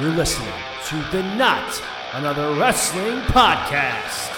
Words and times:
You're 0.00 0.10
listening 0.10 0.52
to 0.86 0.96
the 1.12 1.22
Not 1.36 1.80
Another 2.14 2.52
Wrestling 2.58 3.20
Podcast. 3.28 4.32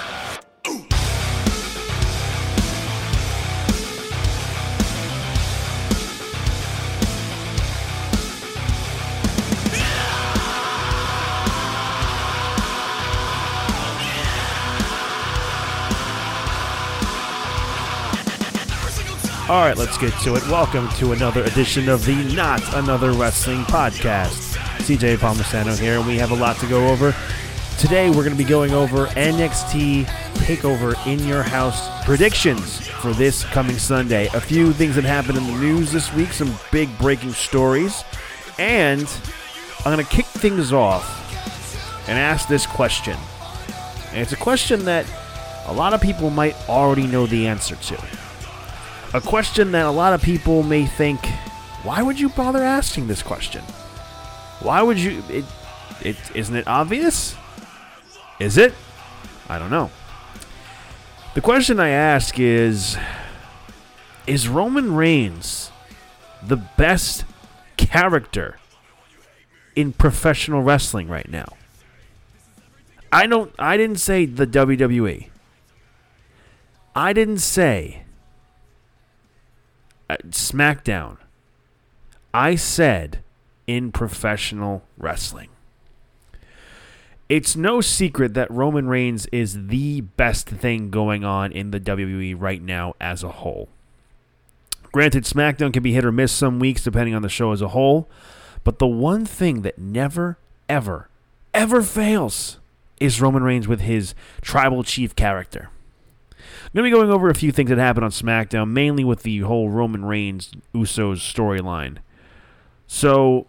All 19.48 19.62
right, 19.62 19.75
let's 19.79 19.97
get 19.97 20.12
to 20.20 20.34
it. 20.34 20.47
Welcome 20.48 20.91
to 20.98 21.12
another 21.12 21.45
edition 21.45 21.88
of 21.88 22.05
the 22.05 22.16
Not 22.34 22.61
Another 22.75 23.12
Wrestling 23.12 23.62
Podcast. 23.62 24.55
CJ 24.87 25.17
Palmisano 25.17 25.77
here, 25.77 25.99
and 25.99 26.07
we 26.07 26.17
have 26.17 26.31
a 26.31 26.37
lot 26.37 26.57
to 26.59 26.67
go 26.69 26.87
over. 26.87 27.13
Today, 27.77 28.09
we're 28.09 28.23
going 28.23 28.31
to 28.31 28.37
be 28.37 28.45
going 28.45 28.71
over 28.71 29.07
NXT 29.07 30.05
Takeover 30.35 30.95
in 31.09 31.19
Your 31.27 31.43
House 31.43 32.05
predictions 32.05 32.87
for 32.87 33.12
this 33.12 33.43
coming 33.43 33.79
Sunday. 33.79 34.29
A 34.33 34.41
few 34.41 34.73
things 34.73 34.95
that 34.95 35.03
happened 35.03 35.39
in 35.39 35.47
the 35.49 35.59
news 35.59 35.91
this 35.91 36.12
week, 36.15 36.33
some 36.33 36.55
big 36.71 36.89
breaking 36.99 37.33
stories, 37.33 38.05
and 38.59 39.12
I'm 39.85 39.93
going 39.93 40.07
to 40.07 40.09
kick 40.09 40.27
things 40.27 40.73
off 40.73 41.05
and 42.09 42.17
ask 42.17 42.47
this 42.47 42.65
question. 42.65 43.17
And 44.12 44.21
it's 44.21 44.31
a 44.31 44.37
question 44.37 44.84
that 44.84 45.05
a 45.67 45.73
lot 45.73 45.95
of 45.95 46.01
people 46.01 46.31
might 46.31 46.55
already 46.69 47.09
know 47.09 47.27
the 47.27 47.48
answer 47.48 47.75
to. 47.75 48.05
A 49.15 49.21
question 49.21 49.73
that 49.73 49.84
a 49.84 49.91
lot 49.91 50.12
of 50.12 50.23
people 50.23 50.62
may 50.62 50.87
think, 50.87 51.27
why 51.83 52.03
would 52.03 52.21
you 52.21 52.28
bother 52.28 52.62
asking 52.62 53.09
this 53.09 53.25
question? 53.25 53.65
Why 54.61 54.83
would 54.83 54.99
you? 54.99 55.23
It, 55.29 55.45
it 56.03 56.17
isn't 56.35 56.57
it 56.57 56.67
obvious? 56.67 57.37
Is 58.39 58.57
it? 58.57 58.75
I 59.49 59.59
don't 59.59 59.71
know. 59.71 59.91
The 61.35 61.41
question 61.41 61.79
I 61.79 61.91
ask 61.91 62.39
is 62.39 62.97
Is 64.27 64.49
Roman 64.49 64.95
Reigns 64.95 65.71
the 66.43 66.57
best 66.57 67.25
character 67.77 68.59
in 69.75 69.93
professional 69.93 70.62
wrestling 70.62 71.09
right 71.09 71.29
now? 71.29 71.47
I 73.12 73.27
don't 73.27 73.55
I 73.59 73.77
didn't 73.77 74.01
say 74.01 74.27
the 74.27 74.47
WWE. 74.47 75.29
I 76.95 77.12
didn't 77.12 77.39
say 77.39 78.05
uh, 80.09 80.17
SmackDown. 80.29 81.19
I 82.33 82.55
said 82.55 83.23
in 83.67 83.92
professional 83.92 84.83
wrestling. 84.97 85.48
It's 87.28 87.56
no 87.56 87.81
secret 87.81 88.34
that 88.34 88.50
Roman 88.50 88.86
Reigns 88.86 89.27
is 89.27 89.67
the 89.67 90.00
best 90.00 90.48
thing 90.48 90.91
going 90.91 91.25
on 91.25 91.50
in 91.50 91.72
the 91.72 91.81
WWE 91.81 92.37
right 92.39 92.62
now 92.62 92.94
as 93.00 93.25
a 93.25 93.31
whole. 93.31 93.69
Granted, 94.92 95.25
SmackDown 95.25 95.72
can 95.72 95.83
be 95.83 95.92
hit 95.92 96.05
or 96.05 96.12
miss 96.12 96.31
some 96.31 96.61
weeks 96.61 96.84
depending 96.84 97.14
on 97.14 97.22
the 97.22 97.28
show 97.28 97.50
as 97.50 97.61
a 97.61 97.69
whole, 97.69 98.09
but 98.62 98.78
the 98.78 98.87
one 98.87 99.27
thing 99.27 99.62
that 99.62 99.77
never, 99.78 100.39
ever, 100.69 101.09
ever 101.53 101.83
fails 101.83 102.59
is 103.00 103.20
Roman 103.20 103.42
Reigns 103.42 103.67
with 103.67 103.81
his 103.81 104.14
tribal 104.41 104.84
chief 104.84 105.17
character. 105.17 105.70
I'm 106.39 106.70
going 106.75 106.91
to 106.91 106.97
be 106.97 107.03
going 107.03 107.11
over 107.11 107.28
a 107.28 107.34
few 107.34 107.53
things 107.53 107.70
that 107.70 107.78
happened 107.78 108.05
on 108.05 108.11
SmackDown, 108.11 108.70
mainly 108.70 109.05
with 109.05 109.22
the 109.22 109.41
whole 109.41 109.69
Roman 109.69 110.05
Reigns 110.05 110.53
Usos 110.75 111.19
storyline. 111.19 111.98
So, 112.87 113.48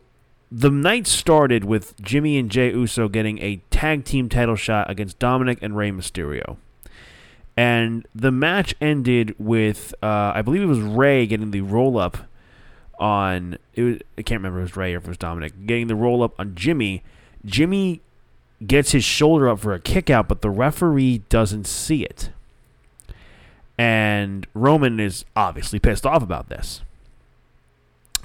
the 0.52 0.70
night 0.70 1.08
started 1.08 1.66
with 1.66 2.00
Jimmy 2.02 2.38
and 2.38 2.50
Jey 2.50 2.72
Uso 2.72 3.08
getting 3.08 3.40
a 3.40 3.62
tag 3.70 4.06
team 4.06 4.30
title 4.30 4.56
shot 4.56 4.90
against 4.90 5.20
Dominic 5.20 5.60
and 5.62 5.76
Rey 5.76 5.92
Mysterio. 5.92 6.58
And 7.58 8.08
the 8.14 8.32
match 8.32 8.76
ended 8.80 9.36
with, 9.40 9.94
uh, 10.04 10.32
I 10.36 10.42
believe 10.42 10.62
it 10.62 10.68
was 10.68 10.80
Rey 10.80 11.26
getting 11.26 11.52
the 11.52 11.62
roll 11.62 11.98
up 11.98 12.18
on, 13.00 13.58
it 13.74 13.82
was, 13.82 13.98
I 14.18 14.22
can't 14.22 14.40
remember 14.40 14.60
if 14.60 14.62
it 14.62 14.66
was 14.72 14.78
Rey 14.78 14.94
or 14.94 14.98
if 14.98 15.06
it 15.06 15.10
was 15.10 15.18
Dominic, 15.18 15.66
getting 15.66 15.88
the 15.88 15.96
roll 15.96 16.24
up 16.24 16.40
on 16.40 16.56
Jimmy. 16.56 17.04
Jimmy 17.46 18.02
gets 18.66 18.92
his 18.92 19.04
shoulder 19.04 19.50
up 19.50 19.60
for 19.60 19.74
a 19.74 19.80
kick 19.80 20.10
out, 20.10 20.28
but 20.28 20.42
the 20.42 20.50
referee 20.50 21.24
doesn't 21.30 21.68
see 21.68 22.04
it. 22.04 22.30
And 23.78 24.48
Roman 24.54 25.00
is 25.00 25.26
obviously 25.36 25.80
pissed 25.80 26.06
off 26.06 26.24
about 26.24 26.50
this. 26.50 26.82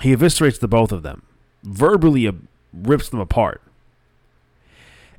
He 0.00 0.14
eviscerates 0.14 0.58
the 0.58 0.68
both 0.68 0.92
of 0.92 1.02
them, 1.02 1.22
verbally 1.62 2.30
rips 2.72 3.08
them 3.08 3.20
apart. 3.20 3.62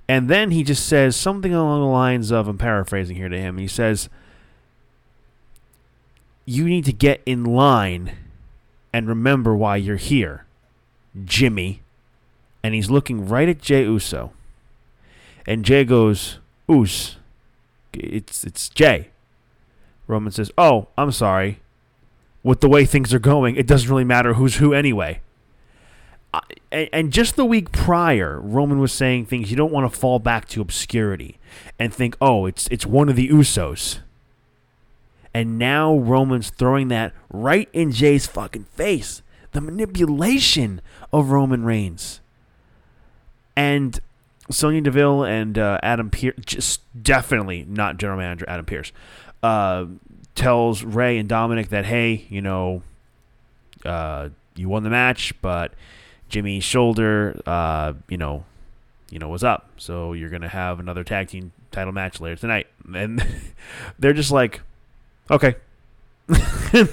And 0.08 0.30
then 0.30 0.52
he 0.52 0.64
just 0.64 0.86
says 0.86 1.16
something 1.16 1.54
along 1.54 1.82
the 1.82 1.88
lines 1.88 2.32
of 2.32 2.48
I'm 2.48 2.58
paraphrasing 2.58 3.16
here 3.16 3.30
to 3.30 3.40
him. 3.40 3.58
He 3.58 3.68
says, 3.68 4.10
You 6.46 6.66
need 6.66 6.86
to 6.86 6.94
get 6.94 7.22
in 7.26 7.46
line 7.46 8.12
and 8.92 9.08
remember 9.08 9.56
why 9.56 9.78
you're 9.78 9.96
here, 9.96 10.46
Jimmy. 11.24 11.82
And 12.64 12.74
he's 12.74 12.92
looking 12.92 13.28
right 13.28 13.50
at 13.50 13.62
Jey 13.62 13.84
Uso. 13.84 14.34
And 15.48 15.66
Jey 15.66 15.84
goes, 15.84 16.40
Us. 16.70 17.18
It's, 17.94 18.44
it's 18.44 18.70
Jey. 18.70 19.10
Roman 20.08 20.32
says, 20.32 20.52
Oh, 20.58 20.90
I'm 20.98 21.12
sorry. 21.12 21.60
With 22.44 22.60
the 22.60 22.70
way 22.70 22.84
things 22.84 23.14
are 23.14 23.20
going, 23.20 23.56
it 23.56 23.68
doesn't 23.68 23.90
really 23.90 24.04
matter 24.04 24.34
who's 24.34 24.58
who 24.58 24.74
anyway. 24.74 25.22
And 26.72 27.14
just 27.14 27.36
the 27.36 27.46
week 27.46 27.72
prior, 27.72 28.40
Roman 28.40 28.80
was 28.80 28.92
saying 28.92 29.28
things 29.28 29.52
you 29.52 29.58
don't 29.58 29.72
want 29.72 29.92
to 29.92 30.00
fall 30.00 30.18
back 30.18 30.48
to 30.50 30.62
obscurity 30.62 31.38
and 31.78 31.94
think, 31.94 32.18
oh, 32.20 32.46
it's 32.48 32.68
it's 32.68 32.86
one 32.86 33.10
of 33.10 33.16
the 33.16 33.30
Usos. 33.30 34.00
And 35.34 35.58
now 35.58 35.96
Roman's 35.96 36.50
throwing 36.50 36.88
that 36.90 37.14
right 37.30 37.70
in 37.74 37.92
Jey's 37.92 38.28
fucking 38.28 38.66
face. 38.66 39.22
The 39.52 39.62
manipulation 39.62 40.82
of 41.12 41.30
Roman 41.30 41.64
Reigns. 41.64 42.22
And 43.56 44.00
Sonya 44.50 44.82
Deville 44.82 45.24
and 45.24 45.58
uh, 45.58 45.80
Adam 45.84 46.10
Pearce, 46.10 46.36
just 46.46 46.82
definitely 47.02 47.66
not 47.68 47.98
general 47.98 48.18
manager 48.18 48.46
Adam 48.48 48.66
Pearce, 48.66 48.92
uh, 49.42 49.86
tells 50.36 50.84
Rey 50.84 51.18
and 51.18 51.30
Dominic 51.30 51.70
that, 51.70 51.86
hey, 51.86 52.26
you 52.30 52.42
know, 52.42 52.82
uh, 53.86 54.30
you 54.56 54.70
won 54.70 54.84
the 54.84 54.90
match, 54.90 55.34
but 55.42 55.74
Jimmy's 56.34 56.64
shoulder, 56.64 57.40
uh, 57.46 57.94
you 58.10 58.18
know, 58.18 58.44
you 59.12 59.20
know, 59.20 59.30
was 59.30 59.44
up. 59.44 59.70
So 59.78 60.14
you're 60.14 60.32
gonna 60.32 60.50
have 60.50 60.80
another 60.80 61.04
tag 61.04 61.28
team 61.28 61.52
title 61.72 61.94
match 61.94 62.20
later 62.20 62.36
tonight. 62.36 62.66
And 62.92 63.24
they're 64.00 64.14
just 64.14 64.32
like, 64.32 64.62
okay, 65.30 65.56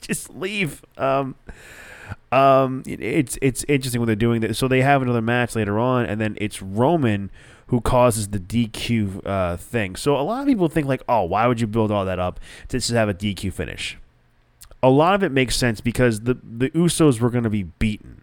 just 0.00 0.34
leave. 0.34 0.82
Um, 0.96 1.34
um, 2.32 2.82
it's 2.86 3.38
it's 3.42 3.64
interesting 3.68 4.00
what 4.00 4.06
they're 4.06 4.16
doing. 4.16 4.54
So 4.54 4.66
they 4.66 4.80
have 4.80 5.02
another 5.02 5.20
match 5.20 5.54
later 5.54 5.78
on, 5.78 6.06
and 6.06 6.18
then 6.18 6.38
it's 6.40 6.62
Roman 6.62 7.30
who 7.66 7.82
causes 7.82 8.28
the 8.28 8.38
DQ 8.38 9.26
uh, 9.26 9.58
thing. 9.58 9.94
So 9.94 10.16
a 10.16 10.22
lot 10.22 10.40
of 10.40 10.46
people 10.46 10.70
think 10.70 10.86
like, 10.86 11.02
oh, 11.06 11.24
why 11.24 11.46
would 11.46 11.60
you 11.60 11.66
build 11.66 11.92
all 11.92 12.06
that 12.06 12.18
up 12.18 12.40
to 12.68 12.78
just 12.78 12.88
have 12.92 13.10
a 13.10 13.14
DQ 13.14 13.52
finish? 13.52 13.98
A 14.82 14.88
lot 14.88 15.14
of 15.14 15.22
it 15.22 15.32
makes 15.32 15.54
sense 15.54 15.82
because 15.82 16.20
the 16.20 16.38
the 16.42 16.70
Usos 16.70 17.20
were 17.20 17.28
going 17.28 17.44
to 17.44 17.50
be 17.50 17.64
beaten, 17.64 18.22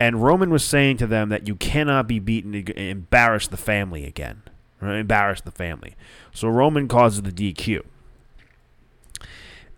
and 0.00 0.22
Roman 0.22 0.50
was 0.50 0.64
saying 0.64 0.96
to 0.98 1.06
them 1.06 1.28
that 1.28 1.46
you 1.46 1.54
cannot 1.54 2.06
be 2.06 2.18
beaten 2.18 2.54
embarrass 2.54 3.46
the 3.46 3.56
family 3.56 4.04
again, 4.04 4.42
right? 4.80 4.98
embarrass 4.98 5.40
the 5.40 5.50
family. 5.50 5.94
So 6.32 6.48
Roman 6.48 6.88
causes 6.88 7.22
the 7.22 7.32
DQ, 7.32 7.82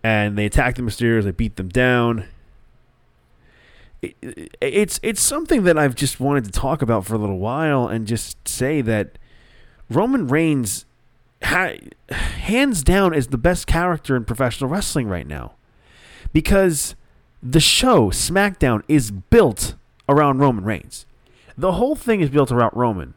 and 0.02 0.38
they 0.38 0.46
attack 0.46 0.76
the 0.76 0.82
Mysterios. 0.82 1.24
They 1.24 1.32
beat 1.32 1.56
them 1.56 1.68
down 1.68 2.28
it's 4.60 5.00
it's 5.02 5.22
something 5.22 5.64
that 5.64 5.78
I've 5.78 5.94
just 5.94 6.20
wanted 6.20 6.44
to 6.44 6.50
talk 6.50 6.82
about 6.82 7.04
for 7.04 7.14
a 7.14 7.18
little 7.18 7.38
while 7.38 7.86
and 7.86 8.06
just 8.06 8.46
say 8.46 8.80
that 8.82 9.18
Roman 9.88 10.26
Reigns 10.26 10.86
ha- 11.42 11.76
hands 12.10 12.82
down 12.82 13.14
is 13.14 13.28
the 13.28 13.38
best 13.38 13.66
character 13.66 14.16
in 14.16 14.24
professional 14.24 14.70
wrestling 14.70 15.08
right 15.08 15.26
now 15.26 15.54
because 16.32 16.94
the 17.42 17.60
show 17.60 18.10
SmackDown 18.10 18.82
is 18.88 19.10
built 19.10 19.74
around 20.08 20.38
Roman 20.38 20.64
Reigns. 20.64 21.06
The 21.56 21.72
whole 21.72 21.96
thing 21.96 22.20
is 22.20 22.30
built 22.30 22.50
around 22.50 22.72
Roman 22.74 23.14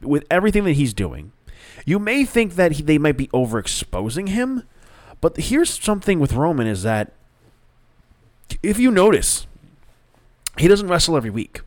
with 0.00 0.24
everything 0.30 0.64
that 0.64 0.72
he's 0.72 0.92
doing. 0.92 1.32
You 1.86 1.98
may 1.98 2.24
think 2.24 2.54
that 2.54 2.72
he, 2.72 2.82
they 2.82 2.98
might 2.98 3.16
be 3.16 3.28
overexposing 3.28 4.28
him, 4.28 4.64
but 5.20 5.36
here's 5.36 5.82
something 5.82 6.20
with 6.20 6.32
Roman 6.32 6.66
is 6.66 6.82
that 6.82 7.12
if 8.62 8.78
you 8.78 8.90
notice 8.90 9.46
he 10.58 10.68
doesn't 10.68 10.88
wrestle 10.88 11.16
every 11.16 11.30
week. 11.30 11.60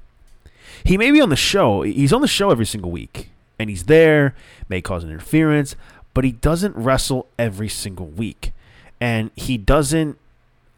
He 0.83 0.97
may 0.97 1.11
be 1.11 1.19
on 1.19 1.29
the 1.29 1.35
show. 1.35 1.81
He's 1.81 2.13
on 2.13 2.21
the 2.21 2.27
show 2.27 2.51
every 2.51 2.65
single 2.65 2.91
week, 2.91 3.29
and 3.59 3.69
he's 3.69 3.83
there, 3.83 4.35
may 4.69 4.81
cause 4.81 5.03
an 5.03 5.09
interference, 5.09 5.75
but 6.13 6.23
he 6.23 6.31
doesn't 6.31 6.75
wrestle 6.75 7.27
every 7.37 7.69
single 7.69 8.07
week, 8.07 8.53
and 9.01 9.31
he 9.35 9.57
doesn't, 9.57 10.17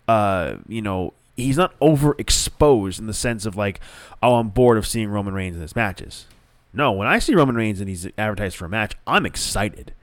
uh, 0.08 0.56
you 0.68 0.82
know, 0.82 1.14
he's 1.40 1.58
not 1.58 1.78
overexposed 1.80 3.00
in 3.00 3.08
the 3.08 3.14
sense 3.14 3.46
of 3.46 3.56
like, 3.56 3.80
oh, 4.22 4.36
I'm 4.36 4.50
bored 4.50 4.78
of 4.78 4.88
seeing 4.88 5.10
Roman 5.10 5.34
Reigns 5.34 5.56
in 5.56 5.62
his 5.62 5.76
matches. 5.76 6.26
No, 6.74 6.92
when 6.92 7.08
I 7.08 7.20
see 7.20 7.34
Roman 7.34 7.56
Reigns 7.56 7.80
and 7.80 7.90
he's 7.90 8.08
advertised 8.18 8.56
for 8.56 8.66
a 8.66 8.70
match, 8.70 8.96
I'm 9.08 9.26
excited. 9.26 9.94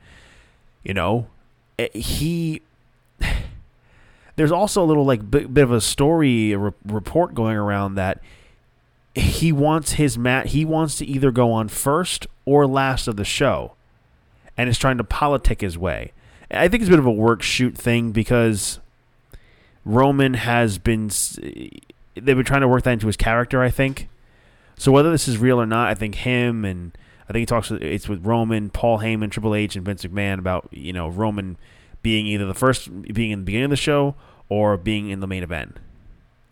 You 0.83 0.95
know, 0.95 1.29
eh, 1.79 1.89
he. 1.95 2.63
There's 4.37 4.53
also 4.53 4.83
a 4.83 4.87
little 4.87 5.07
like 5.07 5.31
bit, 5.31 5.57
of 5.57 5.73
a 5.73 5.81
story 5.81 6.53
a 6.53 6.59
re- 6.59 6.73
report 6.85 7.35
going 7.35 7.57
around 7.57 7.95
that 7.95 8.21
he 9.15 9.51
wants 9.51 9.93
his 9.93 10.19
mat. 10.19 10.49
He 10.49 10.65
wants 10.65 10.99
to 10.99 11.07
either 11.07 11.31
go 11.31 11.53
on 11.53 11.69
first 11.69 12.27
or 12.45 12.67
last 12.67 13.09
of 13.09 13.17
the 13.17 13.25
show, 13.25 13.73
and 14.57 14.69
is 14.69 14.79
trying 14.79 14.99
to 14.99 15.05
politic 15.05 15.63
his 15.63 15.79
way. 15.79 16.13
I 16.51 16.69
think 16.69 16.83
it's 16.83 16.89
a 16.89 16.93
bit 16.93 16.99
of 16.99 17.07
a 17.07 17.11
work 17.11 17.43
shoot 17.43 17.77
thing 17.77 18.13
because 18.13 18.79
Roman 19.87 20.35
has 20.35 20.79
been 20.79 21.11
they've 22.15 22.25
been 22.25 22.45
trying 22.45 22.61
to 22.61 22.69
work 22.69 22.83
that 22.83 22.91
into 22.91 23.07
his 23.07 23.17
character. 23.17 23.63
I 23.63 23.71
think 23.71 24.09
so. 24.77 24.91
Whether 24.91 25.13
this 25.13 25.29
is 25.29 25.39
real 25.39 25.61
or 25.61 25.65
not, 25.65 25.89
I 25.89 25.95
think 25.95 26.17
him 26.17 26.65
and 26.65 26.99
I 27.29 27.33
think 27.33 27.43
he 27.43 27.47
talks. 27.47 27.71
It's 27.71 28.09
with 28.09 28.27
Roman, 28.27 28.69
Paul 28.69 28.99
Heyman, 28.99 29.31
Triple 29.31 29.55
H, 29.55 29.77
and 29.77 29.85
Vince 29.85 30.05
McMahon 30.05 30.41
about 30.41 30.69
you 30.73 30.93
know 30.93 31.09
Roman 31.09 31.57
being 32.03 32.27
either 32.27 32.47
the 32.47 32.55
first 32.55 32.91
being 33.15 33.31
in 33.31 33.41
the 33.41 33.45
beginning 33.45 33.67
of 33.67 33.71
the 33.71 33.77
show 33.77 34.17
or 34.49 34.77
being 34.77 35.09
in 35.09 35.21
the 35.21 35.27
main 35.29 35.45
event. 35.45 35.77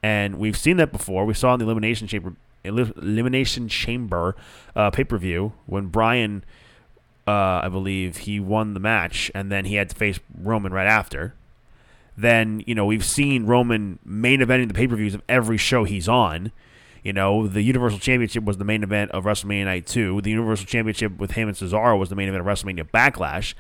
And 0.00 0.38
we've 0.38 0.56
seen 0.56 0.76
that 0.76 0.92
before. 0.92 1.25
We 1.25 1.34
saw 1.34 1.54
in 1.54 1.58
the 1.58 1.64
elimination 1.64 2.06
chamber 2.06 2.37
elimination 2.64 3.69
chamber 3.69 4.37
uh, 4.76 4.92
pay 4.92 5.02
per 5.02 5.19
view 5.19 5.54
when 5.66 5.88
Bryan, 5.88 6.44
uh, 7.26 7.62
I 7.64 7.69
believe, 7.69 8.19
he 8.19 8.38
won 8.38 8.75
the 8.75 8.80
match 8.80 9.28
and 9.34 9.50
then 9.50 9.64
he 9.64 9.75
had 9.75 9.90
to 9.90 9.96
face 9.96 10.20
Roman 10.40 10.72
right 10.72 10.87
after 10.87 11.34
then 12.16 12.62
you 12.66 12.75
know 12.75 12.87
we've 12.87 13.05
seen 13.05 13.46
Roman 13.46 13.99
main 14.05 14.40
eventing 14.40 14.69
the 14.69 14.75
pay 14.75 14.87
per 14.87 14.96
views 14.96 15.14
of 15.14 15.22
every 15.28 15.56
show 15.56 15.84
he's 15.84 16.08
on. 16.08 16.52
You 17.02 17.12
know, 17.12 17.46
the 17.46 17.61
Universal 17.61 17.99
Championship 17.99 18.44
was 18.44 18.56
the 18.56 18.64
main 18.64 18.82
event 18.82 19.11
of 19.11 19.25
WrestleMania 19.25 19.66
Night 19.66 19.87
2. 19.87 20.22
The 20.22 20.31
Universal 20.31 20.64
Championship 20.64 21.19
with 21.19 21.32
him 21.32 21.49
and 21.49 21.56
Cesaro 21.56 21.99
was 21.99 22.08
the 22.08 22.16
main 22.16 22.31
event 22.31 22.40
of 22.40 22.46
WrestleMania 22.46 22.88
Backlash. 22.90 23.52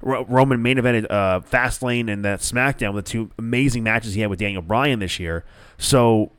Roman 0.00 0.62
main 0.62 0.78
evented 0.78 1.06
uh, 1.10 1.40
Fastlane 1.40 2.10
and 2.10 2.24
that 2.24 2.40
SmackDown, 2.40 2.94
with 2.94 3.04
the 3.04 3.10
two 3.10 3.30
amazing 3.38 3.82
matches 3.82 4.14
he 4.14 4.22
had 4.22 4.30
with 4.30 4.38
Daniel 4.38 4.62
Bryan 4.62 4.98
this 4.98 5.20
year. 5.20 5.44
So 5.78 6.32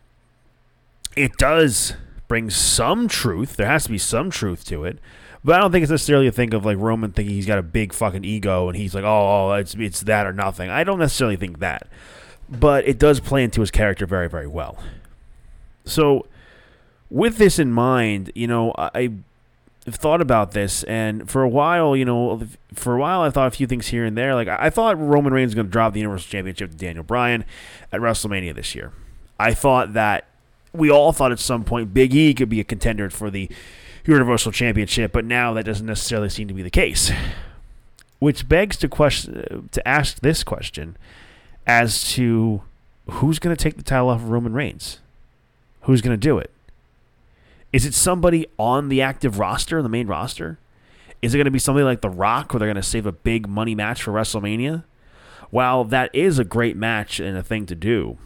it 1.15 1.37
does 1.37 1.93
bring 2.27 2.49
some 2.49 3.07
truth. 3.07 3.55
There 3.55 3.67
has 3.67 3.85
to 3.85 3.89
be 3.89 3.97
some 3.97 4.29
truth 4.29 4.65
to 4.65 4.83
it. 4.83 4.99
But 5.43 5.55
I 5.55 5.59
don't 5.59 5.71
think 5.71 5.83
it's 5.83 5.91
necessarily 5.91 6.27
a 6.27 6.31
thing 6.31 6.53
of 6.53 6.65
like 6.65 6.77
Roman 6.77 7.11
thinking 7.11 7.33
he's 7.33 7.45
got 7.45 7.57
a 7.57 7.63
big 7.63 7.93
fucking 7.93 8.25
ego 8.25 8.67
and 8.67 8.75
he's 8.77 8.93
like, 8.93 9.03
oh, 9.03 9.51
oh, 9.51 9.53
it's 9.53 9.75
it's 9.75 10.01
that 10.01 10.25
or 10.25 10.33
nothing. 10.33 10.69
I 10.69 10.83
don't 10.83 10.99
necessarily 10.99 11.37
think 11.37 11.59
that, 11.59 11.87
but 12.49 12.87
it 12.87 12.99
does 12.99 13.19
play 13.19 13.43
into 13.43 13.61
his 13.61 13.71
character 13.71 14.05
very 14.05 14.27
very 14.27 14.47
well. 14.47 14.77
So, 15.85 16.25
with 17.09 17.37
this 17.37 17.59
in 17.59 17.71
mind, 17.71 18.31
you 18.35 18.47
know, 18.47 18.73
I 18.77 19.13
have 19.85 19.95
thought 19.95 20.19
about 20.19 20.51
this, 20.51 20.83
and 20.83 21.29
for 21.29 21.43
a 21.43 21.49
while, 21.49 21.95
you 21.95 22.03
know, 22.03 22.45
for 22.73 22.95
a 22.95 22.99
while, 22.99 23.21
I 23.21 23.29
thought 23.29 23.47
a 23.47 23.51
few 23.51 23.67
things 23.67 23.87
here 23.87 24.03
and 24.03 24.17
there. 24.17 24.35
Like 24.35 24.49
I 24.49 24.69
thought 24.69 24.99
Roman 24.99 25.31
Reigns 25.31 25.49
was 25.49 25.55
going 25.55 25.67
to 25.67 25.71
drop 25.71 25.93
the 25.93 26.01
Universal 26.01 26.29
Championship 26.29 26.71
to 26.71 26.77
Daniel 26.77 27.05
Bryan 27.05 27.45
at 27.93 28.01
WrestleMania 28.01 28.53
this 28.53 28.75
year. 28.75 28.91
I 29.39 29.53
thought 29.53 29.93
that 29.93 30.27
we 30.77 30.89
all 30.89 31.11
thought 31.11 31.31
at 31.31 31.39
some 31.39 31.63
point 31.63 31.93
Big 31.93 32.13
E 32.13 32.33
could 32.33 32.49
be 32.49 32.59
a 32.59 32.63
contender 32.63 33.09
for 33.09 33.29
the 33.29 33.49
Universal 34.05 34.53
Championship, 34.53 35.11
but 35.11 35.25
now 35.25 35.53
that 35.53 35.65
doesn't 35.65 35.85
necessarily 35.85 36.29
seem 36.29 36.47
to 36.47 36.53
be 36.53 36.61
the 36.61 36.69
case. 36.69 37.11
Which 38.19 38.47
begs 38.47 38.77
to 38.77 38.87
question 38.87 39.69
to 39.71 39.87
ask 39.87 40.21
this 40.21 40.43
question 40.43 40.97
as 41.67 42.09
to 42.13 42.61
who's 43.09 43.39
going 43.39 43.55
to 43.55 43.61
take 43.61 43.77
the 43.77 43.83
title 43.83 44.09
off 44.09 44.21
of 44.21 44.29
Roman 44.29 44.53
Reigns? 44.53 44.99
Who's 45.81 46.01
going 46.01 46.13
to 46.13 46.17
do 46.17 46.37
it? 46.37 46.51
Is 47.73 47.85
it 47.85 47.93
somebody 47.93 48.47
on 48.57 48.89
the 48.89 49.01
active 49.01 49.39
roster, 49.39 49.81
the 49.81 49.89
main 49.89 50.07
roster? 50.07 50.57
Is 51.21 51.33
it 51.33 51.37
going 51.37 51.45
to 51.45 51.51
be 51.51 51.59
somebody 51.59 51.83
like 51.83 52.01
The 52.01 52.09
Rock, 52.09 52.53
where 52.53 52.59
they're 52.59 52.67
going 52.67 52.75
to 52.75 52.83
save 52.83 53.05
a 53.05 53.11
big 53.11 53.47
money 53.47 53.75
match 53.75 54.01
for 54.03 54.11
WrestleMania? 54.11 54.83
While 55.49 55.83
that 55.85 56.13
is 56.13 56.39
a 56.39 56.43
great 56.43 56.75
match 56.75 57.19
and 57.19 57.37
a 57.37 57.43
thing 57.43 57.65
to 57.67 57.75
do, 57.75 58.17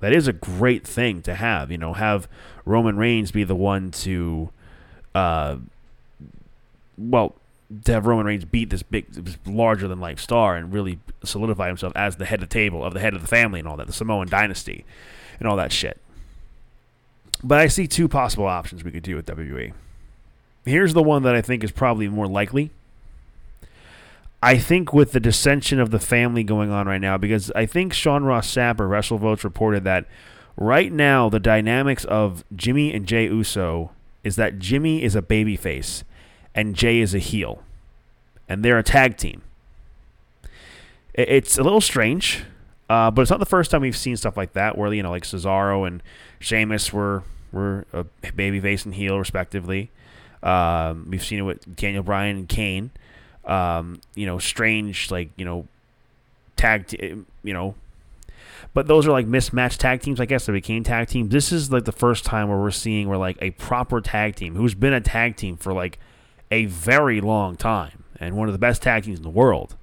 that 0.00 0.12
is 0.12 0.26
a 0.26 0.32
great 0.32 0.86
thing 0.86 1.22
to 1.22 1.34
have. 1.34 1.70
You 1.70 1.78
know, 1.78 1.94
have 1.94 2.28
Roman 2.64 2.96
Reigns 2.96 3.30
be 3.30 3.44
the 3.44 3.54
one 3.54 3.90
to 3.92 4.50
uh, 5.14 5.56
well, 6.98 7.34
to 7.84 7.92
have 7.92 8.06
Roman 8.06 8.26
Reigns 8.26 8.44
beat 8.44 8.70
this 8.70 8.82
big, 8.82 9.06
larger 9.46 9.88
than 9.88 10.00
life 10.00 10.20
star 10.20 10.56
and 10.56 10.72
really 10.72 10.98
solidify 11.24 11.68
himself 11.68 11.92
as 11.96 12.16
the 12.16 12.24
head 12.24 12.42
of 12.42 12.48
the 12.48 12.52
table, 12.52 12.84
of 12.84 12.94
the 12.94 13.00
head 13.00 13.14
of 13.14 13.22
the 13.22 13.28
family, 13.28 13.60
and 13.60 13.68
all 13.68 13.76
that, 13.76 13.86
the 13.86 13.92
Samoan 13.92 14.28
dynasty, 14.28 14.84
and 15.38 15.48
all 15.48 15.56
that 15.56 15.72
shit. 15.72 16.00
But 17.42 17.58
I 17.58 17.68
see 17.68 17.86
two 17.86 18.08
possible 18.08 18.46
options 18.46 18.84
we 18.84 18.90
could 18.90 19.02
do 19.02 19.16
with 19.16 19.26
WWE. 19.26 19.72
Here's 20.64 20.92
the 20.92 21.02
one 21.02 21.22
that 21.22 21.34
I 21.34 21.40
think 21.40 21.64
is 21.64 21.70
probably 21.70 22.08
more 22.08 22.26
likely. 22.26 22.70
I 24.42 24.56
think 24.56 24.92
with 24.92 25.12
the 25.12 25.20
dissension 25.20 25.78
of 25.80 25.90
the 25.90 25.98
family 25.98 26.42
going 26.42 26.70
on 26.70 26.86
right 26.86 27.00
now, 27.00 27.18
because 27.18 27.50
I 27.52 27.66
think 27.66 27.92
Sean 27.92 28.24
Ross 28.24 28.52
Sapp 28.52 28.80
or 28.80 28.88
WrestleVotes 28.88 29.44
reported 29.44 29.84
that 29.84 30.06
right 30.56 30.90
now 30.90 31.28
the 31.28 31.40
dynamics 31.40 32.04
of 32.06 32.44
Jimmy 32.54 32.92
and 32.92 33.06
Jey 33.06 33.24
Uso 33.24 33.90
is 34.24 34.36
that 34.36 34.58
Jimmy 34.58 35.02
is 35.02 35.14
a 35.14 35.22
babyface 35.22 36.04
and 36.54 36.74
Jey 36.74 37.00
is 37.00 37.14
a 37.14 37.18
heel, 37.18 37.62
and 38.48 38.64
they're 38.64 38.78
a 38.78 38.82
tag 38.82 39.16
team. 39.16 39.42
It's 41.14 41.58
a 41.58 41.62
little 41.62 41.80
strange, 41.80 42.44
uh, 42.88 43.10
but 43.10 43.22
it's 43.22 43.30
not 43.30 43.40
the 43.40 43.46
first 43.46 43.70
time 43.70 43.82
we've 43.82 43.96
seen 43.96 44.16
stuff 44.16 44.36
like 44.36 44.54
that, 44.54 44.76
where 44.76 44.92
you 44.92 45.02
know, 45.02 45.10
like 45.10 45.24
Cesaro 45.24 45.86
and 45.86 46.02
Sheamus 46.38 46.92
were 46.92 47.24
were 47.52 47.84
a 47.92 48.04
babyface 48.22 48.84
and 48.84 48.94
heel 48.94 49.18
respectively. 49.18 49.90
Um, 50.42 51.06
we've 51.10 51.24
seen 51.24 51.40
it 51.40 51.42
with 51.42 51.76
Daniel 51.76 52.02
Bryan 52.02 52.38
and 52.38 52.48
Kane. 52.48 52.90
Um, 53.50 54.00
you 54.14 54.26
know, 54.26 54.38
strange 54.38 55.10
like 55.10 55.30
you 55.36 55.44
know, 55.44 55.66
tag, 56.56 56.86
t- 56.86 57.16
you 57.42 57.52
know, 57.52 57.74
but 58.74 58.86
those 58.86 59.06
are 59.06 59.10
like 59.10 59.26
mismatched 59.26 59.80
tag 59.80 60.02
teams, 60.02 60.20
I 60.20 60.26
guess. 60.26 60.46
They 60.46 60.52
became 60.52 60.84
tag 60.84 61.08
teams. 61.08 61.30
This 61.30 61.50
is 61.50 61.72
like 61.72 61.84
the 61.84 61.92
first 61.92 62.24
time 62.24 62.48
where 62.48 62.58
we're 62.58 62.70
seeing 62.70 63.08
where 63.08 63.18
like 63.18 63.38
a 63.42 63.50
proper 63.50 64.00
tag 64.00 64.36
team 64.36 64.54
who's 64.54 64.74
been 64.74 64.92
a 64.92 65.00
tag 65.00 65.36
team 65.36 65.56
for 65.56 65.72
like 65.72 65.98
a 66.50 66.66
very 66.66 67.20
long 67.20 67.56
time 67.56 68.04
and 68.20 68.36
one 68.36 68.48
of 68.48 68.52
the 68.52 68.58
best 68.58 68.82
tag 68.82 69.04
teams 69.04 69.18
in 69.18 69.22
the 69.22 69.30
world, 69.30 69.76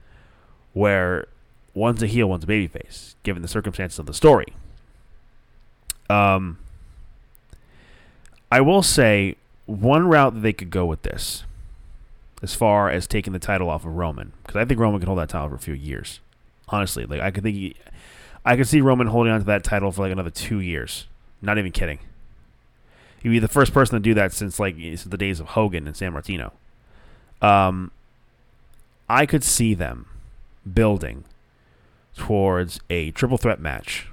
where 0.74 1.28
one's 1.74 2.02
a 2.04 2.08
heel, 2.08 2.30
one's 2.30 2.44
a 2.44 2.48
babyface, 2.48 3.16
given 3.24 3.42
the 3.42 3.48
circumstances 3.48 4.00
of 4.00 4.06
the 4.06 4.14
story. 4.14 4.54
Um, 6.10 6.60
I 8.52 8.62
will 8.62 8.84
say 8.84 9.36
one 9.66 10.08
route 10.08 10.36
that 10.36 10.40
they 10.40 10.54
could 10.54 10.70
go 10.70 10.86
with 10.86 11.02
this, 11.02 11.44
as 12.42 12.54
far 12.54 12.90
as 12.90 13.08
taking 13.08 13.34
the 13.34 13.40
title 13.40 13.70
off 13.70 13.86
of 13.86 13.96
Roman, 13.96 14.34
because 14.44 14.56
I 14.56 14.66
think 14.66 14.80
Roman 14.80 15.00
can 15.00 15.08
hold 15.08 15.20
that 15.20 15.30
title 15.30 15.50
for 15.50 15.56
a 15.56 15.60
few 15.60 15.74
years. 15.74 16.20
Honestly, 16.70 17.06
like 17.06 17.22
I 17.22 17.32
could 17.32 17.44
think. 17.44 17.56
He, 17.56 17.76
I 18.46 18.56
could 18.56 18.68
see 18.68 18.80
Roman 18.82 19.08
holding 19.08 19.34
on 19.34 19.40
to 19.40 19.46
that 19.46 19.64
title 19.64 19.92
for 19.92 20.04
like 20.04 20.12
another 20.12 20.30
two 20.30 20.60
years. 20.60 21.08
Not 21.42 21.58
even 21.58 21.72
kidding. 21.72 22.00
He'd 23.22 23.30
be 23.30 23.40
the 23.40 23.48
first 23.48 23.74
person 23.74 23.96
to 23.96 24.00
do 24.00 24.14
that 24.14 24.32
since 24.34 24.60
like 24.60 24.76
since 24.76 25.04
the 25.04 25.18
days 25.18 25.40
of 25.40 25.48
Hogan 25.48 25.88
and 25.88 25.96
Sammartino. 25.96 26.52
Um, 27.42 27.92
I 29.10 29.26
could 29.26 29.44
see 29.44 29.74
them 29.74 30.08
building 30.72 31.24
towards 32.16 32.80
a 32.90 33.12
triple 33.12 33.38
threat 33.38 33.60
match 33.60 34.08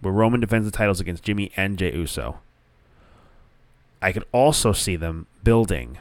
where 0.00 0.12
Roman 0.12 0.40
defends 0.40 0.66
the 0.66 0.76
titles 0.76 1.00
against 1.00 1.22
Jimmy 1.22 1.52
and 1.56 1.78
Jey 1.78 1.94
Uso. 1.94 2.40
I 4.00 4.10
could 4.12 4.24
also 4.32 4.72
see 4.72 4.96
them 4.96 5.26
building 5.44 5.98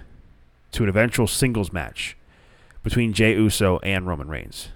to 0.71 0.83
an 0.83 0.89
eventual 0.89 1.27
singles 1.27 1.73
match 1.73 2.17
between 2.83 3.13
Jey 3.13 3.33
Uso 3.33 3.79
and 3.79 4.07
Roman 4.07 4.27
Reigns. 4.27 4.69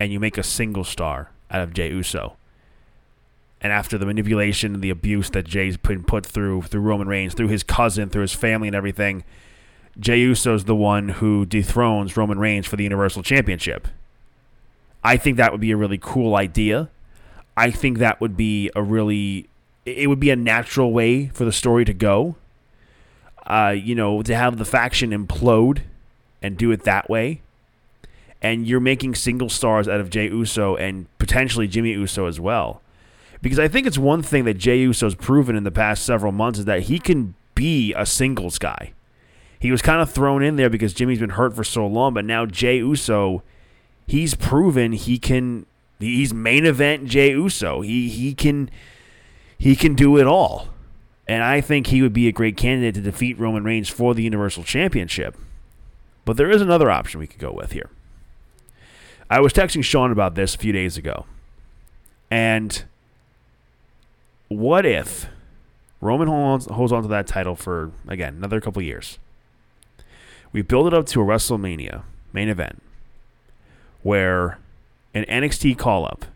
And 0.00 0.12
you 0.12 0.18
make 0.18 0.38
a 0.38 0.42
single 0.42 0.84
star 0.84 1.30
out 1.50 1.62
of 1.62 1.72
Jey 1.72 1.90
Uso. 1.90 2.36
And 3.60 3.72
after 3.72 3.96
the 3.96 4.06
manipulation 4.06 4.74
and 4.74 4.82
the 4.82 4.90
abuse 4.90 5.30
that 5.30 5.46
Jey's 5.46 5.76
been 5.76 6.04
put 6.04 6.26
through 6.26 6.62
through 6.62 6.82
Roman 6.82 7.08
Reigns, 7.08 7.34
through 7.34 7.48
his 7.48 7.62
cousin, 7.62 8.10
through 8.10 8.22
his 8.22 8.34
family 8.34 8.68
and 8.68 8.74
everything, 8.76 9.24
Jey 9.98 10.18
Uso's 10.20 10.64
the 10.64 10.74
one 10.74 11.08
who 11.08 11.46
dethrones 11.46 12.16
Roman 12.16 12.38
Reigns 12.38 12.66
for 12.66 12.76
the 12.76 12.82
Universal 12.82 13.22
Championship. 13.22 13.88
I 15.02 15.16
think 15.16 15.36
that 15.36 15.52
would 15.52 15.60
be 15.60 15.70
a 15.70 15.76
really 15.76 15.98
cool 15.98 16.34
idea. 16.34 16.90
I 17.56 17.70
think 17.70 17.98
that 17.98 18.20
would 18.20 18.36
be 18.36 18.70
a 18.74 18.82
really 18.82 19.48
it 19.86 20.08
would 20.08 20.20
be 20.20 20.30
a 20.30 20.36
natural 20.36 20.92
way 20.92 21.28
for 21.28 21.44
the 21.44 21.52
story 21.52 21.84
to 21.84 21.94
go. 21.94 22.36
Uh, 23.46 23.74
you 23.76 23.94
know, 23.94 24.22
to 24.22 24.34
have 24.34 24.56
the 24.56 24.64
faction 24.64 25.10
implode 25.10 25.82
and 26.40 26.56
do 26.56 26.70
it 26.70 26.84
that 26.84 27.10
way 27.10 27.42
and 28.44 28.68
you're 28.68 28.78
making 28.78 29.14
single 29.14 29.48
stars 29.48 29.88
out 29.88 30.00
of 30.00 30.10
Jey 30.10 30.28
Uso 30.28 30.76
and 30.76 31.06
potentially 31.18 31.66
Jimmy 31.66 31.92
Uso 31.92 32.26
as 32.26 32.38
well. 32.38 32.82
Because 33.40 33.58
I 33.58 33.68
think 33.68 33.86
it's 33.86 33.96
one 33.96 34.22
thing 34.22 34.44
that 34.44 34.58
Jey 34.58 34.80
Uso's 34.80 35.14
proven 35.14 35.56
in 35.56 35.64
the 35.64 35.70
past 35.70 36.04
several 36.04 36.30
months 36.30 36.58
is 36.58 36.66
that 36.66 36.82
he 36.82 36.98
can 36.98 37.34
be 37.54 37.94
a 37.94 38.04
singles 38.04 38.58
guy. 38.58 38.92
He 39.58 39.70
was 39.70 39.80
kind 39.80 40.02
of 40.02 40.10
thrown 40.10 40.42
in 40.42 40.56
there 40.56 40.68
because 40.68 40.92
Jimmy's 40.92 41.20
been 41.20 41.30
hurt 41.30 41.56
for 41.56 41.64
so 41.64 41.86
long, 41.86 42.12
but 42.12 42.26
now 42.26 42.44
Jey 42.44 42.76
Uso, 42.76 43.42
he's 44.06 44.34
proven 44.34 44.92
he 44.92 45.18
can. 45.18 45.64
He's 45.98 46.34
main 46.34 46.66
event 46.66 47.06
Jey 47.06 47.30
Uso. 47.30 47.80
He 47.80 48.10
he 48.10 48.34
can 48.34 48.68
he 49.56 49.74
can 49.74 49.94
do 49.94 50.18
it 50.18 50.26
all. 50.26 50.68
And 51.26 51.42
I 51.42 51.60
think 51.60 51.86
he 51.86 52.02
would 52.02 52.12
be 52.12 52.28
a 52.28 52.32
great 52.32 52.56
candidate 52.56 52.94
to 52.96 53.00
defeat 53.00 53.38
Roman 53.38 53.64
Reigns 53.64 53.88
for 53.88 54.14
the 54.14 54.22
Universal 54.22 54.64
Championship. 54.64 55.36
But 56.24 56.36
there 56.36 56.50
is 56.50 56.60
another 56.60 56.90
option 56.90 57.20
we 57.20 57.26
could 57.26 57.40
go 57.40 57.52
with 57.52 57.72
here. 57.72 57.90
I 59.30 59.40
was 59.40 59.52
texting 59.52 59.82
Sean 59.82 60.12
about 60.12 60.34
this 60.34 60.54
a 60.54 60.58
few 60.58 60.72
days 60.72 60.96
ago. 60.96 61.24
And 62.30 62.84
what 64.48 64.84
if 64.84 65.26
Roman 66.00 66.28
holds, 66.28 66.66
holds 66.66 66.92
on 66.92 67.02
to 67.02 67.08
that 67.08 67.26
title 67.26 67.56
for, 67.56 67.90
again, 68.06 68.34
another 68.36 68.60
couple 68.60 68.82
years? 68.82 69.18
We 70.52 70.62
build 70.62 70.86
it 70.86 70.94
up 70.94 71.06
to 71.06 71.22
a 71.22 71.24
WrestleMania 71.24 72.02
main 72.32 72.48
event 72.48 72.82
where 74.02 74.58
an 75.14 75.24
NXT 75.24 75.78
call 75.78 76.04
up 76.04 76.26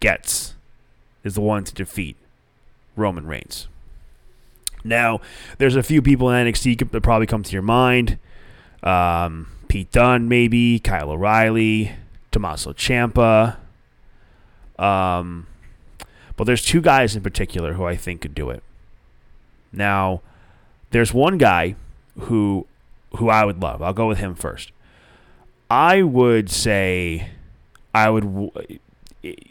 gets 0.00 0.54
is 1.22 1.34
the 1.34 1.40
one 1.40 1.64
to 1.64 1.72
defeat 1.72 2.16
Roman 2.96 3.26
Reigns. 3.26 3.68
Now, 4.84 5.20
there's 5.58 5.76
a 5.76 5.82
few 5.82 6.02
people 6.02 6.30
in 6.30 6.46
NXT 6.46 6.90
that 6.90 7.00
probably 7.02 7.26
come 7.26 7.42
to 7.42 7.52
your 7.52 7.62
mind. 7.62 8.18
Um, 8.82 9.48
Pete 9.68 9.90
Dunne, 9.92 10.28
maybe 10.28 10.78
Kyle 10.78 11.10
O'Reilly, 11.10 11.92
Tommaso 12.30 12.72
Ciampa. 12.72 13.56
Um, 14.78 15.46
but 16.36 16.44
there's 16.44 16.64
two 16.64 16.80
guys 16.80 17.14
in 17.14 17.22
particular 17.22 17.74
who 17.74 17.84
I 17.84 17.96
think 17.96 18.22
could 18.22 18.34
do 18.34 18.50
it. 18.50 18.62
Now, 19.72 20.22
there's 20.90 21.12
one 21.14 21.38
guy 21.38 21.76
who 22.18 22.66
who 23.16 23.28
I 23.28 23.44
would 23.44 23.60
love. 23.60 23.82
I'll 23.82 23.92
go 23.92 24.08
with 24.08 24.18
him 24.18 24.34
first. 24.34 24.72
I 25.68 26.02
would 26.02 26.50
say 26.50 27.30
I 27.94 28.10
would 28.10 28.24
w- 28.24 28.78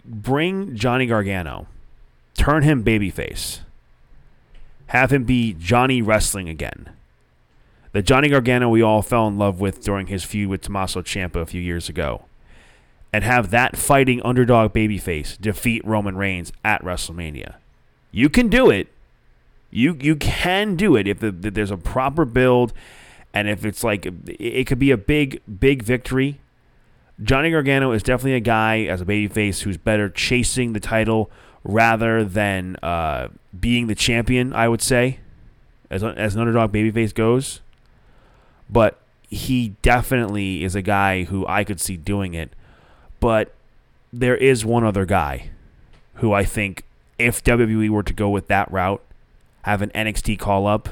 bring 0.06 0.76
Johnny 0.76 1.06
Gargano, 1.06 1.68
turn 2.36 2.64
him 2.64 2.84
babyface, 2.84 3.60
have 4.90 5.14
him 5.14 5.24
be 5.24 5.54
Johnny 5.54 6.02
Wrestling 6.02 6.50
again. 6.50 6.90
The 7.92 8.02
Johnny 8.02 8.30
Gargano 8.30 8.70
we 8.70 8.82
all 8.82 9.02
fell 9.04 9.28
in 9.28 9.38
love 9.38 9.60
with 9.60 9.84
during 9.84 10.08
his 10.08 10.24
feud 10.24 10.50
with 10.50 10.62
Tommaso 10.62 11.02
Ciampa 11.02 11.42
a 11.42 11.46
few 11.46 11.62
years 11.62 11.90
ago. 11.90 12.26
And 13.14 13.24
have 13.24 13.52
that 13.52 13.78
fighting 13.78 14.22
underdog 14.24 14.74
babyface 14.74 15.40
defeat 15.40 15.86
Roman 15.86 16.16
Reigns 16.16 16.52
at 16.64 16.84
WrestleMania. 16.84 17.56
You 18.12 18.30
can 18.30 18.50
do 18.50 18.70
it. 18.70 18.88
You 19.72 19.96
you 20.00 20.16
can 20.16 20.76
do 20.76 20.96
it 20.96 21.08
if, 21.08 21.20
the, 21.20 21.28
if 21.28 21.54
there's 21.54 21.72
a 21.72 21.78
proper 21.78 22.26
build 22.26 22.74
and 23.34 23.48
if 23.48 23.66
it's 23.66 23.84
like 23.84 24.08
it 24.28 24.66
could 24.66 24.80
be 24.80 24.92
a 24.92 24.98
big 24.98 25.42
big 25.60 25.84
victory. 25.84 26.40
Johnny 27.22 27.52
Gargano 27.52 27.92
is 27.92 28.02
definitely 28.02 28.36
a 28.36 28.40
guy 28.40 28.82
as 28.82 29.02
a 29.02 29.06
babyface 29.06 29.62
who's 29.62 29.78
better 29.78 30.10
chasing 30.10 30.74
the 30.74 30.80
title 30.80 31.30
rather 31.64 32.24
than 32.24 32.76
uh, 32.78 33.30
being 33.58 33.88
the 33.88 33.96
champion. 33.96 34.54
I 34.54 34.68
would 34.68 34.82
say, 34.82 35.20
as 35.90 36.04
as 36.04 36.36
an 36.36 36.42
underdog 36.42 36.72
babyface 36.72 37.14
goes, 37.14 37.62
but 38.70 39.00
he 39.30 39.76
definitely 39.82 40.64
is 40.64 40.76
a 40.76 40.82
guy 40.82 41.24
who 41.24 41.46
I 41.48 41.64
could 41.64 41.80
see 41.80 41.98
doing 41.98 42.34
it. 42.34 42.52
But 43.20 43.54
there 44.12 44.38
is 44.38 44.66
one 44.66 44.84
other 44.84 45.06
guy 45.06 45.50
who 46.16 46.34
I 46.34 46.44
think, 46.44 46.84
if 47.18 47.44
WWE 47.44 47.90
were 47.90 48.04
to 48.04 48.14
go 48.14 48.30
with 48.30 48.48
that 48.48 48.72
route, 48.72 49.04
have 49.64 49.82
an 49.82 49.92
NXT 49.92 50.40
call 50.40 50.68
up 50.68 50.90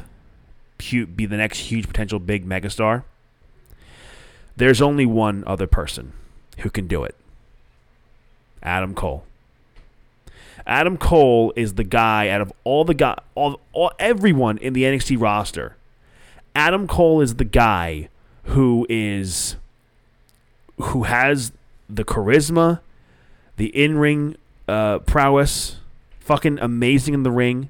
be 0.77 1.25
the 1.25 1.37
next 1.37 1.59
huge 1.59 1.87
potential 1.87 2.19
big 2.19 2.47
megastar. 2.47 3.03
There's 4.55 4.81
only 4.81 5.05
one 5.05 5.43
other 5.45 5.67
person 5.67 6.13
who 6.59 6.69
can 6.69 6.87
do 6.87 7.03
it 7.03 7.15
Adam 8.63 8.93
Cole. 8.93 9.26
Adam 10.67 10.97
Cole 10.97 11.53
is 11.55 11.75
the 11.75 11.85
guy 11.85 12.27
out 12.27 12.41
of 12.41 12.51
all 12.65 12.83
the 12.83 12.93
guy, 12.93 13.17
all, 13.35 13.61
all 13.71 13.91
everyone 13.97 14.57
in 14.57 14.73
the 14.73 14.83
NXT 14.83 15.19
roster. 15.19 15.77
Adam 16.53 16.87
Cole 16.87 17.21
is 17.21 17.35
the 17.35 17.45
guy 17.45 18.09
who 18.43 18.85
is 18.89 19.55
who 20.77 21.03
has 21.03 21.53
the 21.89 22.03
charisma, 22.03 22.81
the 23.55 23.67
in-ring 23.67 24.35
uh, 24.67 24.99
prowess, 24.99 25.77
fucking 26.19 26.59
amazing 26.59 27.13
in 27.13 27.23
the 27.23 27.31
ring. 27.31 27.69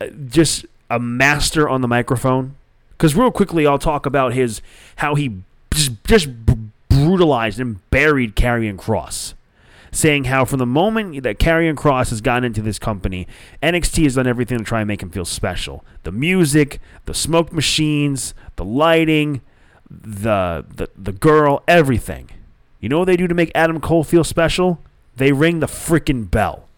Uh, 0.00 0.06
just 0.28 0.64
a 0.88 0.98
master 0.98 1.68
on 1.68 1.80
the 1.80 1.88
microphone? 1.88 2.54
Because 2.90 3.14
real 3.14 3.30
quickly, 3.30 3.66
I'll 3.66 3.78
talk 3.78 4.06
about 4.06 4.32
his 4.32 4.62
how 4.96 5.16
he 5.16 5.42
just 5.72 5.92
just 6.04 6.28
brutalized 6.88 7.58
and 7.58 7.88
buried 7.90 8.36
Karrion 8.36 8.76
Kross, 8.76 9.34
saying 9.98 10.24
how 10.24 10.44
from 10.44 10.58
the 10.58 10.66
moment 10.66 11.22
that 11.22 11.38
Karrion 11.38 11.74
Kross 11.74 12.10
has 12.10 12.20
gotten 12.20 12.44
into 12.44 12.62
this 12.62 12.78
company, 12.78 13.26
NXT 13.62 14.04
has 14.04 14.14
done 14.14 14.26
everything 14.26 14.58
to 14.58 14.64
try 14.64 14.80
and 14.80 14.88
make 14.88 15.02
him 15.02 15.10
feel 15.10 15.24
special. 15.24 15.84
The 16.04 16.12
music, 16.12 16.80
the 17.04 17.14
smoke 17.14 17.52
machines, 17.52 18.34
the 18.56 18.64
lighting, 18.64 19.42
the 19.90 20.64
the 20.68 20.88
the 20.96 21.12
girl, 21.12 21.62
everything. 21.66 22.30
You 22.80 22.88
know 22.88 23.00
what 23.00 23.06
they 23.06 23.16
do 23.16 23.26
to 23.26 23.34
make 23.34 23.50
Adam 23.54 23.80
Cole 23.80 24.04
feel 24.04 24.24
special? 24.24 24.80
They 25.16 25.32
ring 25.32 25.60
the 25.60 25.66
freaking 25.66 26.30
bell. 26.30 26.68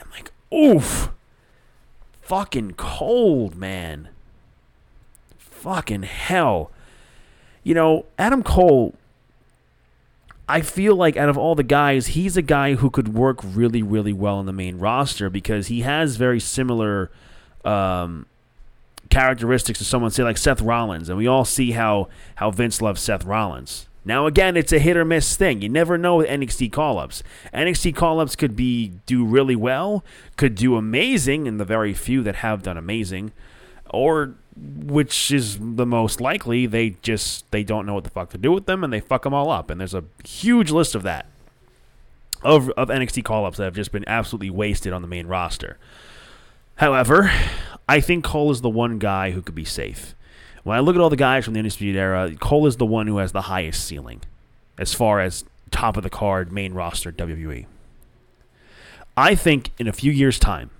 I'm 0.00 0.10
like, 0.10 0.30
oof 0.52 1.10
fucking 2.26 2.72
cold, 2.72 3.54
man. 3.54 4.08
Fucking 5.38 6.02
hell. 6.02 6.72
You 7.62 7.74
know, 7.74 8.06
Adam 8.18 8.42
Cole, 8.42 8.94
I 10.48 10.60
feel 10.60 10.94
like 10.94 11.16
out 11.16 11.28
of 11.28 11.36
all 11.36 11.54
the 11.54 11.64
guys, 11.64 12.08
he's 12.08 12.36
a 12.36 12.42
guy 12.42 12.74
who 12.74 12.88
could 12.88 13.14
work 13.14 13.40
really, 13.42 13.82
really 13.82 14.12
well 14.12 14.38
in 14.38 14.46
the 14.46 14.52
main 14.52 14.78
roster 14.78 15.28
because 15.28 15.66
he 15.66 15.80
has 15.80 16.16
very 16.16 16.38
similar 16.38 17.10
um, 17.64 18.26
characteristics 19.10 19.80
to 19.80 19.84
someone, 19.84 20.12
say, 20.12 20.22
like 20.22 20.38
Seth 20.38 20.60
Rollins. 20.60 21.08
And 21.08 21.18
we 21.18 21.26
all 21.26 21.44
see 21.44 21.72
how, 21.72 22.08
how 22.36 22.52
Vince 22.52 22.80
loves 22.80 23.00
Seth 23.00 23.24
Rollins. 23.24 23.88
Now 24.04 24.26
again, 24.26 24.56
it's 24.56 24.72
a 24.72 24.78
hit 24.78 24.96
or 24.96 25.04
miss 25.04 25.36
thing. 25.36 25.62
You 25.62 25.68
never 25.68 25.98
know 25.98 26.16
with 26.16 26.28
NXT 26.28 26.70
call-ups. 26.70 27.24
NXT 27.52 27.96
call-ups 27.96 28.36
could 28.36 28.54
be 28.54 28.92
do 29.04 29.24
really 29.24 29.56
well, 29.56 30.04
could 30.36 30.54
do 30.54 30.76
amazing, 30.76 31.48
and 31.48 31.58
the 31.58 31.64
very 31.64 31.92
few 31.92 32.22
that 32.22 32.36
have 32.36 32.62
done 32.62 32.76
amazing, 32.76 33.32
or 33.90 34.36
which 34.56 35.30
is 35.30 35.58
the 35.60 35.86
most 35.86 36.20
likely, 36.20 36.66
they 36.66 36.90
just 37.02 37.50
they 37.50 37.62
don't 37.62 37.86
know 37.86 37.94
what 37.94 38.04
the 38.04 38.10
fuck 38.10 38.30
to 38.30 38.38
do 38.38 38.52
with 38.52 38.66
them 38.66 38.82
and 38.82 38.92
they 38.92 39.00
fuck 39.00 39.22
them 39.22 39.34
all 39.34 39.50
up. 39.50 39.70
And 39.70 39.80
there's 39.80 39.94
a 39.94 40.04
huge 40.24 40.70
list 40.70 40.94
of 40.94 41.02
that 41.02 41.26
of 42.42 42.70
of 42.70 42.88
NXT 42.88 43.24
call-ups 43.24 43.58
that 43.58 43.64
have 43.64 43.74
just 43.74 43.92
been 43.92 44.06
absolutely 44.08 44.50
wasted 44.50 44.92
on 44.92 45.02
the 45.02 45.08
main 45.08 45.26
roster. 45.26 45.78
However, 46.76 47.30
I 47.88 48.00
think 48.00 48.24
Cole 48.24 48.50
is 48.50 48.60
the 48.60 48.70
one 48.70 48.98
guy 48.98 49.30
who 49.30 49.42
could 49.42 49.54
be 49.54 49.64
safe. 49.64 50.14
When 50.62 50.76
I 50.76 50.80
look 50.80 50.96
at 50.96 51.00
all 51.00 51.10
the 51.10 51.16
guys 51.16 51.44
from 51.44 51.54
the 51.54 51.60
Undisputed 51.60 51.96
Era, 51.96 52.34
Cole 52.40 52.66
is 52.66 52.76
the 52.76 52.86
one 52.86 53.06
who 53.06 53.18
has 53.18 53.32
the 53.32 53.42
highest 53.42 53.84
ceiling 53.84 54.22
as 54.78 54.92
far 54.92 55.20
as 55.20 55.44
top 55.70 55.96
of 55.96 56.02
the 56.02 56.10
card, 56.10 56.52
main 56.52 56.74
roster 56.74 57.12
WWE. 57.12 57.66
I 59.16 59.34
think 59.34 59.70
in 59.78 59.86
a 59.86 59.92
few 59.92 60.12
years' 60.12 60.38
time, 60.38 60.70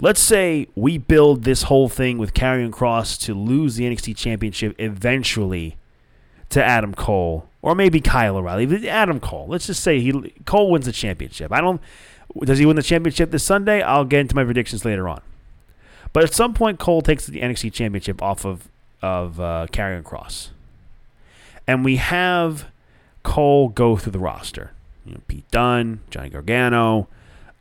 let's 0.00 0.20
say 0.20 0.68
we 0.74 0.98
build 0.98 1.44
this 1.44 1.64
whole 1.64 1.88
thing 1.88 2.18
with 2.18 2.34
Karrion 2.34 2.70
Kross 2.70 3.18
to 3.22 3.34
lose 3.34 3.76
the 3.76 3.84
NXT 3.84 4.16
Championship 4.16 4.74
eventually 4.78 5.76
to 6.50 6.62
Adam 6.62 6.94
Cole 6.94 7.48
or 7.62 7.74
maybe 7.74 8.00
Kyle 8.00 8.36
O'Reilly. 8.36 8.88
Adam 8.88 9.20
Cole. 9.20 9.46
Let's 9.48 9.66
just 9.66 9.82
say 9.82 10.00
he 10.00 10.12
Cole 10.44 10.70
wins 10.70 10.84
the 10.84 10.92
championship. 10.92 11.50
I 11.50 11.60
don't. 11.60 11.80
Does 12.40 12.58
he 12.58 12.66
win 12.66 12.76
the 12.76 12.82
championship 12.82 13.30
this 13.30 13.42
Sunday? 13.42 13.80
I'll 13.80 14.04
get 14.04 14.20
into 14.20 14.34
my 14.34 14.44
predictions 14.44 14.84
later 14.84 15.08
on. 15.08 15.22
But 16.12 16.24
at 16.24 16.34
some 16.34 16.54
point, 16.54 16.78
Cole 16.78 17.02
takes 17.02 17.26
the 17.26 17.40
NXT 17.40 17.72
Championship 17.72 18.22
off 18.22 18.44
of 18.44 18.68
of 19.02 19.40
uh, 19.40 19.66
Kross, 19.72 20.50
and 21.66 21.84
we 21.84 21.96
have 21.96 22.66
Cole 23.22 23.68
go 23.70 23.96
through 23.96 24.12
the 24.12 24.18
roster. 24.18 24.72
You 25.06 25.14
know, 25.14 25.20
Pete 25.26 25.50
Dunne, 25.50 26.00
Johnny 26.10 26.30
Gargano, 26.30 27.08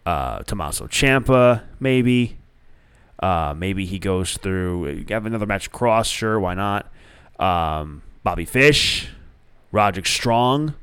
uh, 0.05 0.39
Tommaso 0.39 0.87
Ciampa, 0.87 1.63
maybe. 1.79 2.37
Uh, 3.19 3.53
maybe 3.55 3.85
he 3.85 3.99
goes 3.99 4.37
through. 4.37 5.05
Have 5.09 5.25
another 5.25 5.45
match. 5.45 5.71
Kross, 5.71 6.11
sure, 6.11 6.39
why 6.39 6.53
not? 6.53 6.91
Um, 7.39 8.01
Bobby 8.23 8.45
Fish, 8.45 9.09
Roderick 9.71 10.05
Strong. 10.05 10.75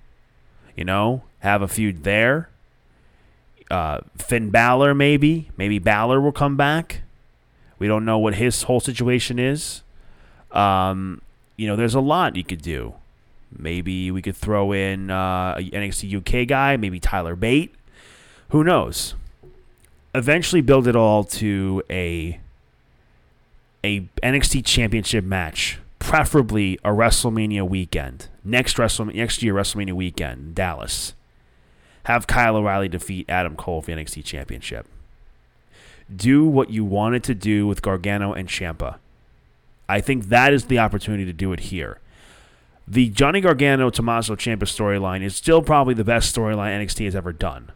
You 0.76 0.84
know, 0.84 1.22
have 1.40 1.60
a 1.60 1.68
feud 1.68 2.04
there. 2.04 2.48
Uh, 3.70 4.00
Finn 4.16 4.50
Balor, 4.50 4.94
maybe. 4.94 5.50
Maybe 5.56 5.78
Balor 5.78 6.20
will 6.20 6.32
come 6.32 6.56
back. 6.56 7.02
We 7.78 7.86
don't 7.86 8.04
know 8.04 8.18
what 8.18 8.34
his 8.34 8.62
whole 8.62 8.80
situation 8.80 9.38
is. 9.38 9.82
Um, 10.52 11.22
you 11.56 11.66
know, 11.66 11.76
there's 11.76 11.94
a 11.94 12.00
lot 12.00 12.36
you 12.36 12.44
could 12.44 12.62
do. 12.62 12.94
Maybe 13.56 14.10
we 14.10 14.22
could 14.22 14.36
throw 14.36 14.72
in 14.72 15.10
uh, 15.10 15.56
NXT 15.56 16.16
UK 16.18 16.48
guy, 16.48 16.76
maybe 16.76 17.00
Tyler 17.00 17.36
Bate. 17.36 17.74
Who 18.50 18.64
knows? 18.64 19.14
Eventually, 20.14 20.60
build 20.60 20.88
it 20.88 20.96
all 20.96 21.22
to 21.24 21.82
a 21.88 22.40
a 23.82 24.00
NXT 24.22 24.64
Championship 24.66 25.24
match, 25.24 25.78
preferably 25.98 26.78
a 26.84 26.90
WrestleMania 26.90 27.66
weekend. 27.66 28.28
Next 28.44 28.76
WrestleMania, 28.76 29.14
next 29.14 29.42
year 29.42 29.54
WrestleMania 29.54 29.92
weekend, 29.92 30.54
Dallas, 30.54 31.14
have 32.04 32.26
Kyle 32.26 32.56
O'Reilly 32.56 32.88
defeat 32.88 33.30
Adam 33.30 33.56
Cole 33.56 33.80
for 33.80 33.94
the 33.94 33.96
NXT 33.96 34.24
Championship. 34.24 34.86
Do 36.14 36.44
what 36.44 36.70
you 36.70 36.84
wanted 36.84 37.22
to 37.24 37.34
do 37.36 37.68
with 37.68 37.82
Gargano 37.82 38.32
and 38.32 38.48
Ciampa. 38.48 38.96
I 39.88 40.00
think 40.00 40.28
that 40.28 40.52
is 40.52 40.64
the 40.64 40.78
opportunity 40.80 41.24
to 41.24 41.32
do 41.32 41.52
it 41.52 41.60
here. 41.60 41.98
The 42.86 43.10
Johnny 43.10 43.40
Gargano 43.40 43.90
Tommaso 43.90 44.34
Ciampa 44.34 44.64
storyline 44.64 45.22
is 45.22 45.36
still 45.36 45.62
probably 45.62 45.94
the 45.94 46.04
best 46.04 46.34
storyline 46.34 46.80
NXT 46.80 47.04
has 47.04 47.14
ever 47.14 47.32
done. 47.32 47.70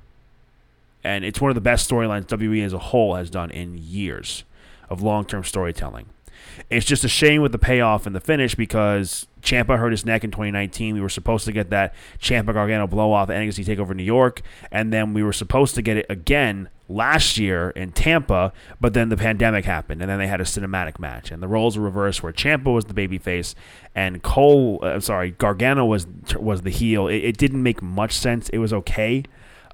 And 1.05 1.25
it's 1.25 1.41
one 1.41 1.51
of 1.51 1.55
the 1.55 1.61
best 1.61 1.89
storylines 1.89 2.27
WWE 2.27 2.65
as 2.65 2.73
a 2.73 2.79
whole 2.79 3.15
has 3.15 3.31
done 3.31 3.51
in 3.51 3.77
years 3.79 4.45
of 4.89 5.03
long 5.03 5.25
term 5.25 5.45
storytelling. 5.45 6.07
It's 6.71 6.87
just 6.87 7.05
a 7.05 7.09
shame 7.09 7.43
with 7.43 7.53
the 7.53 7.59
payoff 7.59 8.07
and 8.07 8.15
the 8.15 8.21
finish 8.21 8.55
because 8.55 9.27
Ciampa 9.43 9.79
hurt 9.79 9.91
his 9.91 10.05
neck 10.05 10.25
in 10.25 10.31
2019. 10.31 10.95
We 10.95 11.01
were 11.01 11.09
supposed 11.09 11.45
to 11.47 11.53
get 11.53 11.71
that 11.71 11.95
Ciampa 12.21 12.53
Gargano 12.53 12.87
blow 12.87 13.13
off 13.13 13.29
NXT 13.29 13.65
Takeover 13.65 13.95
New 13.95 14.05
York, 14.05 14.43
and 14.71 14.93
then 14.93 15.15
we 15.15 15.23
were 15.23 15.33
supposed 15.33 15.75
to 15.75 15.83
get 15.83 15.97
it 15.97 16.07
again 16.09 16.69
last 16.89 17.39
year 17.39 17.71
in 17.71 17.93
Tampa, 17.93 18.53
but 18.81 18.95
then 18.95 19.09
the 19.09 19.17
pandemic 19.17 19.65
happened, 19.65 20.03
and 20.03 20.11
then 20.11 20.19
they 20.19 20.27
had 20.27 20.41
a 20.41 20.45
cinematic 20.45 20.99
match, 20.99 21.31
and 21.31 21.43
the 21.43 21.49
roles 21.49 21.79
were 21.79 21.85
reversed 21.85 22.23
where 22.23 22.33
Ciampa 22.33 22.73
was 22.73 22.85
the 22.85 22.95
babyface 22.95 23.55
and 23.95 24.23
Cole, 24.23 24.81
uh, 24.83 25.01
sorry, 25.01 25.33
Gargano 25.33 25.85
was 25.85 26.07
was 26.37 26.63
the 26.63 26.71
heel. 26.71 27.09
It, 27.09 27.17
it, 27.17 27.37
didn't 27.37 27.63
make 27.63 27.83
much 27.83 28.13
sense. 28.13 28.49
It 28.51 28.59
was 28.59 28.73
okay. 28.73 29.25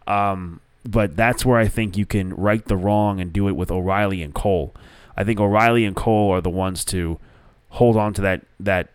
Um, 0.06 0.60
but 0.84 1.16
that's 1.16 1.44
where 1.44 1.58
I 1.58 1.68
think 1.68 1.96
you 1.96 2.06
can 2.06 2.34
right 2.34 2.64
the 2.64 2.76
wrong 2.76 3.20
and 3.20 3.32
do 3.32 3.48
it 3.48 3.52
with 3.52 3.70
O'Reilly 3.70 4.22
and 4.22 4.34
Cole. 4.34 4.74
I 5.16 5.24
think 5.24 5.38
O'Reilly 5.38 5.84
and 5.84 5.94
Cole 5.94 6.32
are 6.32 6.40
the 6.40 6.50
ones 6.50 6.84
to 6.86 7.18
hold 7.70 7.96
on 7.96 8.14
to 8.14 8.22
that 8.22 8.42
that 8.58 8.88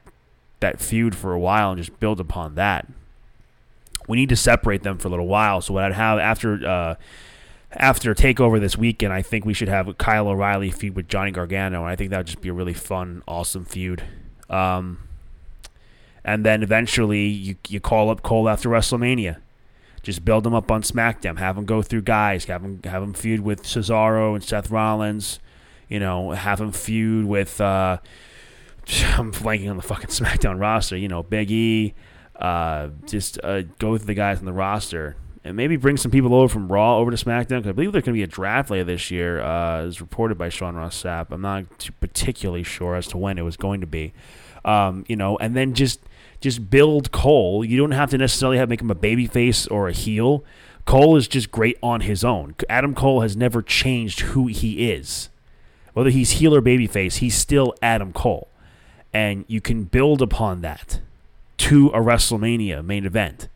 that 0.60 0.80
feud 0.80 1.16
for 1.16 1.34
a 1.34 1.40
while 1.40 1.72
and 1.72 1.78
just 1.84 2.00
build 2.00 2.20
upon 2.20 2.56
that. 2.56 2.88
We 4.08 4.18
need 4.18 4.30
to 4.30 4.36
separate 4.36 4.84
them 4.84 4.98
for 4.98 5.08
a 5.08 5.12
little 5.12 5.28
while. 5.28 5.62
So 5.62 5.74
what 5.74 5.84
I'd 5.84 5.94
have 5.94 6.20
after 6.20 6.68
uh, 6.68 6.96
after 7.72 8.16
takeover 8.16 8.60
this 8.60 8.78
weekend, 8.78 9.14
I 9.14 9.22
think 9.22 9.46
we 9.46 9.54
should 9.54 9.68
have 9.68 9.98
Kyle 9.98 10.28
O'Reilly 10.28 10.72
feud 10.72 10.96
with 10.96 11.08
Johnny 11.08 11.32
Gargano, 11.32 11.82
and 11.82 11.90
I 11.90 11.96
think 11.96 12.10
that 12.12 12.18
would 12.18 12.28
just 12.28 12.42
be 12.42 12.50
a 12.50 12.54
really 12.54 12.74
fun, 12.74 13.22
awesome 13.28 13.66
feud. 13.66 14.04
Um, 14.50 15.00
and 16.24 16.46
then 16.46 16.64
eventually 16.64 17.26
you 17.26 17.56
you 17.68 17.80
call 17.80 18.10
up 18.10 18.24
Cole 18.24 18.50
after 18.50 18.70
WrestleMania. 18.70 19.38
Just 20.06 20.24
build 20.24 20.44
them 20.44 20.54
up 20.54 20.72
on 20.72 20.84
SmackDown. 20.84 21.40
Have 21.40 21.56
them 21.56 21.66
go 21.66 21.82
through 21.82 22.04
guys. 22.04 22.46
Have 22.46 22.62
them 22.62 22.80
have 22.84 23.02
him 23.02 23.14
feud 23.14 23.40
with 23.40 23.64
Cesaro 23.64 24.36
and 24.36 24.44
Seth 24.44 24.70
Rollins. 24.70 25.40
You 25.90 26.00
know, 26.00 26.30
have 26.30 26.60
them 26.60 26.72
feud 26.72 27.26
with. 27.26 27.60
Uh, 27.60 27.98
I'm 29.18 29.32
flanking 29.32 29.68
on 29.68 29.78
the 29.78 29.84
fucking 29.84 30.08
SmackDown 30.10 30.60
roster. 30.60 30.96
You 30.96 31.08
know, 31.08 31.24
Big 31.24 31.50
E. 31.50 31.96
Uh, 32.36 32.90
just 33.08 33.40
uh, 33.44 33.64
go 33.80 33.98
through 33.98 34.06
the 34.06 34.14
guys 34.14 34.38
on 34.38 34.46
the 34.46 34.54
roster 34.54 35.16
and 35.44 35.56
maybe 35.56 35.76
bring 35.76 35.98
some 35.98 36.12
people 36.12 36.36
over 36.36 36.48
from 36.52 36.72
Raw 36.72 36.98
over 37.00 37.10
to 37.10 37.18
SmackDown. 37.18 37.64
Cause 37.64 37.70
I 37.70 37.72
believe 37.72 37.92
there's 37.92 38.04
going 38.04 38.14
to 38.14 38.20
be 38.20 38.24
a 38.24 38.28
draft 38.28 38.70
later 38.70 38.84
this 38.84 39.10
year, 39.10 39.42
uh, 39.42 39.86
as 39.86 40.02
reported 40.02 40.38
by 40.38 40.50
Sean 40.50 40.76
Ross 40.76 41.02
Sapp. 41.02 41.32
I'm 41.32 41.42
not 41.42 41.90
particularly 42.00 42.64
sure 42.64 42.96
as 42.96 43.08
to 43.08 43.18
when 43.18 43.40
it 43.40 43.44
was 43.44 43.58
going 43.58 43.82
to 43.82 43.88
be. 43.88 44.14
Um, 44.66 45.04
you 45.08 45.16
know, 45.16 45.38
and 45.38 45.56
then 45.56 45.74
just 45.74 46.02
just 46.42 46.70
build 46.70 47.12
Cole. 47.12 47.64
You 47.64 47.78
don't 47.78 47.92
have 47.92 48.10
to 48.12 48.18
necessarily 48.18 48.58
have 48.58 48.70
make 48.70 48.82
him 48.82 48.92
a 48.92 48.96
baby 48.96 49.28
face 49.28 49.68
or 49.68 49.88
a 49.88 49.94
heel. 49.94 50.44
Cole 50.86 51.18
is 51.18 51.28
just 51.28 51.52
great 51.52 51.78
on 51.82 52.02
his 52.02 52.24
own. 52.24 52.56
Adam 52.70 52.94
Cole 52.94 53.22
has 53.22 53.36
never 53.36 53.62
changed 53.62 54.22
who 54.22 54.48
he 54.48 54.92
is. 54.92 55.30
Whether 55.94 56.10
he's 56.10 56.32
heel 56.32 56.54
or 56.54 56.62
babyface, 56.62 57.18
he's 57.18 57.36
still 57.36 57.74
Adam 57.82 58.14
Cole. 58.14 58.50
And 59.14 59.46
you 59.48 59.62
can 59.62 59.86
build 59.86 60.22
upon 60.22 60.62
that 60.62 61.00
to 61.58 61.88
a 61.88 62.00
WrestleMania 62.00 62.84
main 62.84 63.06
event 63.06 63.48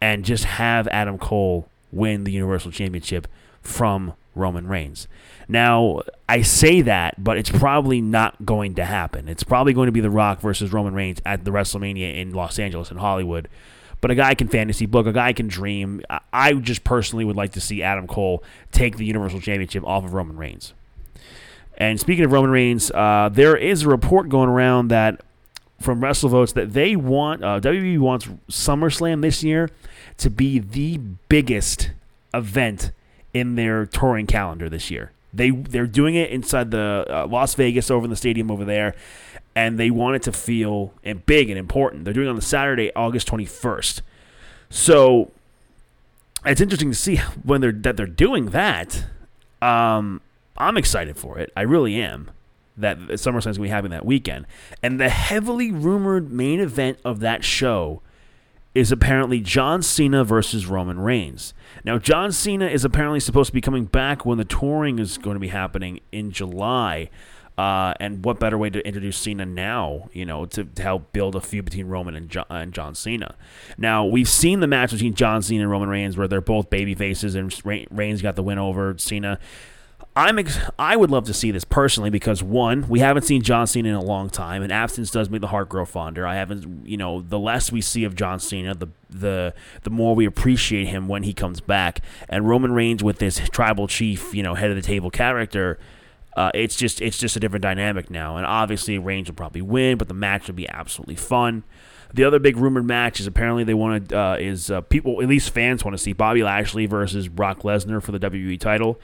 and 0.00 0.24
just 0.24 0.44
have 0.44 0.88
Adam 0.88 1.18
Cole 1.18 1.68
win 1.92 2.24
the 2.24 2.32
Universal 2.32 2.72
Championship 2.72 3.28
from 3.60 4.14
Roman 4.38 4.66
Reigns. 4.66 5.08
Now, 5.48 6.02
I 6.28 6.42
say 6.42 6.82
that, 6.82 7.22
but 7.22 7.38
it's 7.38 7.50
probably 7.50 8.00
not 8.00 8.44
going 8.44 8.74
to 8.76 8.84
happen. 8.84 9.28
It's 9.28 9.42
probably 9.42 9.72
going 9.72 9.86
to 9.86 9.92
be 9.92 10.00
The 10.00 10.10
Rock 10.10 10.40
versus 10.40 10.72
Roman 10.72 10.94
Reigns 10.94 11.20
at 11.24 11.44
the 11.44 11.50
WrestleMania 11.50 12.16
in 12.16 12.32
Los 12.32 12.58
Angeles 12.58 12.90
and 12.90 13.00
Hollywood. 13.00 13.48
But 14.00 14.10
a 14.10 14.14
guy 14.14 14.34
can 14.34 14.48
fantasy 14.48 14.86
book, 14.86 15.06
a 15.06 15.12
guy 15.12 15.32
can 15.32 15.48
dream. 15.48 16.02
I 16.32 16.52
just 16.54 16.84
personally 16.84 17.24
would 17.24 17.36
like 17.36 17.52
to 17.52 17.60
see 17.60 17.82
Adam 17.82 18.06
Cole 18.06 18.44
take 18.70 18.96
the 18.96 19.04
Universal 19.04 19.40
Championship 19.40 19.84
off 19.84 20.04
of 20.04 20.14
Roman 20.14 20.36
Reigns. 20.36 20.72
And 21.76 21.98
speaking 21.98 22.24
of 22.24 22.32
Roman 22.32 22.50
Reigns, 22.50 22.90
uh, 22.90 23.30
there 23.32 23.56
is 23.56 23.82
a 23.82 23.88
report 23.88 24.28
going 24.28 24.48
around 24.48 24.88
that 24.88 25.22
from 25.80 26.00
WrestleVotes 26.00 26.54
that 26.54 26.72
they 26.72 26.96
want 26.96 27.42
uh, 27.42 27.60
WWE 27.60 27.98
wants 28.00 28.26
SummerSlam 28.50 29.22
this 29.22 29.44
year 29.44 29.70
to 30.18 30.28
be 30.28 30.58
the 30.58 30.98
biggest 31.28 31.92
event 32.34 32.90
in 33.34 33.54
their 33.54 33.86
touring 33.86 34.26
calendar 34.26 34.68
this 34.68 34.90
year. 34.90 35.12
They 35.32 35.50
they're 35.50 35.86
doing 35.86 36.14
it 36.14 36.30
inside 36.30 36.70
the 36.70 37.04
uh, 37.08 37.26
Las 37.26 37.54
Vegas 37.54 37.90
over 37.90 38.04
in 38.04 38.10
the 38.10 38.16
stadium 38.16 38.50
over 38.50 38.64
there, 38.64 38.94
and 39.54 39.78
they 39.78 39.90
want 39.90 40.16
it 40.16 40.22
to 40.22 40.32
feel 40.32 40.94
and 41.04 41.24
big 41.26 41.50
and 41.50 41.58
important. 41.58 42.04
They're 42.04 42.14
doing 42.14 42.26
it 42.26 42.30
on 42.30 42.36
the 42.36 42.42
Saturday, 42.42 42.90
August 42.96 43.26
twenty 43.26 43.44
first. 43.44 44.02
So 44.70 45.30
it's 46.46 46.60
interesting 46.60 46.90
to 46.90 46.96
see 46.96 47.16
when 47.42 47.60
they're 47.60 47.72
that 47.72 47.96
they're 47.96 48.06
doing 48.06 48.46
that. 48.46 49.04
Um, 49.60 50.22
I'm 50.56 50.76
excited 50.76 51.16
for 51.16 51.38
it. 51.38 51.52
I 51.56 51.62
really 51.62 52.00
am. 52.00 52.30
That 52.76 52.98
SummerSlam's 52.98 53.58
gonna 53.58 53.66
be 53.66 53.68
having 53.68 53.90
that 53.90 54.06
weekend, 54.06 54.46
and 54.82 55.00
the 55.00 55.08
heavily 55.08 55.72
rumored 55.72 56.30
main 56.30 56.60
event 56.60 57.00
of 57.04 57.20
that 57.20 57.44
show 57.44 58.00
is 58.78 58.92
apparently 58.92 59.40
John 59.40 59.82
Cena 59.82 60.22
versus 60.22 60.66
Roman 60.66 61.00
Reigns. 61.00 61.52
Now, 61.82 61.98
John 61.98 62.30
Cena 62.30 62.68
is 62.68 62.84
apparently 62.84 63.18
supposed 63.18 63.48
to 63.48 63.52
be 63.52 63.60
coming 63.60 63.86
back 63.86 64.24
when 64.24 64.38
the 64.38 64.44
touring 64.44 65.00
is 65.00 65.18
going 65.18 65.34
to 65.34 65.40
be 65.40 65.48
happening 65.48 65.98
in 66.12 66.30
July. 66.30 67.10
Uh, 67.58 67.92
and 67.98 68.24
what 68.24 68.38
better 68.38 68.56
way 68.56 68.70
to 68.70 68.86
introduce 68.86 69.18
Cena 69.18 69.44
now, 69.44 70.08
you 70.12 70.24
know, 70.24 70.46
to, 70.46 70.62
to 70.62 70.80
help 70.80 71.12
build 71.12 71.34
a 71.34 71.40
feud 71.40 71.64
between 71.64 71.88
Roman 71.88 72.14
and 72.14 72.30
John, 72.30 72.44
and 72.50 72.72
John 72.72 72.94
Cena? 72.94 73.34
Now, 73.76 74.04
we've 74.04 74.28
seen 74.28 74.60
the 74.60 74.68
match 74.68 74.92
between 74.92 75.14
John 75.14 75.42
Cena 75.42 75.62
and 75.62 75.70
Roman 75.72 75.88
Reigns 75.88 76.16
where 76.16 76.28
they're 76.28 76.40
both 76.40 76.70
baby 76.70 76.94
faces 76.94 77.34
and 77.34 77.52
Reigns 77.90 78.22
got 78.22 78.36
the 78.36 78.44
win 78.44 78.58
over 78.58 78.94
Cena. 78.96 79.40
I'm 80.18 80.38
ex- 80.38 80.58
I 80.78 80.96
would 80.96 81.12
love 81.12 81.26
to 81.26 81.34
see 81.34 81.52
this 81.52 81.64
personally 81.64 82.10
because 82.10 82.42
one, 82.42 82.88
we 82.88 82.98
haven't 82.98 83.22
seen 83.22 83.42
John 83.42 83.68
Cena 83.68 83.90
in 83.90 83.94
a 83.94 84.02
long 84.02 84.28
time, 84.28 84.62
and 84.62 84.72
absence 84.72 85.12
does 85.12 85.30
make 85.30 85.40
the 85.40 85.46
heart 85.46 85.68
grow 85.68 85.84
fonder. 85.84 86.26
I 86.26 86.34
haven't, 86.34 86.86
you 86.86 86.96
know, 86.96 87.20
the 87.22 87.38
less 87.38 87.70
we 87.70 87.80
see 87.80 88.02
of 88.02 88.16
John 88.16 88.40
Cena, 88.40 88.74
the 88.74 88.88
the 89.08 89.54
the 89.84 89.90
more 89.90 90.16
we 90.16 90.26
appreciate 90.26 90.88
him 90.88 91.06
when 91.06 91.22
he 91.22 91.32
comes 91.32 91.60
back. 91.60 92.00
And 92.28 92.48
Roman 92.48 92.72
Reigns 92.72 93.04
with 93.04 93.18
this 93.18 93.38
tribal 93.50 93.86
chief, 93.86 94.34
you 94.34 94.42
know, 94.42 94.54
head 94.54 94.70
of 94.70 94.76
the 94.76 94.82
table 94.82 95.10
character, 95.10 95.78
uh, 96.36 96.50
it's 96.52 96.74
just 96.74 97.00
it's 97.00 97.18
just 97.18 97.36
a 97.36 97.40
different 97.40 97.62
dynamic 97.62 98.10
now. 98.10 98.36
And 98.36 98.44
obviously, 98.46 98.98
Reigns 98.98 99.28
will 99.28 99.36
probably 99.36 99.62
win, 99.62 99.98
but 99.98 100.08
the 100.08 100.14
match 100.14 100.48
will 100.48 100.54
be 100.54 100.68
absolutely 100.68 101.16
fun. 101.16 101.62
The 102.12 102.24
other 102.24 102.38
big 102.38 102.56
rumored 102.56 102.86
match 102.86 103.20
is 103.20 103.26
apparently 103.26 103.64
they 103.64 103.74
want 103.74 104.08
to 104.08 104.18
uh, 104.18 104.36
is 104.40 104.70
uh, 104.70 104.80
people 104.80 105.22
at 105.22 105.28
least 105.28 105.50
fans 105.50 105.84
want 105.84 105.96
to 105.96 106.02
see 106.02 106.12
Bobby 106.12 106.42
Lashley 106.42 106.86
versus 106.86 107.28
Brock 107.28 107.60
Lesnar 107.60 108.02
for 108.02 108.12
the 108.12 108.18
WWE 108.18 108.58
title. 108.58 108.98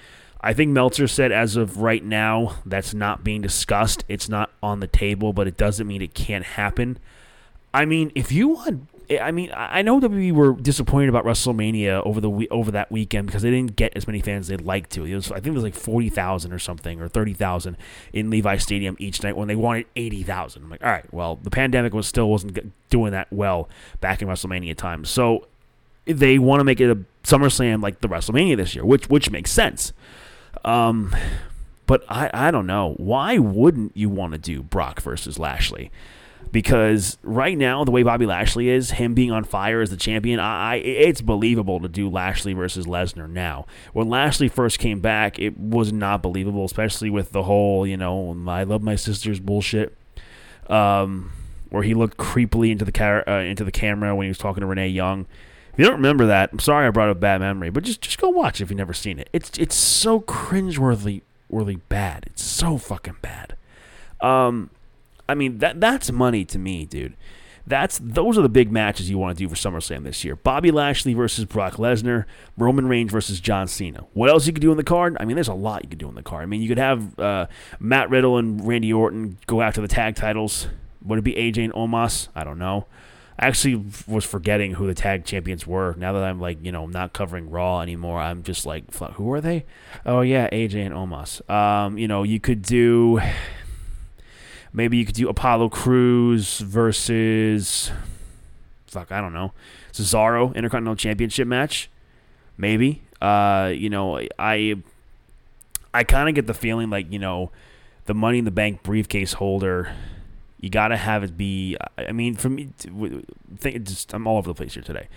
I 0.44 0.52
think 0.52 0.72
Meltzer 0.72 1.08
said 1.08 1.32
as 1.32 1.56
of 1.56 1.78
right 1.78 2.04
now, 2.04 2.56
that's 2.66 2.92
not 2.92 3.24
being 3.24 3.40
discussed. 3.40 4.04
It's 4.08 4.28
not 4.28 4.50
on 4.62 4.80
the 4.80 4.86
table, 4.86 5.32
but 5.32 5.48
it 5.48 5.56
doesn't 5.56 5.86
mean 5.86 6.02
it 6.02 6.12
can't 6.12 6.44
happen. 6.44 6.98
I 7.72 7.86
mean, 7.86 8.12
if 8.14 8.30
you 8.30 8.48
want, 8.48 8.86
I 9.18 9.30
mean, 9.30 9.50
I 9.56 9.80
know 9.80 10.00
that 10.00 10.10
we 10.10 10.32
were 10.32 10.52
disappointed 10.52 11.08
about 11.08 11.24
WrestleMania 11.24 12.04
over 12.04 12.20
the 12.20 12.48
over 12.50 12.70
that 12.72 12.92
weekend 12.92 13.26
because 13.26 13.40
they 13.40 13.50
didn't 13.50 13.74
get 13.74 13.96
as 13.96 14.06
many 14.06 14.20
fans 14.20 14.44
as 14.44 14.48
they'd 14.58 14.66
like 14.66 14.90
to. 14.90 15.06
It 15.06 15.14
was, 15.14 15.32
I 15.32 15.36
think 15.36 15.46
it 15.48 15.54
was 15.54 15.62
like 15.62 15.74
forty 15.74 16.10
thousand 16.10 16.52
or 16.52 16.58
something, 16.58 17.00
or 17.00 17.08
thirty 17.08 17.32
thousand 17.32 17.78
in 18.12 18.28
Levi 18.28 18.58
Stadium 18.58 18.96
each 18.98 19.22
night 19.22 19.38
when 19.38 19.48
they 19.48 19.56
wanted 19.56 19.86
eighty 19.96 20.22
thousand. 20.22 20.64
I'm 20.64 20.70
like, 20.70 20.84
all 20.84 20.90
right, 20.90 21.10
well, 21.10 21.38
the 21.42 21.50
pandemic 21.50 21.94
was 21.94 22.06
still 22.06 22.28
wasn't 22.28 22.70
doing 22.90 23.12
that 23.12 23.32
well 23.32 23.70
back 24.02 24.20
in 24.20 24.28
WrestleMania 24.28 24.76
time, 24.76 25.06
so 25.06 25.46
they 26.04 26.38
want 26.38 26.60
to 26.60 26.64
make 26.64 26.82
it 26.82 26.90
a 26.90 26.98
SummerSlam 27.22 27.82
like 27.82 28.02
the 28.02 28.08
WrestleMania 28.08 28.58
this 28.58 28.74
year, 28.74 28.84
which 28.84 29.08
which 29.08 29.30
makes 29.30 29.50
sense. 29.50 29.94
Um, 30.64 31.14
but 31.86 32.04
I, 32.08 32.30
I 32.32 32.50
don't 32.50 32.66
know. 32.66 32.94
Why 32.96 33.38
wouldn't 33.38 33.96
you 33.96 34.08
want 34.08 34.32
to 34.32 34.38
do 34.38 34.62
Brock 34.62 35.00
versus 35.00 35.38
Lashley? 35.38 35.90
Because 36.52 37.18
right 37.22 37.58
now, 37.58 37.84
the 37.84 37.90
way 37.90 38.04
Bobby 38.04 38.26
Lashley 38.26 38.68
is, 38.68 38.92
him 38.92 39.12
being 39.12 39.32
on 39.32 39.42
fire 39.42 39.80
as 39.80 39.90
the 39.90 39.96
champion, 39.96 40.38
I, 40.38 40.74
I 40.74 40.76
it's 40.76 41.20
believable 41.20 41.80
to 41.80 41.88
do 41.88 42.08
Lashley 42.08 42.52
versus 42.52 42.86
Lesnar 42.86 43.28
now. 43.28 43.66
When 43.92 44.08
Lashley 44.08 44.48
first 44.48 44.78
came 44.78 45.00
back, 45.00 45.38
it 45.38 45.58
was 45.58 45.92
not 45.92 46.22
believable, 46.22 46.64
especially 46.64 47.10
with 47.10 47.32
the 47.32 47.42
whole, 47.42 47.86
you 47.86 47.96
know, 47.96 48.36
I 48.46 48.62
love 48.62 48.82
my 48.82 48.94
sister's 48.94 49.40
bullshit. 49.40 49.96
Um, 50.68 51.32
where 51.70 51.82
he 51.82 51.92
looked 51.92 52.16
creepily 52.16 52.70
into 52.70 52.84
the 52.84 52.92
car- 52.92 53.28
uh, 53.28 53.40
into 53.40 53.64
the 53.64 53.72
camera 53.72 54.14
when 54.14 54.26
he 54.26 54.28
was 54.28 54.38
talking 54.38 54.60
to 54.60 54.66
Renee 54.66 54.88
Young. 54.88 55.26
If 55.74 55.80
you 55.80 55.86
don't 55.86 55.96
remember 55.96 56.26
that, 56.26 56.50
I'm 56.52 56.60
sorry 56.60 56.86
I 56.86 56.90
brought 56.90 57.08
up 57.08 57.18
bad 57.18 57.40
memory, 57.40 57.68
but 57.68 57.82
just 57.82 58.00
just 58.00 58.18
go 58.18 58.28
watch 58.28 58.60
if 58.60 58.70
you've 58.70 58.78
never 58.78 58.92
seen 58.92 59.18
it. 59.18 59.28
It's 59.32 59.58
it's 59.58 59.74
so 59.74 60.20
cringeworthy, 60.20 61.22
worthy 61.48 61.76
bad. 61.88 62.26
It's 62.28 62.44
so 62.44 62.78
fucking 62.78 63.16
bad. 63.20 63.56
Um, 64.20 64.70
I 65.28 65.34
mean 65.34 65.58
that 65.58 65.80
that's 65.80 66.12
money 66.12 66.44
to 66.44 66.60
me, 66.60 66.86
dude. 66.86 67.16
That's 67.66 67.98
those 68.00 68.38
are 68.38 68.42
the 68.42 68.48
big 68.48 68.70
matches 68.70 69.10
you 69.10 69.18
want 69.18 69.36
to 69.36 69.44
do 69.44 69.48
for 69.48 69.56
SummerSlam 69.56 70.04
this 70.04 70.22
year. 70.22 70.36
Bobby 70.36 70.70
Lashley 70.70 71.12
versus 71.12 71.44
Brock 71.44 71.74
Lesnar, 71.74 72.26
Roman 72.56 72.86
Reigns 72.86 73.10
versus 73.10 73.40
John 73.40 73.66
Cena. 73.66 74.04
What 74.12 74.30
else 74.30 74.46
you 74.46 74.52
could 74.52 74.62
do 74.62 74.70
in 74.70 74.76
the 74.76 74.84
card? 74.84 75.16
I 75.18 75.24
mean, 75.24 75.34
there's 75.34 75.48
a 75.48 75.54
lot 75.54 75.82
you 75.82 75.88
could 75.88 75.98
do 75.98 76.08
in 76.08 76.14
the 76.14 76.22
card. 76.22 76.44
I 76.44 76.46
mean, 76.46 76.62
you 76.62 76.68
could 76.68 76.78
have 76.78 77.18
uh, 77.18 77.46
Matt 77.80 78.10
Riddle 78.10 78.38
and 78.38 78.64
Randy 78.64 78.92
Orton 78.92 79.38
go 79.46 79.60
after 79.60 79.80
the 79.80 79.88
tag 79.88 80.14
titles. 80.14 80.68
Would 81.02 81.18
it 81.18 81.22
be 81.22 81.32
AJ 81.32 81.64
and 81.64 81.72
Omos? 81.72 82.28
I 82.32 82.44
don't 82.44 82.60
know. 82.60 82.86
I 83.38 83.46
actually 83.46 83.84
was 84.06 84.24
forgetting 84.24 84.74
who 84.74 84.86
the 84.86 84.94
tag 84.94 85.24
champions 85.24 85.66
were. 85.66 85.94
Now 85.98 86.12
that 86.12 86.22
I'm 86.22 86.40
like, 86.40 86.64
you 86.64 86.70
know, 86.70 86.86
not 86.86 87.12
covering 87.12 87.50
Raw 87.50 87.80
anymore, 87.80 88.20
I'm 88.20 88.44
just 88.44 88.64
like, 88.64 88.94
who 88.94 89.32
are 89.32 89.40
they? 89.40 89.64
Oh 90.06 90.20
yeah, 90.20 90.48
AJ 90.50 90.86
and 90.86 90.94
Omos. 90.94 91.48
Um, 91.50 91.98
you 91.98 92.06
know, 92.06 92.22
you 92.22 92.38
could 92.38 92.62
do 92.62 93.20
maybe 94.72 94.96
you 94.96 95.04
could 95.04 95.16
do 95.16 95.28
Apollo 95.28 95.70
Crews 95.70 96.58
versus 96.58 97.90
fuck, 98.86 99.10
I 99.10 99.20
don't 99.20 99.34
know, 99.34 99.52
Cesaro 99.92 100.54
Intercontinental 100.54 100.96
Championship 100.96 101.48
match. 101.48 101.90
Maybe. 102.56 103.02
Uh, 103.20 103.72
you 103.74 103.90
know, 103.90 104.20
I 104.38 104.76
I 105.92 106.04
kind 106.04 106.28
of 106.28 106.36
get 106.36 106.46
the 106.46 106.54
feeling 106.54 106.88
like 106.88 107.10
you 107.10 107.18
know, 107.18 107.50
the 108.04 108.14
Money 108.14 108.38
in 108.38 108.44
the 108.44 108.52
Bank 108.52 108.84
briefcase 108.84 109.32
holder 109.34 109.92
you 110.64 110.70
got 110.70 110.88
to 110.88 110.96
have 110.96 111.22
it 111.22 111.36
be. 111.36 111.76
I 111.98 112.12
mean, 112.12 112.36
for 112.36 112.48
me, 112.48 112.70
think 113.58 113.84
just 113.84 114.14
I'm 114.14 114.26
all 114.26 114.38
over 114.38 114.48
the 114.48 114.54
place 114.54 114.72
here 114.72 114.82
today. 114.82 115.08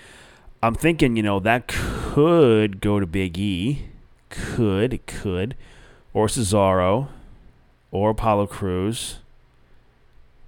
I'm 0.62 0.76
thinking, 0.76 1.16
you 1.16 1.24
know, 1.24 1.40
that 1.40 1.68
could 1.68 2.82
go 2.82 3.00
to 3.00 3.08
Big 3.08 3.38
E, 3.38 3.86
could 4.30 4.94
it 4.94 5.08
could, 5.08 5.56
or 6.14 6.28
Cesaro, 6.28 7.08
or 7.92 8.10
Apollo 8.10 8.48
Crews. 8.48 9.20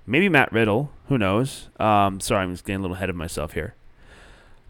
maybe 0.06 0.28
Matt 0.28 0.52
Riddle. 0.52 0.92
Who 1.08 1.18
knows? 1.18 1.70
Um, 1.80 2.20
sorry, 2.20 2.44
I'm 2.44 2.52
just 2.52 2.66
getting 2.66 2.80
a 2.80 2.82
little 2.82 2.98
ahead 2.98 3.10
of 3.10 3.16
myself 3.16 3.54
here. 3.54 3.76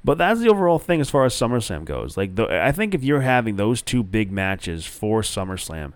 But 0.03 0.17
that's 0.17 0.39
the 0.41 0.49
overall 0.49 0.79
thing 0.79 1.01
as 1.01 1.09
far 1.09 1.25
as 1.25 1.33
SummerSlam 1.33 1.85
goes. 1.85 2.17
Like, 2.17 2.35
the, 2.35 2.63
I 2.63 2.71
think 2.71 2.93
if 2.93 3.03
you're 3.03 3.21
having 3.21 3.55
those 3.55 3.81
two 3.81 4.03
big 4.03 4.31
matches 4.31 4.85
for 4.85 5.21
SummerSlam, 5.21 5.93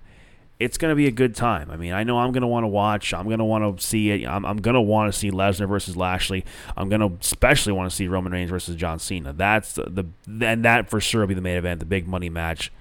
it's 0.64 0.78
going 0.78 0.92
to 0.92 0.96
be 0.96 1.08
a 1.08 1.12
good 1.12 1.36
time. 1.36 1.70
I 1.70 1.76
mean, 1.76 1.94
I 1.94 2.04
know 2.04 2.18
I'm 2.20 2.32
going 2.32 2.42
to 2.42 2.48
want 2.48 2.64
to 2.64 2.70
watch. 2.70 3.14
I'm 3.14 3.26
going 3.26 3.40
to 3.40 3.44
want 3.46 3.80
to 3.80 3.86
see 3.86 4.12
it. 4.12 4.28
I'm, 4.28 4.46
I'm 4.46 4.58
going 4.58 4.76
to 4.76 4.82
want 4.82 5.12
to 5.12 5.18
see 5.18 5.32
Lesnar 5.32 5.68
versus 5.68 5.98
Lashley. 5.98 6.46
I'm 6.78 6.90
going 6.90 7.02
to 7.02 7.18
especially 7.20 7.74
want 7.74 7.90
to 7.90 7.96
see 7.96 8.08
Roman 8.08 8.32
Reigns 8.32 8.50
versus 8.50 8.76
John 8.76 9.00
Cena. 9.00 9.34
That's 9.34 9.74
the, 9.74 10.06
the 10.26 10.46
and 10.46 10.64
that 10.66 10.90
for 10.90 11.02
sure 11.02 11.22
will 11.22 11.28
be 11.28 11.34
the 11.34 11.42
main 11.42 11.58
event, 11.58 11.80
the 11.80 11.86
big 11.86 12.08
money 12.08 12.30
match. 12.30 12.72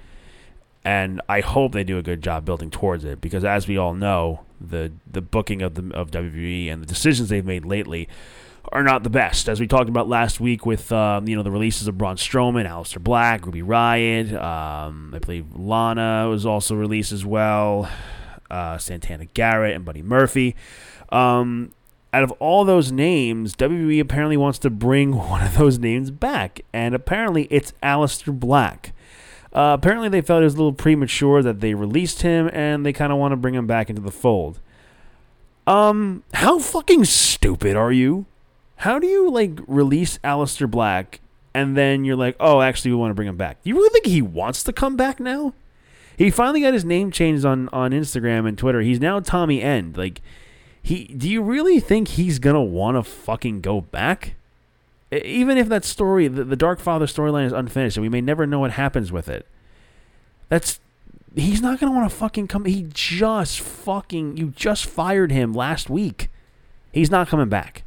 And 0.85 1.21
I 1.29 1.41
hope 1.41 1.73
they 1.73 1.85
do 1.85 1.99
a 1.99 2.03
good 2.03 2.23
job 2.23 2.45
building 2.45 2.71
towards 2.71 3.05
it 3.05 3.21
because, 3.21 3.45
as 3.45 3.69
we 3.69 3.77
all 3.77 3.95
know, 3.95 4.41
the 4.61 4.93
the 5.11 5.21
booking 5.21 5.63
of 5.63 5.75
the 5.75 5.95
of 5.95 6.11
WWE 6.11 6.73
and 6.73 6.83
the 6.83 6.87
decisions 6.87 7.29
they've 7.29 7.45
made 7.45 7.65
lately 7.65 8.09
are 8.71 8.83
not 8.83 9.03
the 9.03 9.11
best. 9.11 9.49
As 9.49 9.59
we 9.59 9.67
talked 9.67 9.89
about 9.89 10.09
last 10.09 10.41
week 10.41 10.65
with 10.65 10.93
um, 10.93 11.27
you 11.27 11.37
know 11.37 11.43
the 11.43 11.51
releases 11.51 11.89
of 11.89 11.99
Braun 11.99 12.17
Strowman, 12.17 12.67
Aleister 12.67 13.03
Black, 13.03 13.45
Ruby 13.45 13.63
Riott, 13.63 14.33
um, 14.35 15.13
I 15.15 15.19
believe 15.19 15.55
Lana 15.55 16.29
was 16.29 16.47
also 16.47 16.75
released 16.75 17.13
as 17.13 17.25
well, 17.25 17.91
uh, 18.51 18.79
Santana 18.79 19.27
Garrett 19.27 19.75
and 19.75 19.85
Buddy 19.85 20.03
Murphy. 20.03 20.55
Um, 21.11 21.73
out 22.13 22.23
of 22.23 22.31
all 22.33 22.65
those 22.65 22.93
names, 22.93 23.57
WWE 23.57 24.01
apparently 24.01 24.37
wants 24.37 24.59
to 24.61 24.71
bring 24.71 25.17
one 25.17 25.43
of 25.43 25.57
those 25.57 25.79
names 25.79 26.11
back, 26.11 26.61
and 26.73 26.95
apparently 26.95 27.45
it's 27.51 27.73
Aleister 27.83 28.39
Black. 28.39 28.93
Uh, 29.55 29.77
apparently, 29.79 30.09
they 30.09 30.23
felt 30.23 30.41
it 30.41 30.45
was 30.45 30.55
a 30.55 30.57
little 30.57 30.73
premature 30.73 31.43
that 31.43 31.61
they 31.61 31.75
released 31.75 32.23
him, 32.23 32.49
and 32.55 32.87
they 32.87 32.93
kind 32.93 33.13
of 33.13 33.19
want 33.19 33.33
to 33.33 33.37
bring 33.37 33.55
him 33.55 33.67
back 33.67 33.91
into 33.91 34.01
the 34.01 34.11
fold. 34.11 34.61
Um, 35.67 36.25
how 36.33 36.59
fucking 36.59 37.05
stupid 37.05 37.77
are 37.77 37.93
you? 37.93 38.25
How 38.83 38.99
do 38.99 39.07
you 39.07 39.31
like 39.31 39.61
release 39.69 40.19
Aleister 40.25 40.69
Black 40.69 41.21
and 41.55 41.77
then 41.77 42.05
you're 42.05 42.17
like, 42.17 42.35
oh, 42.41 42.61
actually, 42.61 42.91
we 42.91 42.97
want 42.97 43.13
to 43.13 43.15
bring 43.15 43.29
him 43.29 43.37
back? 43.37 43.63
Do 43.63 43.71
you 43.71 43.77
really 43.77 43.91
think 43.91 44.07
he 44.07 44.21
wants 44.21 44.65
to 44.65 44.73
come 44.73 44.97
back 44.97 45.21
now? 45.21 45.55
He 46.17 46.31
finally 46.33 46.63
got 46.63 46.75
his 46.75 46.85
name 46.85 47.13
changed 47.13 47.45
on 47.45 47.69
on 47.69 47.93
Instagram 47.93 48.45
and 48.49 48.59
Twitter. 48.59 48.81
He's 48.81 48.99
now 48.99 49.21
Tommy 49.21 49.63
End. 49.63 49.97
Like, 49.97 50.21
he. 50.83 51.05
Do 51.05 51.31
you 51.31 51.43
really 51.43 51.79
think 51.79 52.09
he's 52.09 52.41
gonna 52.41 52.61
want 52.61 52.97
to 52.97 53.05
fucking 53.05 53.61
go 53.61 53.83
back? 53.83 54.35
Even 55.13 55.59
if 55.59 55.69
that 55.69 55.85
story, 55.85 56.27
the, 56.27 56.43
the 56.43 56.57
Dark 56.57 56.81
Father 56.81 57.07
storyline 57.07 57.47
is 57.47 57.53
unfinished, 57.53 57.97
and 57.97 58.03
we 58.03 58.09
may 58.09 58.21
never 58.21 58.49
know 58.49 58.59
what 58.59 58.73
happens 58.73 59.13
with 59.13 59.29
it. 59.29 59.47
That's 60.49 60.81
he's 61.37 61.63
not 61.63 61.79
gonna 61.79 61.93
want 61.93 62.11
to 62.11 62.17
fucking 62.17 62.49
come. 62.49 62.65
He 62.65 62.89
just 62.93 63.61
fucking 63.61 64.39
you 64.39 64.49
just 64.57 64.87
fired 64.87 65.31
him 65.31 65.53
last 65.53 65.89
week. 65.89 66.31
He's 66.93 67.13
not 67.13 67.29
coming 67.29 67.49
back. 67.49 67.85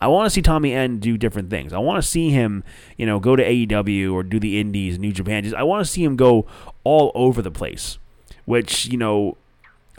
I 0.00 0.06
want 0.08 0.26
to 0.26 0.30
see 0.30 0.42
Tommy 0.42 0.72
End 0.72 1.00
do 1.00 1.16
different 1.16 1.50
things. 1.50 1.72
I 1.72 1.78
want 1.78 2.02
to 2.02 2.08
see 2.08 2.30
him, 2.30 2.62
you 2.96 3.06
know, 3.06 3.18
go 3.18 3.34
to 3.34 3.44
AEW 3.44 4.12
or 4.12 4.22
do 4.22 4.38
the 4.38 4.60
Indies, 4.60 4.98
New 4.98 5.12
Japan. 5.12 5.42
Just, 5.42 5.56
I 5.56 5.64
want 5.64 5.84
to 5.84 5.90
see 5.90 6.04
him 6.04 6.16
go 6.16 6.46
all 6.84 7.10
over 7.14 7.42
the 7.42 7.50
place. 7.50 7.98
Which 8.44 8.86
you 8.86 8.96
know, 8.96 9.36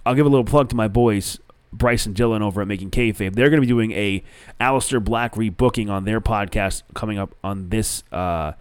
I'll 0.05 0.15
give 0.15 0.25
a 0.25 0.29
little 0.29 0.45
plug 0.45 0.69
to 0.69 0.75
my 0.75 0.87
boys, 0.87 1.39
Bryce 1.71 2.05
and 2.05 2.15
Dylan 2.15 2.41
over 2.41 2.61
at 2.61 2.67
Making 2.67 2.89
Kayfabe. 2.89 3.35
They're 3.35 3.49
going 3.49 3.61
to 3.61 3.65
be 3.65 3.67
doing 3.67 3.91
a 3.91 4.23
Aleister 4.59 5.03
Black 5.03 5.35
rebooking 5.35 5.89
on 5.89 6.05
their 6.05 6.19
podcast 6.19 6.83
coming 6.95 7.19
up 7.19 7.35
on 7.43 7.69
this. 7.69 8.03
Uh, 8.11 8.53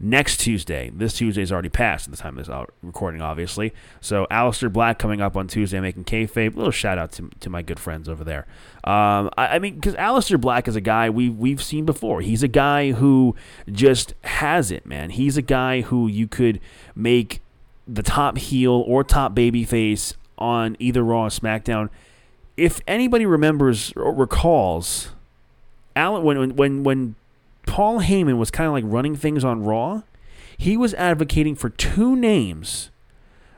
next 0.00 0.38
Tuesday. 0.38 0.90
This 0.94 1.12
Tuesday 1.12 1.42
is 1.42 1.52
already 1.52 1.68
passed 1.68 2.08
at 2.08 2.10
the 2.10 2.16
time 2.16 2.38
of 2.38 2.46
this 2.46 2.66
recording, 2.82 3.20
obviously. 3.20 3.74
So 4.00 4.26
Aleister 4.30 4.72
Black 4.72 4.98
coming 4.98 5.20
up 5.20 5.36
on 5.36 5.46
Tuesday, 5.46 5.78
making 5.78 6.04
kayfabe. 6.04 6.54
A 6.54 6.56
little 6.56 6.72
shout 6.72 6.96
out 6.96 7.12
to, 7.12 7.30
to 7.40 7.50
my 7.50 7.60
good 7.60 7.78
friends 7.78 8.08
over 8.08 8.24
there. 8.24 8.46
Um, 8.82 9.30
I, 9.36 9.48
I, 9.56 9.58
mean, 9.58 9.74
because 9.74 9.94
Aleister 9.94 10.40
Black 10.40 10.66
is 10.66 10.74
a 10.74 10.80
guy 10.80 11.10
we 11.10 11.28
we've 11.28 11.62
seen 11.62 11.84
before. 11.84 12.22
He's 12.22 12.42
a 12.42 12.48
guy 12.48 12.92
who 12.92 13.36
just 13.70 14.14
has 14.24 14.70
it, 14.70 14.86
man. 14.86 15.10
He's 15.10 15.36
a 15.36 15.42
guy 15.42 15.82
who 15.82 16.08
you 16.08 16.26
could 16.26 16.60
make 16.94 17.42
the 17.86 18.02
top 18.02 18.38
heel 18.38 18.84
or 18.86 19.04
top 19.04 19.34
baby 19.34 19.64
face 19.64 20.14
on 20.38 20.76
either 20.78 21.02
Raw 21.04 21.24
or 21.24 21.28
SmackDown. 21.28 21.90
If 22.56 22.80
anybody 22.86 23.26
remembers 23.26 23.92
or 23.96 24.14
recalls, 24.14 25.10
Alan 25.94 26.22
when 26.24 26.56
when 26.56 26.82
when 26.84 27.16
Paul 27.66 28.00
Heyman 28.00 28.38
was 28.38 28.50
kind 28.50 28.66
of 28.66 28.72
like 28.72 28.84
running 28.86 29.16
things 29.16 29.44
on 29.44 29.62
Raw, 29.62 30.02
he 30.56 30.76
was 30.76 30.92
advocating 30.94 31.54
for 31.54 31.70
two 31.70 32.16
names 32.16 32.90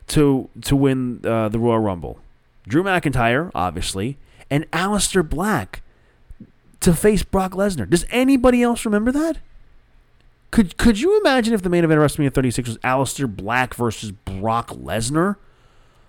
to 0.09 0.49
to 0.63 0.77
win 0.77 1.21
uh, 1.25 1.49
the 1.49 1.59
Royal 1.59 1.81
Rumble: 1.81 2.21
Drew 2.69 2.83
McIntyre, 2.83 3.51
obviously, 3.55 4.19
and 4.51 4.71
Aleister 4.71 5.29
Black 5.29 5.83
to 6.81 6.93
face 6.95 7.23
Brock 7.23 7.53
Lesnar. 7.53 7.89
Does 7.89 8.05
anybody 8.11 8.63
else 8.63 8.85
remember 8.85 9.11
that? 9.13 9.39
Could 10.51 10.77
could 10.77 11.01
you 11.01 11.19
imagine 11.21 11.55
if 11.55 11.63
the 11.63 11.71
main 11.71 11.83
event 11.83 12.01
of 12.01 12.07
WrestleMania 12.07 12.33
36 12.33 12.69
was 12.69 12.79
Aleister 12.79 13.35
Black 13.35 13.75
versus 13.75 14.13
Brock 14.13 14.69
Lesnar? 14.69 15.37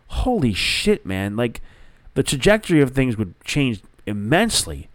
Holy 0.08 0.54
shit, 0.54 1.06
man! 1.06 1.36
Like 1.36 1.62
the 2.14 2.24
trajectory 2.24 2.82
of 2.82 2.92
things 2.92 3.18
would 3.18 3.34
change 3.46 3.82
immensely 4.06 4.90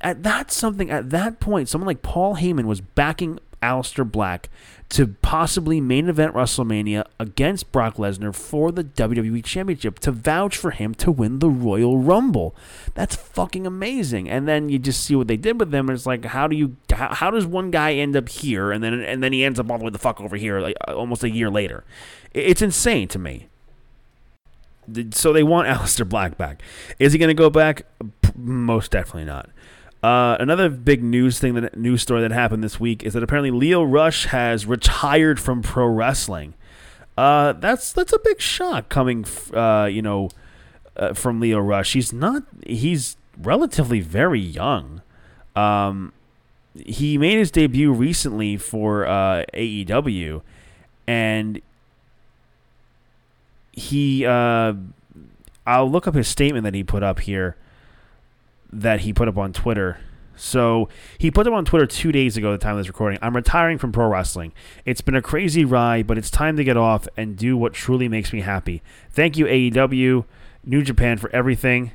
at 0.00 0.22
that 0.22 0.50
something 0.50 0.90
at 0.90 1.10
that 1.10 1.40
point, 1.40 1.68
someone 1.68 1.86
like 1.86 2.02
Paul 2.02 2.36
Heyman 2.36 2.64
was 2.64 2.80
backing 2.80 3.38
Aleister 3.62 4.10
Black 4.10 4.48
to 4.90 5.06
possibly 5.20 5.80
main 5.80 6.08
event 6.08 6.34
WrestleMania 6.34 7.04
against 7.20 7.70
Brock 7.72 7.96
Lesnar 7.96 8.34
for 8.34 8.72
the 8.72 8.82
WWE 8.82 9.44
Championship 9.44 9.98
to 10.00 10.10
vouch 10.10 10.56
for 10.56 10.70
him 10.70 10.94
to 10.94 11.12
win 11.12 11.40
the 11.40 11.50
Royal 11.50 11.98
Rumble. 11.98 12.56
That's 12.94 13.14
fucking 13.14 13.66
amazing. 13.66 14.30
And 14.30 14.48
then 14.48 14.70
you 14.70 14.78
just 14.78 15.04
see 15.04 15.14
what 15.14 15.28
they 15.28 15.36
did 15.36 15.60
with 15.60 15.70
them, 15.72 15.88
and 15.88 15.96
it's 15.96 16.06
like, 16.06 16.24
how 16.24 16.46
do 16.46 16.56
you, 16.56 16.76
how, 16.90 17.14
how 17.14 17.30
does 17.30 17.44
one 17.44 17.70
guy 17.70 17.94
end 17.94 18.16
up 18.16 18.28
here, 18.28 18.72
and 18.72 18.82
then 18.82 18.94
and 18.94 19.22
then 19.22 19.32
he 19.32 19.44
ends 19.44 19.60
up 19.60 19.70
all 19.70 19.78
the 19.78 19.84
way 19.84 19.90
the 19.90 19.98
fuck 19.98 20.20
over 20.20 20.36
here, 20.36 20.60
like 20.60 20.76
uh, 20.86 20.94
almost 20.94 21.22
a 21.22 21.30
year 21.30 21.50
later? 21.50 21.84
It's 22.32 22.62
insane 22.62 23.08
to 23.08 23.18
me. 23.18 23.48
So 25.10 25.34
they 25.34 25.42
want 25.42 25.68
Aleister 25.76 26.08
Black 26.08 26.38
back. 26.38 26.62
Is 26.98 27.12
he 27.12 27.18
going 27.18 27.28
to 27.28 27.34
go 27.34 27.50
back? 27.50 27.84
Most 28.34 28.90
definitely 28.90 29.26
not. 29.26 29.50
Uh, 30.02 30.36
another 30.38 30.68
big 30.68 31.02
news 31.02 31.40
thing 31.40 31.54
that 31.54 31.76
news 31.76 32.02
story 32.02 32.20
that 32.20 32.30
happened 32.30 32.62
this 32.62 32.78
week 32.78 33.02
is 33.02 33.14
that 33.14 33.22
apparently 33.22 33.50
Lio 33.50 33.82
Rush 33.82 34.26
has 34.26 34.64
retired 34.64 35.40
from 35.40 35.62
pro 35.62 35.86
wrestling. 35.86 36.54
Uh, 37.16 37.52
that's 37.54 37.92
that's 37.92 38.12
a 38.12 38.18
big 38.20 38.40
shock 38.40 38.88
coming, 38.88 39.26
uh, 39.52 39.88
you 39.90 40.00
know, 40.00 40.30
uh, 40.96 41.14
from 41.14 41.40
Lio 41.40 41.58
Rush. 41.58 41.94
He's 41.94 42.12
not. 42.12 42.44
He's 42.64 43.16
relatively 43.36 44.00
very 44.00 44.40
young. 44.40 45.02
Um, 45.56 46.12
he 46.76 47.18
made 47.18 47.38
his 47.38 47.50
debut 47.50 47.92
recently 47.92 48.56
for 48.56 49.04
uh, 49.04 49.44
AEW, 49.52 50.42
and 51.08 51.60
he. 53.72 54.24
I'll 54.26 55.90
look 55.90 56.06
up 56.06 56.14
his 56.14 56.28
statement 56.28 56.64
that 56.64 56.72
he 56.72 56.82
put 56.82 57.02
up 57.02 57.20
here 57.20 57.56
that 58.72 59.00
he 59.00 59.12
put 59.12 59.28
up 59.28 59.38
on 59.38 59.52
Twitter. 59.52 59.98
So 60.36 60.88
he 61.18 61.30
put 61.30 61.46
up 61.46 61.52
on 61.52 61.64
Twitter 61.64 61.86
two 61.86 62.12
days 62.12 62.36
ago, 62.36 62.52
the 62.52 62.58
time 62.58 62.72
of 62.72 62.78
this 62.78 62.86
recording. 62.86 63.18
I'm 63.20 63.34
retiring 63.34 63.76
from 63.76 63.90
pro 63.90 64.06
wrestling. 64.06 64.52
It's 64.84 65.00
been 65.00 65.16
a 65.16 65.22
crazy 65.22 65.64
ride, 65.64 66.06
but 66.06 66.16
it's 66.16 66.30
time 66.30 66.56
to 66.56 66.64
get 66.64 66.76
off 66.76 67.08
and 67.16 67.36
do 67.36 67.56
what 67.56 67.72
truly 67.72 68.08
makes 68.08 68.32
me 68.32 68.40
happy. 68.40 68.82
Thank 69.10 69.36
you, 69.36 69.46
AEW, 69.46 70.24
New 70.64 70.82
Japan, 70.82 71.18
for 71.18 71.28
everything. 71.30 71.90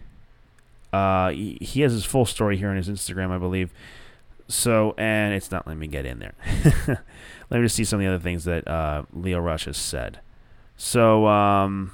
Uh, 0.91 1.31
he, 1.31 1.57
he 1.62 1.81
has 1.81 1.93
his 1.93 2.05
full 2.05 2.25
story 2.25 2.57
here 2.57 2.69
on 2.69 2.75
his 2.75 2.89
Instagram, 2.89 3.31
I 3.31 3.38
believe. 3.38 3.73
So, 4.49 4.93
and 4.97 5.33
it's 5.33 5.49
not 5.49 5.65
letting 5.65 5.79
me 5.79 5.88
get 5.88 6.05
in 6.05 6.19
there. 6.19 6.33
Let 7.49 7.59
me 7.59 7.65
just 7.65 7.75
see 7.75 7.86
some 7.86 7.99
of 7.99 8.05
the 8.05 8.13
other 8.13 8.21
things 8.21 8.43
that 8.43 8.67
uh, 8.67 9.03
Lio 9.13 9.39
Rush 9.39 9.65
has 9.65 9.77
said. 9.77 10.19
So, 10.75 11.27
um, 11.27 11.93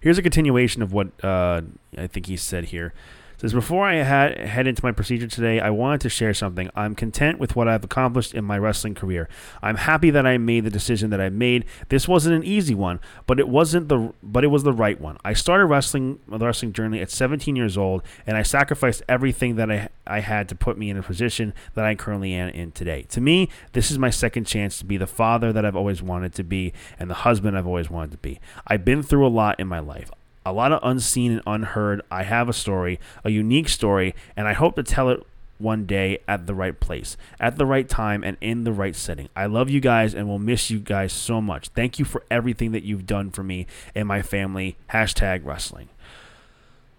here's 0.00 0.18
a 0.18 0.22
continuation 0.22 0.82
of 0.82 0.92
what 0.92 1.08
uh, 1.24 1.62
I 1.96 2.06
think 2.06 2.26
he 2.26 2.36
said 2.36 2.66
here 2.66 2.92
says 3.40 3.52
before 3.52 3.86
I 3.86 3.96
had, 3.96 4.38
head 4.38 4.66
into 4.66 4.84
my 4.84 4.92
procedure 4.92 5.26
today, 5.26 5.60
I 5.60 5.70
wanted 5.70 6.02
to 6.02 6.08
share 6.08 6.34
something. 6.34 6.70
I'm 6.74 6.94
content 6.94 7.38
with 7.38 7.56
what 7.56 7.68
I've 7.68 7.84
accomplished 7.84 8.34
in 8.34 8.44
my 8.44 8.58
wrestling 8.58 8.94
career. 8.94 9.28
I'm 9.62 9.76
happy 9.76 10.10
that 10.10 10.26
I 10.26 10.36
made 10.38 10.64
the 10.64 10.70
decision 10.70 11.10
that 11.10 11.20
I 11.20 11.30
made. 11.30 11.64
This 11.88 12.06
wasn't 12.06 12.36
an 12.36 12.44
easy 12.44 12.74
one, 12.74 13.00
but 13.26 13.40
it 13.40 13.48
wasn't 13.48 13.88
the 13.88 14.12
but 14.22 14.44
it 14.44 14.48
was 14.48 14.62
the 14.62 14.72
right 14.72 15.00
one. 15.00 15.16
I 15.24 15.32
started 15.32 15.66
wrestling 15.66 16.18
the 16.28 16.44
wrestling 16.44 16.72
journey 16.72 17.00
at 17.00 17.10
17 17.10 17.56
years 17.56 17.78
old, 17.78 18.02
and 18.26 18.36
I 18.36 18.42
sacrificed 18.42 19.02
everything 19.08 19.56
that 19.56 19.70
I 19.70 19.88
I 20.06 20.20
had 20.20 20.48
to 20.50 20.54
put 20.54 20.76
me 20.76 20.90
in 20.90 20.96
a 20.96 21.02
position 21.02 21.54
that 21.74 21.84
I 21.84 21.94
currently 21.94 22.34
am 22.34 22.50
in 22.50 22.72
today. 22.72 23.02
To 23.10 23.20
me, 23.20 23.48
this 23.72 23.90
is 23.90 23.98
my 23.98 24.10
second 24.10 24.44
chance 24.44 24.78
to 24.78 24.84
be 24.84 24.96
the 24.96 25.06
father 25.06 25.52
that 25.52 25.64
I've 25.64 25.76
always 25.76 26.02
wanted 26.02 26.34
to 26.34 26.44
be 26.44 26.72
and 26.98 27.08
the 27.08 27.14
husband 27.14 27.56
I've 27.56 27.66
always 27.66 27.88
wanted 27.88 28.12
to 28.12 28.18
be. 28.18 28.40
I've 28.66 28.84
been 28.84 29.02
through 29.02 29.26
a 29.26 29.28
lot 29.28 29.58
in 29.58 29.66
my 29.66 29.78
life 29.78 30.10
a 30.44 30.52
lot 30.52 30.72
of 30.72 30.80
unseen 30.82 31.32
and 31.32 31.42
unheard. 31.46 32.02
I 32.10 32.22
have 32.22 32.48
a 32.48 32.52
story, 32.52 32.98
a 33.24 33.30
unique 33.30 33.68
story, 33.68 34.14
and 34.36 34.48
I 34.48 34.52
hope 34.52 34.76
to 34.76 34.82
tell 34.82 35.08
it 35.10 35.24
one 35.58 35.84
day 35.84 36.18
at 36.26 36.46
the 36.46 36.54
right 36.54 36.78
place, 36.78 37.16
at 37.38 37.56
the 37.56 37.66
right 37.66 37.88
time, 37.88 38.24
and 38.24 38.36
in 38.40 38.64
the 38.64 38.72
right 38.72 38.96
setting. 38.96 39.28
I 39.36 39.46
love 39.46 39.68
you 39.68 39.80
guys 39.80 40.14
and 40.14 40.26
will 40.26 40.38
miss 40.38 40.70
you 40.70 40.78
guys 40.78 41.12
so 41.12 41.40
much. 41.40 41.68
Thank 41.68 41.98
you 41.98 42.04
for 42.04 42.22
everything 42.30 42.72
that 42.72 42.82
you've 42.82 43.06
done 43.06 43.30
for 43.30 43.42
me 43.42 43.66
and 43.94 44.08
my 44.08 44.22
family. 44.22 44.76
Hashtag 44.90 45.44
wrestling. 45.44 45.90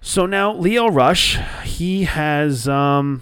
So 0.01 0.25
now 0.25 0.53
Lio 0.53 0.87
Rush, 0.87 1.37
he 1.63 2.03
has 2.05 2.67
um 2.67 3.21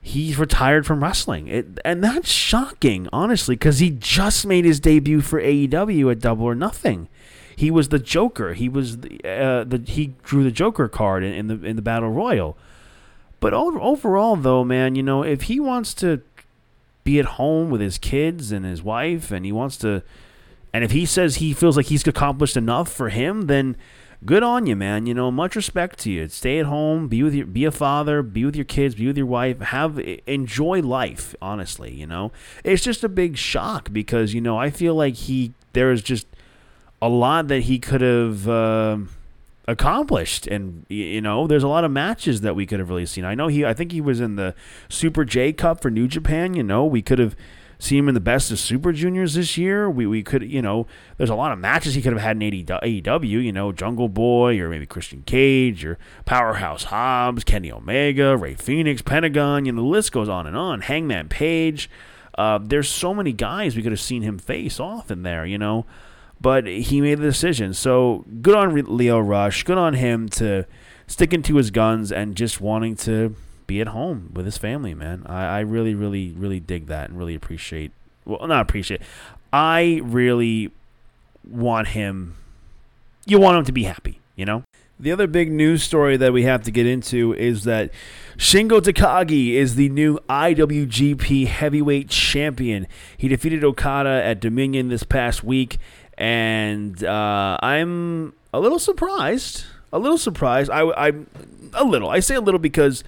he's 0.00 0.38
retired 0.38 0.86
from 0.86 1.02
wrestling. 1.02 1.48
It, 1.48 1.66
and 1.84 2.02
that's 2.02 2.30
shocking, 2.30 3.08
honestly, 3.12 3.56
because 3.56 3.80
he 3.80 3.90
just 3.90 4.46
made 4.46 4.64
his 4.64 4.80
debut 4.80 5.20
for 5.20 5.40
AEW 5.40 6.12
at 6.12 6.20
Double 6.20 6.44
or 6.44 6.54
Nothing. 6.54 7.08
He 7.56 7.70
was 7.70 7.88
the 7.88 7.98
Joker. 7.98 8.52
He 8.52 8.68
was 8.68 8.98
the, 8.98 9.18
uh, 9.24 9.64
the 9.64 9.82
he 9.84 10.14
drew 10.22 10.44
the 10.44 10.50
Joker 10.50 10.88
card 10.88 11.24
in, 11.24 11.32
in 11.32 11.46
the 11.46 11.66
in 11.66 11.76
the 11.76 11.82
Battle 11.82 12.10
Royal. 12.10 12.56
But 13.40 13.54
overall, 13.54 14.36
though, 14.36 14.62
man, 14.62 14.94
you 14.94 15.02
know, 15.02 15.22
if 15.22 15.42
he 15.42 15.58
wants 15.58 15.94
to 15.94 16.20
be 17.04 17.18
at 17.18 17.24
home 17.24 17.70
with 17.70 17.80
his 17.80 17.98
kids 17.98 18.52
and 18.52 18.64
his 18.64 18.82
wife, 18.82 19.30
and 19.30 19.44
he 19.44 19.52
wants 19.52 19.76
to, 19.78 20.02
and 20.72 20.84
if 20.84 20.90
he 20.90 21.06
says 21.06 21.36
he 21.36 21.52
feels 21.52 21.76
like 21.76 21.86
he's 21.86 22.06
accomplished 22.06 22.56
enough 22.56 22.90
for 22.90 23.08
him, 23.08 23.42
then 23.42 23.76
good 24.24 24.42
on 24.42 24.66
you, 24.66 24.76
man. 24.76 25.06
You 25.06 25.14
know, 25.14 25.30
much 25.30 25.56
respect 25.56 25.98
to 26.00 26.10
you. 26.10 26.28
Stay 26.28 26.58
at 26.58 26.66
home, 26.66 27.08
be 27.08 27.22
with 27.22 27.34
your, 27.34 27.46
be 27.46 27.64
a 27.64 27.70
father, 27.70 28.22
be 28.22 28.44
with 28.44 28.56
your 28.56 28.64
kids, 28.64 28.96
be 28.96 29.06
with 29.06 29.16
your 29.16 29.26
wife, 29.26 29.60
have 29.60 29.98
enjoy 30.26 30.82
life. 30.82 31.34
Honestly, 31.40 31.92
you 31.92 32.06
know, 32.06 32.32
it's 32.64 32.82
just 32.82 33.04
a 33.04 33.08
big 33.08 33.36
shock 33.36 33.92
because 33.92 34.34
you 34.34 34.40
know 34.40 34.58
I 34.58 34.70
feel 34.70 34.94
like 34.94 35.14
he 35.14 35.52
there 35.72 35.92
is 35.92 36.02
just 36.02 36.26
a 37.06 37.08
lot 37.08 37.46
that 37.48 37.60
he 37.60 37.78
could 37.78 38.00
have 38.00 38.48
uh, 38.48 38.98
accomplished, 39.68 40.48
and 40.48 40.84
you 40.88 41.20
know, 41.20 41.46
there's 41.46 41.62
a 41.62 41.68
lot 41.68 41.84
of 41.84 41.90
matches 41.92 42.40
that 42.40 42.56
we 42.56 42.66
could 42.66 42.80
have 42.80 42.88
really 42.88 43.06
seen. 43.06 43.24
I 43.24 43.36
know 43.36 43.46
he, 43.46 43.64
I 43.64 43.74
think 43.74 43.92
he 43.92 44.00
was 44.00 44.20
in 44.20 44.34
the 44.34 44.56
Super 44.88 45.24
J 45.24 45.52
Cup 45.52 45.80
for 45.80 45.88
New 45.88 46.08
Japan. 46.08 46.54
You 46.54 46.64
know, 46.64 46.84
we 46.84 47.02
could 47.02 47.20
have 47.20 47.36
seen 47.78 48.00
him 48.00 48.08
in 48.08 48.14
the 48.14 48.20
best 48.20 48.50
of 48.50 48.58
Super 48.58 48.92
Juniors 48.92 49.34
this 49.34 49.56
year. 49.56 49.88
We 49.88 50.04
we 50.04 50.24
could, 50.24 50.42
you 50.42 50.60
know, 50.60 50.88
there's 51.16 51.30
a 51.30 51.36
lot 51.36 51.52
of 51.52 51.60
matches 51.60 51.94
he 51.94 52.02
could 52.02 52.12
have 52.12 52.22
had 52.22 52.42
in 52.42 52.50
AEW. 52.50 53.44
You 53.44 53.52
know, 53.52 53.70
Jungle 53.70 54.08
Boy 54.08 54.58
or 54.58 54.68
maybe 54.68 54.84
Christian 54.84 55.22
Cage 55.22 55.84
or 55.84 55.98
Powerhouse 56.24 56.84
Hobbs, 56.84 57.44
Kenny 57.44 57.70
Omega, 57.70 58.36
Rey 58.36 58.54
Fenix, 58.54 59.00
Pentagon. 59.00 59.64
You 59.64 59.72
know, 59.72 59.82
the 59.82 59.88
list 59.88 60.10
goes 60.10 60.28
on 60.28 60.48
and 60.48 60.56
on. 60.56 60.80
Hangman 60.80 61.28
Page. 61.28 61.88
Uh, 62.36 62.58
there's 62.60 62.88
so 62.88 63.14
many 63.14 63.32
guys 63.32 63.76
we 63.76 63.82
could 63.82 63.92
have 63.92 64.00
seen 64.00 64.22
him 64.22 64.38
face 64.38 64.80
off 64.80 65.08
in 65.08 65.22
there. 65.22 65.46
You 65.46 65.58
know 65.58 65.86
but 66.40 66.66
he 66.66 67.00
made 67.00 67.18
the 67.18 67.24
decision. 67.24 67.74
So 67.74 68.24
good 68.42 68.54
on 68.54 68.74
Lio 68.74 69.18
Rush. 69.18 69.64
Good 69.64 69.78
on 69.78 69.94
him 69.94 70.28
to 70.30 70.66
sticking 71.06 71.42
to 71.42 71.56
his 71.56 71.70
guns 71.70 72.12
and 72.12 72.36
just 72.36 72.60
wanting 72.60 72.96
to 72.96 73.34
be 73.66 73.80
at 73.80 73.88
home 73.88 74.30
with 74.34 74.44
his 74.44 74.58
family, 74.58 74.94
man. 74.94 75.24
I, 75.26 75.44
I 75.44 75.60
really, 75.60 75.94
really, 75.94 76.32
really 76.32 76.60
dig 76.60 76.86
that 76.86 77.08
and 77.08 77.18
really 77.18 77.34
appreciate. 77.34 77.92
Well, 78.24 78.46
not 78.46 78.62
appreciate. 78.62 79.02
I 79.52 80.00
really 80.04 80.72
want 81.48 81.88
him. 81.88 82.36
You 83.24 83.38
want 83.38 83.58
him 83.58 83.64
to 83.64 83.72
be 83.72 83.84
happy, 83.84 84.20
you 84.34 84.44
know. 84.44 84.62
The 84.98 85.12
other 85.12 85.26
big 85.26 85.52
news 85.52 85.82
story 85.82 86.16
that 86.16 86.32
we 86.32 86.44
have 86.44 86.62
to 86.62 86.70
get 86.70 86.86
into 86.86 87.34
is 87.34 87.64
that 87.64 87.90
Shingo 88.38 88.80
Takagi 88.80 89.52
is 89.52 89.74
the 89.74 89.90
new 89.90 90.18
IWGP 90.28 91.46
Heavyweight 91.46 92.08
Champion. 92.08 92.86
He 93.18 93.28
defeated 93.28 93.62
Okada 93.62 94.22
at 94.24 94.40
Dominion 94.40 94.88
this 94.88 95.02
past 95.02 95.44
week 95.44 95.76
and 96.18 97.02
uh, 97.04 97.58
I'm 97.62 98.34
a 98.52 98.60
little 98.60 98.78
surprised. 98.78 99.64
A 99.92 99.98
little 99.98 100.18
surprised. 100.18 100.70
I, 100.70 100.90
I'm 100.92 101.26
a 101.74 101.84
little. 101.84 102.08
I 102.08 102.20
say 102.20 102.34
a 102.34 102.40
little 102.40 102.58
because 102.58 103.04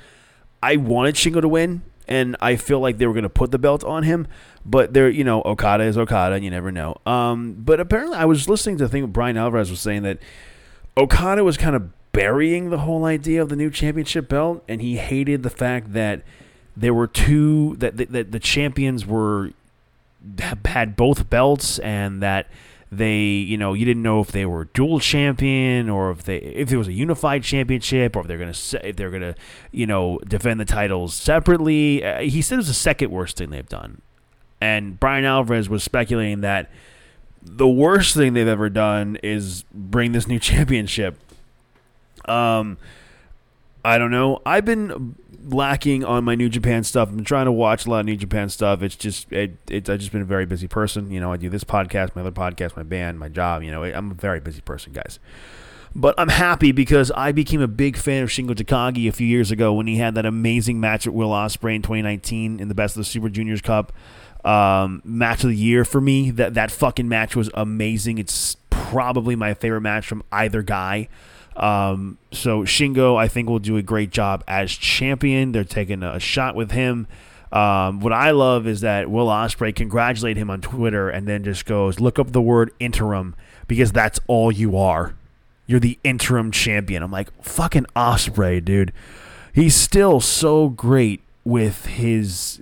I 0.63 0.77
wanted 0.77 1.15
Shingo 1.15 1.41
to 1.41 1.49
win, 1.49 1.83
and 2.07 2.37
I 2.41 2.57
feel 2.57 2.81
like 2.81 2.99
they 2.99 3.07
were 3.07 3.13
going 3.13 3.25
to 3.25 3.29
put 3.29 3.51
the 3.51 3.59
belt 3.59 3.85
on 3.85 4.05
him. 4.05 4.27
But 4.65 4.93
they're, 4.93 5.09
you 5.09 5.25
know, 5.25 5.43
Okada 5.43 5.85
is 5.85 5.97
Okada, 5.97 6.35
and 6.37 6.45
you 6.45 6.51
never 6.51 6.71
know. 6.71 6.97
Um, 7.07 7.55
but 7.59 7.81
apparently, 7.81 8.17
I 8.17 8.27
was 8.27 8.49
listening 8.49 8.79
to 8.79 8.85
the 8.85 8.89
thing 8.91 9.07
Bryan 9.07 9.37
Alvarez 9.37 9.71
was 9.71 9.81
saying 9.81 10.03
that 10.03 10.19
Okada 10.97 11.43
was 11.45 11.57
kind 11.57 11.75
of 11.75 11.91
burying 12.13 12.71
the 12.71 12.79
whole 12.79 13.05
idea 13.05 13.41
of 13.41 13.49
the 13.49 13.57
new 13.57 13.71
championship 13.71 14.29
belt, 14.29 14.63
and 14.69 14.83
he 14.83 14.97
hated 14.97 15.43
the 15.43 15.51
fact 15.51 15.93
that 15.95 16.23
there 16.77 16.95
were 16.95 17.07
two 17.07 17.77
that 17.77 17.97
that, 17.97 18.13
that 18.13 18.33
the 18.33 18.41
champions 18.41 19.07
were 19.07 19.53
had 20.67 20.97
both 20.97 21.31
belts, 21.31 21.79
and 21.79 22.23
that 22.23 22.49
they 22.91 23.21
you 23.21 23.59
know 23.59 23.75
you 23.75 23.85
didn't 23.85 24.03
know 24.03 24.21
if 24.21 24.33
they 24.33 24.47
were 24.47 24.65
dual 24.67 24.99
champion 24.99 25.91
or 25.91 26.11
if 26.11 26.25
they 26.25 26.39
if 26.39 26.73
it 26.73 26.77
was 26.77 26.89
a 26.89 26.93
unified 26.93 27.43
championship 27.43 28.17
or 28.17 28.21
if 28.21 28.27
they're 28.27 28.39
gonna 28.39 28.55
if 28.83 28.97
they're 28.97 29.11
gonna 29.11 29.35
you 29.73 29.87
know 29.87 30.19
defend 30.27 30.59
the 30.59 30.65
titles 30.65 31.15
separately. 31.15 32.03
Uh, 32.03 32.21
he 32.21 32.41
said 32.41 32.55
it 32.55 32.59
was 32.59 32.69
the 32.69 32.75
second 32.75 33.11
worst 33.11 33.37
thing 33.37 33.51
they've 33.51 33.69
done, 33.69 34.01
and 34.61 34.99
Bryan 34.99 35.25
Alvarez 35.25 35.69
was 35.69 35.85
speculating 35.85 36.41
that 36.41 36.71
the 37.43 37.69
worst 37.69 38.15
thing 38.15 38.35
they've 38.35 38.49
ever 38.49 38.69
done 38.69 39.17
is 39.23 39.65
bring 39.73 40.13
this 40.13 40.27
new 40.27 40.39
championship. 40.41 41.19
Um, 42.25 42.79
I 43.85 43.99
don't 43.99 44.11
know. 44.11 44.41
I've 44.45 44.65
been 44.65 45.17
lacking 45.45 46.05
on 46.05 46.25
my 46.25 46.35
New 46.35 46.49
Japan 46.49 46.85
stuff. 46.85 47.09
I've 47.09 47.17
been 47.17 47.25
trying 47.25 47.47
to 47.47 47.53
watch 47.53 47.87
a 47.87 47.91
lot 47.91 48.01
of 48.01 48.07
New 48.07 48.17
Japan 48.17 48.49
stuff. 48.49 48.83
It's 48.83 48.97
just 48.97 49.33
it, 49.33 49.57
it 49.69 49.89
I've 49.89 50.01
just 50.01 50.13
been 50.13 50.23
a 50.23 50.27
very 50.27 50.47
busy 50.47 50.69
person. 50.69 51.11
You 51.11 51.21
know, 51.21 51.33
I 51.33 51.37
do 51.37 51.49
this 51.49 51.65
podcast, 51.65 52.15
my 52.15 52.23
other 52.23 52.33
podcast, 52.33 52.77
my 52.77 52.83
band, 52.83 53.19
my 53.19 53.29
job. 53.29 53.63
You 53.63 53.71
know, 53.71 53.85
I'm 53.85 54.11
a 54.11 54.15
very 54.15 54.41
busy 54.41 54.61
person, 54.61 54.93
guys. 54.93 55.19
But 55.95 56.15
I'm 56.19 56.29
happy 56.29 56.73
because 56.73 57.11
I 57.13 57.33
became 57.33 57.61
a 57.63 57.69
big 57.69 57.97
fan 57.97 58.23
of 58.23 58.29
Shingo 58.29 58.51
Takagi 58.51 59.09
a 59.09 59.13
few 59.13 59.27
years 59.27 59.51
ago 59.51 59.73
when 59.73 59.87
he 59.87 59.97
had 59.97 60.15
that 60.17 60.27
amazing 60.27 60.81
match 60.81 61.07
at 61.07 61.15
Will 61.15 61.31
Ospreay 61.31 61.77
in 61.77 61.83
2019 61.83 62.61
in 62.61 62.69
the 62.69 62.75
Best 62.75 62.95
of 62.97 63.01
the 63.01 63.05
Super 63.05 63.29
Juniors 63.29 63.63
Cup. 63.63 63.93
Um, 64.45 65.03
match 65.05 65.43
of 65.43 65.51
the 65.51 65.57
year 65.57 65.85
for 65.85 66.01
me. 66.01 66.31
That 66.31 66.55
that 66.55 66.71
fucking 66.71 67.09
match 67.09 67.35
was 67.35 67.51
amazing. 67.55 68.19
It's 68.19 68.57
probably 68.71 69.35
my 69.35 69.55
favorite 69.55 69.81
match 69.81 70.07
from 70.07 70.23
either 70.31 70.63
guy. 70.63 71.09
Um, 71.59 72.19
so 72.31 72.63
Shingo, 72.63 73.17
I 73.17 73.29
think, 73.29 73.49
will 73.49 73.59
do 73.59 73.77
a 73.77 73.83
great 73.83 74.11
job 74.11 74.45
as 74.47 74.71
champion. 74.73 75.53
They're 75.53 75.65
taking 75.65 76.03
a 76.03 76.21
shot 76.21 76.55
with 76.55 76.71
him. 76.71 77.07
Um, 77.51 78.01
what 78.01 78.13
I 78.13 78.31
love 78.31 78.67
is 78.67 78.83
that 78.83 79.11
Will 79.11 79.27
Ospreay 79.27 79.75
congratulate 79.75 80.37
him 80.37 80.51
on 80.51 80.61
Twitter 80.61 81.09
and 81.09 81.27
then 81.27 81.43
just 81.45 81.67
goes, 81.67 81.99
"Look 81.99 82.19
up 82.19 82.33
the 82.33 82.43
word 82.43 82.71
interim 82.79 83.35
because 83.67 83.91
that's 83.91 84.21
all 84.27 84.53
you 84.53 84.77
are. 84.77 85.15
You're 85.67 85.81
the 85.81 85.99
interim 86.05 86.51
champion." 86.51 87.03
I'm 87.03 87.11
like, 87.11 87.31
"Fucking 87.43 87.87
Ospreay, 87.97 88.65
dude. 88.65 88.93
He's 89.53 89.75
still 89.75 90.21
so 90.21 90.69
great 90.69 91.23
with 91.45 91.87
his 91.87 92.61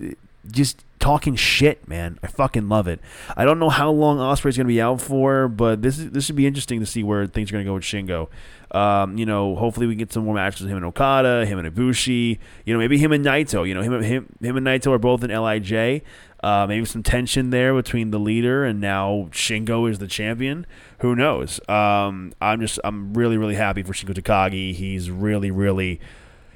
just 0.51 0.86
talking 0.99 1.37
shit, 1.37 1.87
man. 1.89 2.19
I 2.23 2.27
fucking 2.27 2.69
love 2.69 2.89
it. 2.89 3.01
I 3.37 3.45
don't 3.45 3.59
know 3.59 3.69
how 3.69 3.91
long 3.91 4.19
Ospreay's 4.19 4.57
gonna 4.57 4.67
be 4.67 4.81
out 4.81 5.01
for, 5.01 5.49
but 5.49 5.83
this 5.83 5.99
is 5.99 6.11
this 6.11 6.25
should 6.25 6.37
be 6.37 6.47
interesting 6.47 6.81
to 6.81 6.87
see 6.87 7.03
where 7.03 7.27
things 7.27 7.51
are 7.51 7.53
gonna 7.53 7.65
go 7.65 7.75
with 7.75 7.83
Shingo. 7.83 8.29
Um, 8.73 9.17
you 9.17 9.27
know, 9.27 9.55
hopefully 9.57 9.87
we 9.87 9.95
get 9.95 10.13
some 10.13 10.25
more 10.25 10.35
matches 10.35 10.63
with 10.63 10.71
him 10.71 10.77
and 10.77 10.87
Okada, 10.87 11.47
him 11.47 11.59
and 11.59 11.73
Ibushi. 11.73 12.39
You 12.65 12.75
know, 12.75 12.79
maybe 12.79 12.99
him 12.99 13.13
and 13.13 13.25
Naito. 13.25 13.67
You 13.67 13.75
know, 13.75 13.83
him 13.83 14.03
him 14.03 14.37
him 14.41 14.57
and 14.57 14.67
Naito 14.67 14.93
are 14.93 14.99
both 14.99 15.23
in 15.23 15.31
Lij. 15.31 16.03
Uh, 16.43 16.67
maybe 16.67 16.85
some 16.85 17.03
tension 17.03 17.51
there 17.51 17.75
between 17.75 18.11
the 18.11 18.19
leader 18.19 18.65
and 18.65 18.81
now 18.81 19.29
Shingo 19.33 19.91
is 19.91 19.99
the 19.99 20.07
champion. 20.07 20.67
Who 21.01 21.17
knows? 21.17 21.61
Um, 21.69 22.33
I'm 22.41 22.61
just 22.61 22.79
I'm 22.85 23.15
really 23.15 23.37
really 23.37 23.55
happy 23.55 23.83
for 23.83 23.93
Shingo 23.93 24.15
Takagi. 24.15 24.75
He's 24.75 25.11
really 25.11 25.51
really 25.51 26.01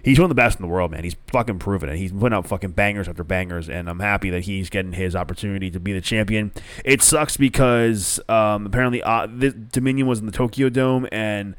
he's 0.02 0.18
one 0.18 0.24
of 0.24 0.28
the 0.28 0.34
best 0.34 0.58
in 0.58 0.62
the 0.62 0.72
world, 0.72 0.90
man. 0.90 1.04
He's 1.04 1.16
fucking 1.28 1.58
proven 1.58 1.88
it. 1.88 1.96
He's 1.96 2.12
putting 2.12 2.36
out 2.36 2.46
fucking 2.46 2.72
bangers 2.72 3.08
after 3.08 3.24
bangers, 3.24 3.68
and 3.68 3.88
I'm 3.88 4.00
happy 4.00 4.30
that 4.30 4.42
he's 4.42 4.70
getting 4.70 4.92
his 4.92 5.16
opportunity 5.16 5.70
to 5.70 5.80
be 5.80 5.92
the 5.92 6.00
champion. 6.00 6.52
It 6.84 7.02
sucks 7.02 7.36
because 7.36 8.20
um, 8.28 8.66
apparently 8.66 9.02
uh, 9.02 9.26
Dominion 9.26 10.06
was 10.06 10.18
in 10.20 10.26
the 10.26 10.32
Tokyo 10.32 10.68
Dome, 10.68 11.06
and 11.12 11.54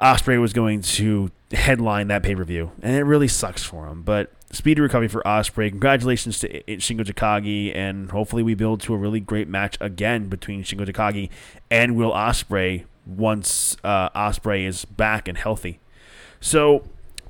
Ospreay 0.00 0.40
was 0.40 0.52
going 0.52 0.82
to 0.82 1.30
headline 1.52 2.08
that 2.08 2.22
pay 2.22 2.34
per 2.34 2.44
view, 2.44 2.72
and 2.82 2.96
it 2.96 3.04
really 3.04 3.28
sucks 3.28 3.62
for 3.62 3.86
him. 3.86 4.02
But 4.02 4.32
speedy 4.50 4.80
recovery 4.80 5.08
for 5.08 5.22
Ospreay. 5.22 5.70
Congratulations 5.70 6.38
to 6.40 6.62
Shingo 6.64 7.00
Takagi, 7.00 7.74
and 7.74 8.10
hopefully 8.10 8.42
we 8.42 8.54
build 8.54 8.80
to 8.82 8.94
a 8.94 8.96
really 8.96 9.20
great 9.20 9.48
match 9.48 9.76
again 9.80 10.28
between 10.28 10.62
Shingo 10.62 10.86
Takagi 10.86 11.30
and 11.70 11.96
Will 11.96 12.12
Ospreay 12.12 12.84
once 13.06 13.76
uh, 13.84 14.08
Ospreay 14.10 14.66
is 14.66 14.84
back 14.84 15.28
and 15.28 15.36
healthy. 15.36 15.80
So 16.40 16.84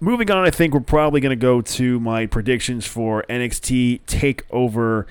moving 0.05 0.31
on, 0.31 0.45
I 0.45 0.51
think 0.51 0.75
we're 0.75 0.81
probably 0.81 1.21
going 1.21 1.31
to 1.31 1.37
go 1.37 1.61
to 1.63 1.99
my 1.99 2.27
predictions 2.27 2.87
for 2.87 3.25
NXT 3.29 4.03
Takeover 4.03 5.07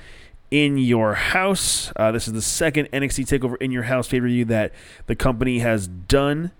in 0.51 0.77
your 0.77 1.15
house. 1.15 1.91
Uh, 1.95 2.11
this 2.11 2.27
is 2.27 2.33
the 2.33 2.41
second 2.41 2.89
NXT 2.91 3.25
Takeover 3.25 3.57
in 3.59 3.71
your 3.71 3.83
house 3.83 4.07
pay 4.07 4.19
per 4.19 4.27
view 4.27 4.45
that 4.45 4.71
the 5.07 5.15
company 5.15 5.59
has 5.59 5.87
done. 5.87 6.51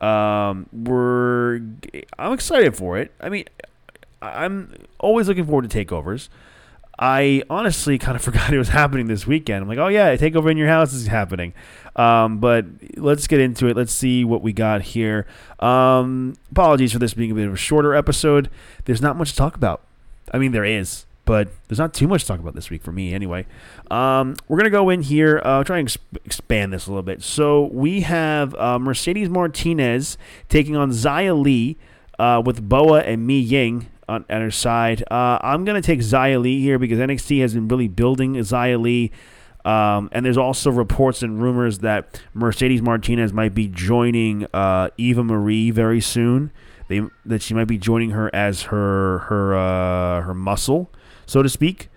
Um, 0.00 0.68
we're 0.72 1.60
I'm 2.18 2.32
excited 2.32 2.74
for 2.74 2.98
it. 2.98 3.12
I 3.20 3.28
mean, 3.28 3.44
I'm 4.22 4.74
always 4.98 5.28
looking 5.28 5.44
forward 5.44 5.70
to 5.70 5.84
takeovers. 5.84 6.28
I 6.98 7.42
honestly 7.50 7.98
kind 7.98 8.16
of 8.16 8.22
forgot 8.24 8.52
it 8.52 8.58
was 8.58 8.68
happening 8.68 9.06
this 9.06 9.26
weekend. 9.26 9.62
I'm 9.62 9.68
like, 9.68 9.78
oh 9.78 9.88
yeah, 9.88 10.16
takeover 10.16 10.50
in 10.50 10.56
your 10.56 10.68
house 10.68 10.92
is 10.92 11.06
happening. 11.08 11.52
Um, 11.96 12.38
but 12.38 12.64
let's 12.96 13.26
get 13.26 13.40
into 13.40 13.66
it. 13.66 13.76
Let's 13.76 13.92
see 13.92 14.24
what 14.24 14.42
we 14.42 14.52
got 14.52 14.82
here. 14.82 15.26
Um, 15.60 16.34
apologies 16.50 16.92
for 16.92 16.98
this 16.98 17.14
being 17.14 17.30
a 17.30 17.34
bit 17.34 17.46
of 17.46 17.54
a 17.54 17.56
shorter 17.56 17.94
episode. 17.94 18.48
There's 18.84 19.02
not 19.02 19.16
much 19.16 19.30
to 19.30 19.36
talk 19.36 19.56
about. 19.56 19.82
I 20.32 20.38
mean, 20.38 20.52
there 20.52 20.64
is, 20.64 21.04
but 21.24 21.48
there's 21.68 21.78
not 21.78 21.92
too 21.92 22.08
much 22.08 22.22
to 22.22 22.28
talk 22.28 22.40
about 22.40 22.54
this 22.54 22.70
week 22.70 22.82
for 22.82 22.92
me 22.92 23.12
anyway. 23.12 23.46
Um, 23.90 24.36
we're 24.48 24.56
going 24.56 24.64
to 24.64 24.70
go 24.70 24.88
in 24.88 25.02
here, 25.02 25.42
uh, 25.44 25.62
try 25.64 25.78
and 25.78 25.88
exp- 25.88 25.98
expand 26.24 26.72
this 26.72 26.86
a 26.86 26.90
little 26.90 27.02
bit. 27.02 27.22
So 27.22 27.64
we 27.72 28.00
have 28.02 28.54
uh, 28.54 28.78
Mercedes 28.78 29.28
Martinez 29.28 30.16
taking 30.48 30.76
on 30.76 30.90
Xia 30.90 31.40
Li 31.40 31.76
uh, 32.18 32.42
with 32.44 32.66
Boa 32.66 33.00
and 33.00 33.26
Mei 33.26 33.34
Ying 33.34 33.88
on, 34.08 34.24
on 34.30 34.40
her 34.40 34.50
side. 34.50 35.04
Uh, 35.10 35.38
I'm 35.42 35.64
to 35.64 35.80
take 35.80 36.00
Xia 36.00 36.40
Li 36.40 36.60
here 36.60 36.78
because 36.78 36.98
NXT 36.98 37.40
has 37.40 37.54
been 37.54 37.68
really 37.68 37.88
building 37.88 38.34
Xia 38.34 38.80
Li. 38.80 39.12
Um, 39.64 40.08
and 40.12 40.24
there's 40.24 40.36
also 40.36 40.70
reports 40.70 41.22
and 41.22 41.40
rumors 41.40 41.80
that 41.80 42.20
Mercedes 42.34 42.82
Martinez 42.82 43.32
might 43.32 43.54
be 43.54 43.68
joining 43.68 44.46
uh, 44.52 44.90
Eva 44.96 45.22
Marie 45.22 45.70
very 45.70 46.00
soon. 46.00 46.50
They, 46.88 47.00
that 47.24 47.42
she 47.42 47.54
might 47.54 47.68
be 47.68 47.78
joining 47.78 48.10
her 48.10 48.34
as 48.34 48.62
her 48.62 49.18
her 49.20 49.54
uh, 49.56 50.22
her 50.22 50.34
muscle, 50.34 50.90
so 51.26 51.42
to 51.42 51.48
speak. 51.48 51.88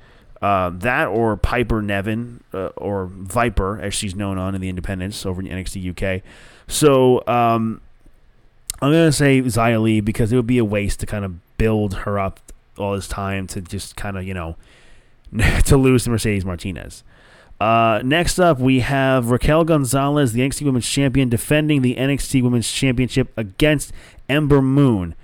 Uh, 0.42 0.70
that 0.70 1.08
or 1.08 1.36
Piper 1.36 1.82
Niven 1.82 2.44
uh, 2.54 2.68
or 2.78 3.08
Viper, 3.08 3.80
as 3.82 3.94
she's 3.94 4.16
known 4.16 4.38
on 4.38 4.54
in 4.54 4.62
the 4.62 4.70
Independents 4.70 5.26
over 5.26 5.42
in 5.42 5.48
NXT 5.48 6.18
UK. 6.18 6.22
So 6.68 7.24
um, 7.28 7.82
I'm 8.82 8.92
gonna 8.92 9.12
say 9.12 9.42
Xia 9.42 10.06
because 10.06 10.32
it 10.32 10.36
would 10.36 10.48
be 10.48 10.60
a 10.60 10.66
waste 10.66 11.00
to 11.00 11.06
kind 11.06 11.26
of 11.26 11.58
build 11.58 11.96
her 11.96 12.20
up 12.20 12.40
all 12.78 12.94
this 12.94 13.08
time 13.08 13.48
to 13.48 13.62
just 13.62 13.96
kind 13.96 14.18
of 14.18 14.24
you 14.24 14.34
know 14.34 14.56
to 15.66 15.78
lose 15.78 16.04
to 16.04 16.10
Mercedes 16.10 16.46
Martinez. 16.46 17.04
Uh, 17.60 18.02
next 18.04 18.40
up, 18.40 18.60
we 18.60 18.82
have 18.82 19.32
Raquel 19.32 19.64
Gonzalez, 19.64 20.34
the 20.34 20.42
NXT 20.42 20.64
Women's 20.64 20.88
Champion, 20.88 21.30
defending 21.30 21.82
the 21.82 21.96
NXT 21.96 22.44
Women's 22.44 22.70
Championship 22.70 23.32
against 23.38 23.94
Ember 24.28 24.62
Moon. 24.62 25.16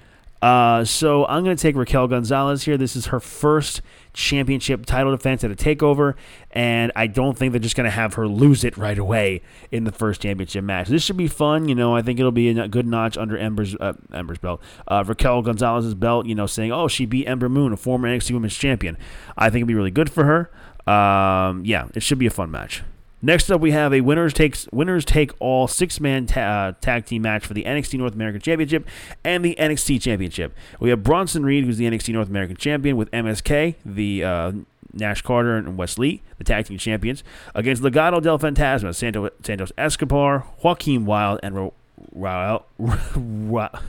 Uh, 0.42 0.84
so 0.84 1.26
I'm 1.28 1.44
going 1.44 1.56
to 1.56 1.62
take 1.62 1.76
Raquel 1.76 2.08
Gonzalez 2.08 2.64
here. 2.64 2.76
This 2.76 2.96
is 2.96 3.08
her 3.08 3.20
first 3.20 3.82
championship 4.14 4.86
title 4.88 5.16
defense 5.16 5.44
at 5.44 5.52
a 5.52 5.56
takeover, 5.56 6.16
and 6.50 6.92
I 6.96 7.06
don't 7.06 7.38
think 7.38 7.52
they're 7.54 7.60
just 7.60 7.76
going 7.76 7.86
to 7.86 7.92
have 7.92 8.16
her 8.16 8.28
lose 8.28 8.64
it 8.64 8.76
right 8.76 8.98
away 8.98 9.44
in 9.72 9.84
the 9.84 9.92
first 9.92 10.22
championship 10.22 10.64
match. 10.64 10.88
This 10.88 11.04
should 11.04 11.16
be 11.16 11.28
fun. 11.28 11.70
You 11.70 11.76
know, 11.76 11.96
I 11.96 12.02
think 12.02 12.20
it'll 12.20 12.32
be 12.32 12.50
a 12.50 12.68
good 12.68 12.88
notch 12.88 13.18
under 13.20 13.38
Ember's 13.38 13.76
uh, 13.76 13.94
Ember's 14.12 14.40
belt, 14.40 14.62
uh, 14.88 15.04
Raquel 15.06 15.44
Gonzalez's 15.44 15.94
belt. 15.94 16.26
You 16.26 16.34
know, 16.34 16.48
saying, 16.48 16.72
"Oh, 16.72 16.88
she 16.88 17.06
beat 17.06 17.28
Ember 17.28 17.48
Moon, 17.48 17.72
a 17.72 17.78
former 17.78 18.08
NXT 18.08 18.32
Women's 18.32 18.58
Champion." 18.58 18.98
I 19.38 19.52
think 19.52 19.62
it'll 19.62 19.68
be 19.68 19.76
really 19.76 19.92
good 19.92 20.10
for 20.10 20.26
her. 20.26 20.50
Um, 20.88 21.64
yeah, 21.66 21.88
it 21.94 22.04
should 22.04 22.20
be 22.20 22.26
a 22.28 22.32
fun 22.32 22.52
match. 22.52 22.84
Next 23.24 23.52
up, 23.52 23.62
we 23.62 23.70
have 23.72 23.94
a 23.94 24.02
winners 24.02 24.34
takes 24.34 24.68
winners 24.72 25.06
take 25.06 25.32
all 25.40 25.68
six 25.68 26.00
man 26.00 26.26
ta- 26.26 26.40
uh, 26.42 26.72
tag 26.82 27.06
team 27.06 27.22
match 27.22 27.46
for 27.46 27.54
the 27.54 27.66
NXT 27.66 28.00
North 28.00 28.16
American 28.16 28.42
Championship 28.42 28.88
and 29.24 29.46
the 29.46 29.56
NXT 29.60 30.02
Championship. 30.02 30.56
We 30.80 30.90
have 30.90 31.04
Bronson 31.04 31.44
Reed, 31.46 31.66
who's 31.66 31.78
the 31.78 31.86
NXT 31.86 32.14
North 32.14 32.30
American 32.30 32.56
Champion, 32.58 32.98
with 32.98 33.12
MSK, 33.12 33.76
the 33.86 34.24
uh, 34.24 34.52
Nash 34.94 35.22
Carter 35.22 35.56
and 35.56 35.78
Wes 35.78 36.00
Lee, 36.00 36.24
the 36.40 36.44
tag 36.44 36.66
team 36.66 36.80
champions, 36.80 37.24
against 37.54 37.84
Legado 37.84 38.20
del 38.22 38.40
Fantasma, 38.40 38.94
Santo, 38.96 39.30
Santos 39.44 39.72
Escobar, 39.78 40.48
Joaquin 40.64 41.06
Wilde, 41.06 41.40
and 41.44 41.56
Ra- 41.56 41.70
Raul, 42.16 42.64
Ra- 42.80 43.80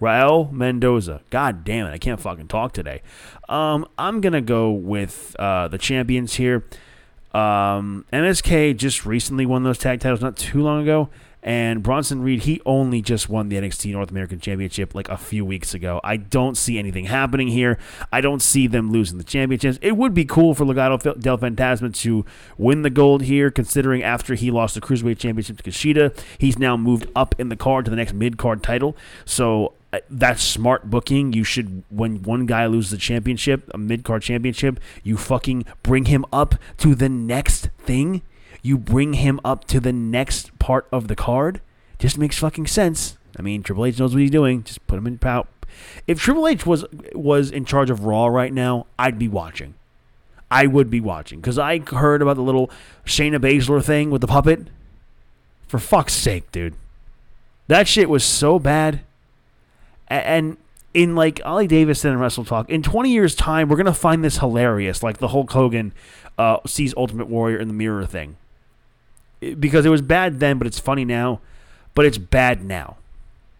Raul 0.00 0.50
Mendoza. 0.52 1.22
God 1.30 1.64
damn 1.64 1.86
it, 1.86 1.92
I 1.92 1.98
can't 1.98 2.20
fucking 2.20 2.48
talk 2.48 2.72
today. 2.72 3.02
Um, 3.48 3.86
I'm 3.98 4.20
gonna 4.20 4.40
go 4.40 4.70
with 4.70 5.34
uh, 5.38 5.68
the 5.68 5.78
champions 5.78 6.34
here. 6.34 6.64
Um, 7.32 8.06
MSK 8.12 8.76
just 8.76 9.04
recently 9.04 9.44
won 9.44 9.62
those 9.62 9.78
tag 9.78 10.00
titles 10.00 10.20
not 10.20 10.36
too 10.36 10.62
long 10.62 10.82
ago, 10.82 11.10
and 11.42 11.82
Bronson 11.82 12.22
Reed 12.22 12.42
he 12.42 12.60
only 12.66 13.00
just 13.00 13.28
won 13.28 13.48
the 13.48 13.56
NXT 13.56 13.92
North 13.92 14.10
American 14.10 14.40
Championship 14.40 14.96
like 14.96 15.08
a 15.08 15.16
few 15.16 15.44
weeks 15.44 15.74
ago. 15.74 16.00
I 16.02 16.16
don't 16.16 16.56
see 16.56 16.76
anything 16.76 17.04
happening 17.04 17.48
here. 17.48 17.78
I 18.10 18.20
don't 18.20 18.42
see 18.42 18.66
them 18.66 18.90
losing 18.90 19.18
the 19.18 19.24
championships. 19.24 19.78
It 19.80 19.96
would 19.96 20.12
be 20.12 20.24
cool 20.24 20.54
for 20.54 20.64
Legado 20.64 21.20
del 21.20 21.38
Fantasma 21.38 21.94
to 22.02 22.24
win 22.58 22.82
the 22.82 22.90
gold 22.90 23.22
here, 23.22 23.50
considering 23.52 24.02
after 24.02 24.34
he 24.34 24.50
lost 24.50 24.74
the 24.74 24.80
Cruiserweight 24.80 25.18
Championship 25.18 25.58
to 25.58 25.62
Kushida, 25.62 26.18
he's 26.38 26.58
now 26.58 26.76
moved 26.76 27.06
up 27.14 27.34
in 27.38 27.48
the 27.48 27.56
card 27.56 27.84
to 27.84 27.90
the 27.90 27.96
next 27.96 28.12
mid 28.12 28.38
card 28.38 28.62
title. 28.62 28.96
So 29.24 29.74
Uh, 29.92 30.00
that's 30.10 30.42
smart 30.42 30.90
booking. 30.90 31.32
You 31.32 31.44
should, 31.44 31.84
when 31.90 32.22
one 32.22 32.46
guy 32.46 32.66
loses 32.66 32.92
a 32.92 32.98
championship, 32.98 33.70
a 33.72 33.78
mid 33.78 34.04
card 34.04 34.22
championship, 34.22 34.80
you 35.02 35.16
fucking 35.16 35.64
bring 35.82 36.06
him 36.06 36.24
up 36.32 36.56
to 36.78 36.94
the 36.94 37.08
next 37.08 37.70
thing. 37.78 38.22
You 38.62 38.78
bring 38.78 39.14
him 39.14 39.38
up 39.44 39.64
to 39.66 39.78
the 39.78 39.92
next 39.92 40.58
part 40.58 40.88
of 40.90 41.08
the 41.08 41.14
card. 41.14 41.60
Just 41.98 42.18
makes 42.18 42.38
fucking 42.38 42.66
sense. 42.66 43.16
I 43.38 43.42
mean, 43.42 43.62
Triple 43.62 43.86
H 43.86 43.98
knows 43.98 44.12
what 44.12 44.20
he's 44.20 44.30
doing. 44.30 44.64
Just 44.64 44.84
put 44.86 44.98
him 44.98 45.06
in 45.06 45.18
pout. 45.18 45.48
If 46.06 46.20
Triple 46.20 46.48
H 46.48 46.66
was 46.66 46.84
was 47.14 47.50
in 47.50 47.64
charge 47.64 47.90
of 47.90 48.04
Raw 48.04 48.26
right 48.26 48.52
now, 48.52 48.86
I'd 48.98 49.18
be 49.18 49.28
watching. 49.28 49.74
I 50.50 50.66
would 50.66 50.90
be 50.90 51.00
watching 51.00 51.40
because 51.40 51.58
I 51.58 51.78
heard 51.78 52.22
about 52.22 52.36
the 52.36 52.42
little 52.42 52.70
Shayna 53.04 53.38
Baszler 53.38 53.84
thing 53.84 54.10
with 54.10 54.20
the 54.20 54.26
puppet. 54.26 54.68
For 55.66 55.78
fuck's 55.78 56.12
sake, 56.12 56.50
dude, 56.52 56.76
that 57.66 57.88
shit 57.88 58.08
was 58.08 58.24
so 58.24 58.58
bad. 58.58 59.00
And 60.08 60.56
in 60.94 61.14
like 61.14 61.40
Davis 61.68 62.00
said 62.00 62.12
in 62.12 62.18
Wrestle 62.18 62.44
Talk, 62.44 62.70
in 62.70 62.82
20 62.82 63.10
years' 63.10 63.34
time, 63.34 63.68
we're 63.68 63.76
gonna 63.76 63.92
find 63.92 64.24
this 64.24 64.38
hilarious, 64.38 65.02
like 65.02 65.18
the 65.18 65.28
Hulk 65.28 65.50
Hogan 65.52 65.92
uh, 66.38 66.58
sees 66.66 66.94
Ultimate 66.96 67.28
Warrior 67.28 67.58
in 67.58 67.68
the 67.68 67.74
mirror 67.74 68.06
thing, 68.06 68.36
because 69.58 69.84
it 69.84 69.90
was 69.90 70.02
bad 70.02 70.40
then, 70.40 70.58
but 70.58 70.66
it's 70.66 70.78
funny 70.78 71.04
now. 71.04 71.40
But 71.94 72.04
it's 72.04 72.18
bad 72.18 72.62
now. 72.62 72.96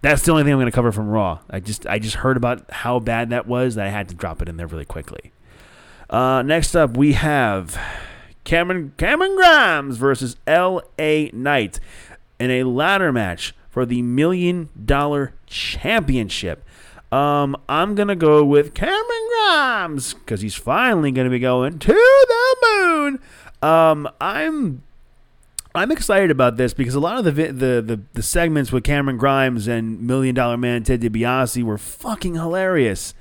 That's 0.03 0.23
the 0.23 0.31
only 0.31 0.45
thing 0.45 0.53
I'm 0.53 0.59
gonna 0.59 0.71
cover 0.71 0.93
from 0.93 1.09
Raw. 1.09 1.41
I 1.51 1.61
just 1.61 1.87
I 1.87 1.99
just 1.99 2.17
heard 2.17 2.37
about 2.37 2.71
how 2.71 2.99
bad 2.99 3.31
that 3.31 3.47
was 3.47 3.75
that 3.75 3.87
I 3.87 3.91
had 3.91 4.09
to 4.11 4.15
drop 4.15 4.41
it 4.43 4.49
in 4.49 4.57
there 4.57 4.67
really 4.67 4.85
quickly. 4.85 5.33
Uh, 6.09 6.43
next 6.43 6.77
up, 6.77 6.97
we 6.97 7.15
have 7.15 7.79
Cameron 8.45 8.93
Cameron 8.97 9.35
Grimes 9.37 9.97
versus 9.97 10.37
L.A. 10.47 11.31
Knight 11.33 11.81
in 12.39 12.51
a 12.51 12.63
ladder 12.63 13.13
match 13.13 13.55
for 13.77 13.85
the 13.85 14.01
Million 14.01 14.71
Dollar 14.83 15.35
Championship. 15.45 16.65
Um, 17.13 17.55
I'm 17.69 17.95
gonna 17.95 18.17
go 18.17 18.43
with 18.43 18.73
Cameron 18.73 19.29
Grimes 19.29 20.15
because 20.15 20.41
he's 20.41 20.55
finally 20.55 21.13
gonna 21.13 21.29
be 21.29 21.39
going 21.39 21.79
to 21.81 21.93
the 21.93 22.57
moon. 22.67 23.19
Um, 23.61 24.09
I'm 24.19 24.83
I'm 25.75 25.93
excited 25.93 26.31
about 26.31 26.57
this 26.57 26.73
because 26.73 26.95
a 26.95 27.01
lot 27.01 27.19
of 27.19 27.27
the 27.27 27.33
vi- 27.33 27.51
the, 27.51 27.83
the 27.83 28.01
the 28.15 28.23
segments 28.23 28.73
with 28.73 28.83
Cameron 28.83 29.19
Grimes 29.19 29.69
and 29.69 30.01
Million 30.01 30.35
Dollar 30.35 30.57
Man 30.57 30.83
Ted 30.83 31.03
DiBiase 31.03 31.63
were 31.63 31.77
fucking 31.77 32.33
hilarious. 32.33 33.13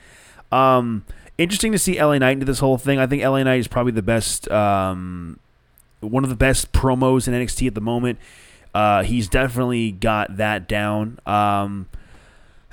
Um, 0.54 1.04
interesting 1.38 1.74
to 1.74 1.78
see 1.78 2.02
LA 2.02 2.18
Knight 2.18 2.32
into 2.32 2.46
this 2.46 2.60
whole 2.60 2.78
thing. 2.78 2.98
I 2.98 3.08
think 3.08 3.22
LA 3.22 3.44
Knight 3.44 3.60
is 3.60 3.68
probably 3.68 3.92
the 3.92 4.02
best, 4.02 4.50
um, 4.50 5.38
one 6.00 6.24
of 6.24 6.30
the 6.30 6.36
best 6.38 6.72
promos 6.72 7.28
in 7.28 7.34
NXT 7.34 7.68
at 7.68 7.76
the 7.76 7.82
moment. 7.82 8.20
Uh, 8.76 9.04
he's 9.04 9.30
definitely 9.30 9.90
got 9.94 10.36
that 10.36 10.68
down. 10.68 11.18
Um, 11.26 11.88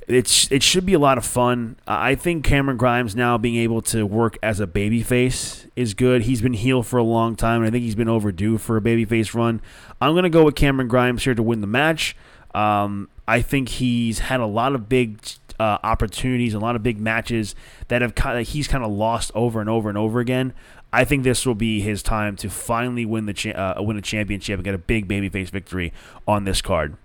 it's 0.09 0.51
it 0.51 0.61
should 0.61 0.85
be 0.85 0.95
a 0.95 0.99
lot 0.99 1.17
of 1.17 1.25
fun. 1.25 1.77
I 1.87 2.17
think 2.17 2.45
Cameron 2.45 2.77
Grimes 2.77 3.15
now 3.15 3.39
being 3.39 3.55
able 3.55 3.81
to 3.83 4.05
work 4.05 4.37
as 4.43 4.59
a 4.59 4.67
babyface 4.67 5.71
is 5.77 5.95
good. 5.95 6.23
He's 6.23 6.43
been 6.43 6.55
heel 6.55 6.83
for 6.83 6.99
a 6.99 7.05
long 7.05 7.37
time, 7.37 7.61
and 7.61 7.69
I 7.69 7.71
think 7.71 7.85
he's 7.85 7.95
been 7.95 8.09
overdue 8.09 8.59
for 8.59 8.77
a 8.77 8.81
babyface 8.81 9.33
run. 9.33 9.63
I'm 10.01 10.17
gonna 10.17 10.29
go 10.29 10.45
with 10.45 10.57
Cameron 10.57 10.89
Grimes 10.89 11.23
here 11.23 11.37
to 11.37 11.43
win 11.43 11.61
the 11.61 11.69
match. 11.69 12.17
Um, 12.53 13.09
I 13.29 13.41
think 13.41 13.69
he's 13.69 14.19
had 14.19 14.41
a 14.41 14.47
lot 14.47 14.75
of 14.75 14.89
big 14.89 15.21
uh, 15.61 15.79
opportunities, 15.85 16.53
a 16.53 16.59
lot 16.59 16.75
of 16.75 16.83
big 16.83 16.99
matches 16.99 17.55
that 17.87 18.03
have 18.03 18.13
of, 18.17 18.49
he's 18.49 18.67
kind 18.67 18.85
of 18.85 18.91
lost 18.91 19.31
over 19.37 19.61
and 19.61 19.71
over 19.71 19.89
and 19.89 19.97
over 19.97 20.19
again. 20.19 20.53
I 20.93 21.05
think 21.05 21.25
this 21.25 21.47
will 21.47 21.55
be 21.55 21.81
his 21.81 22.03
time 22.03 22.37
to 22.37 22.51
finally 22.51 23.07
win 23.07 23.27
the 23.27 23.33
cha- 23.33 23.51
uh, 23.79 23.83
win 23.83 23.97
a 23.97 24.03
championship 24.03 24.57
and 24.57 24.65
get 24.65 24.75
a 24.75 24.79
big 24.79 25.09
babyface 25.09 25.49
victory 25.49 25.93
on 26.29 26.45
this 26.45 26.61
card. 26.61 26.97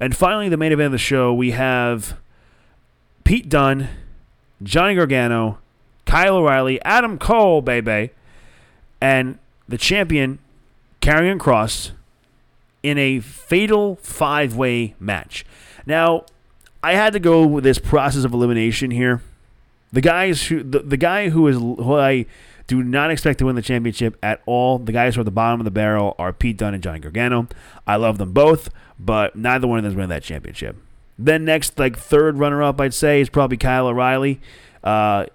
And 0.00 0.16
finally, 0.16 0.48
the 0.48 0.56
main 0.56 0.72
event 0.72 0.86
of 0.86 0.92
the 0.92 0.98
show, 0.98 1.32
we 1.32 1.52
have 1.52 2.18
Pete 3.24 3.48
Dunne, 3.48 3.88
Johnny 4.62 4.94
Gargano, 4.94 5.58
Kyle 6.04 6.36
O'Reilly, 6.36 6.82
Adam 6.82 7.18
Cole, 7.18 7.62
baby, 7.62 8.10
and 9.00 9.38
the 9.68 9.78
champion, 9.78 10.38
Karrion 11.00 11.38
Kross 11.38 11.92
in 12.82 12.98
a 12.98 13.20
fatal 13.20 13.96
five 13.96 14.56
way 14.56 14.94
match. 14.98 15.44
Now, 15.86 16.24
I 16.82 16.94
had 16.94 17.12
to 17.12 17.20
go 17.20 17.46
with 17.46 17.64
this 17.64 17.78
process 17.78 18.24
of 18.24 18.32
elimination 18.32 18.90
here. 18.90 19.22
The 19.92 20.00
guys 20.00 20.46
who 20.46 20.62
the, 20.62 20.80
the 20.80 20.96
guy 20.96 21.30
who 21.30 21.46
is 21.48 21.56
who 21.56 21.94
I 21.94 22.26
do 22.68 22.82
not 22.82 23.10
expect 23.10 23.40
to 23.40 23.46
win 23.46 23.56
the 23.56 23.62
championship 23.62 24.16
at 24.22 24.40
all. 24.46 24.78
The 24.78 24.92
guys 24.92 25.14
who 25.14 25.20
are 25.20 25.22
at 25.22 25.24
the 25.24 25.30
bottom 25.32 25.58
of 25.60 25.64
the 25.64 25.70
barrel 25.70 26.14
are 26.18 26.32
Pete 26.32 26.58
Dunne 26.58 26.74
and 26.74 26.82
Johnny 26.82 27.00
Gargano. 27.00 27.48
I 27.86 27.96
love 27.96 28.18
them 28.18 28.32
both, 28.32 28.68
but 29.00 29.34
neither 29.34 29.66
one 29.66 29.78
of 29.78 29.84
them 29.84 29.92
is 29.92 29.96
winning 29.96 30.10
that 30.10 30.22
championship. 30.22 30.76
Then 31.18 31.44
next, 31.44 31.78
like 31.78 31.98
third 31.98 32.38
runner 32.38 32.62
up, 32.62 32.80
I'd 32.80 32.94
say 32.94 33.20
is 33.20 33.30
probably 33.30 33.56
Kyle 33.56 33.88
O'Reilly. 33.88 34.40
Uh, 34.84 35.26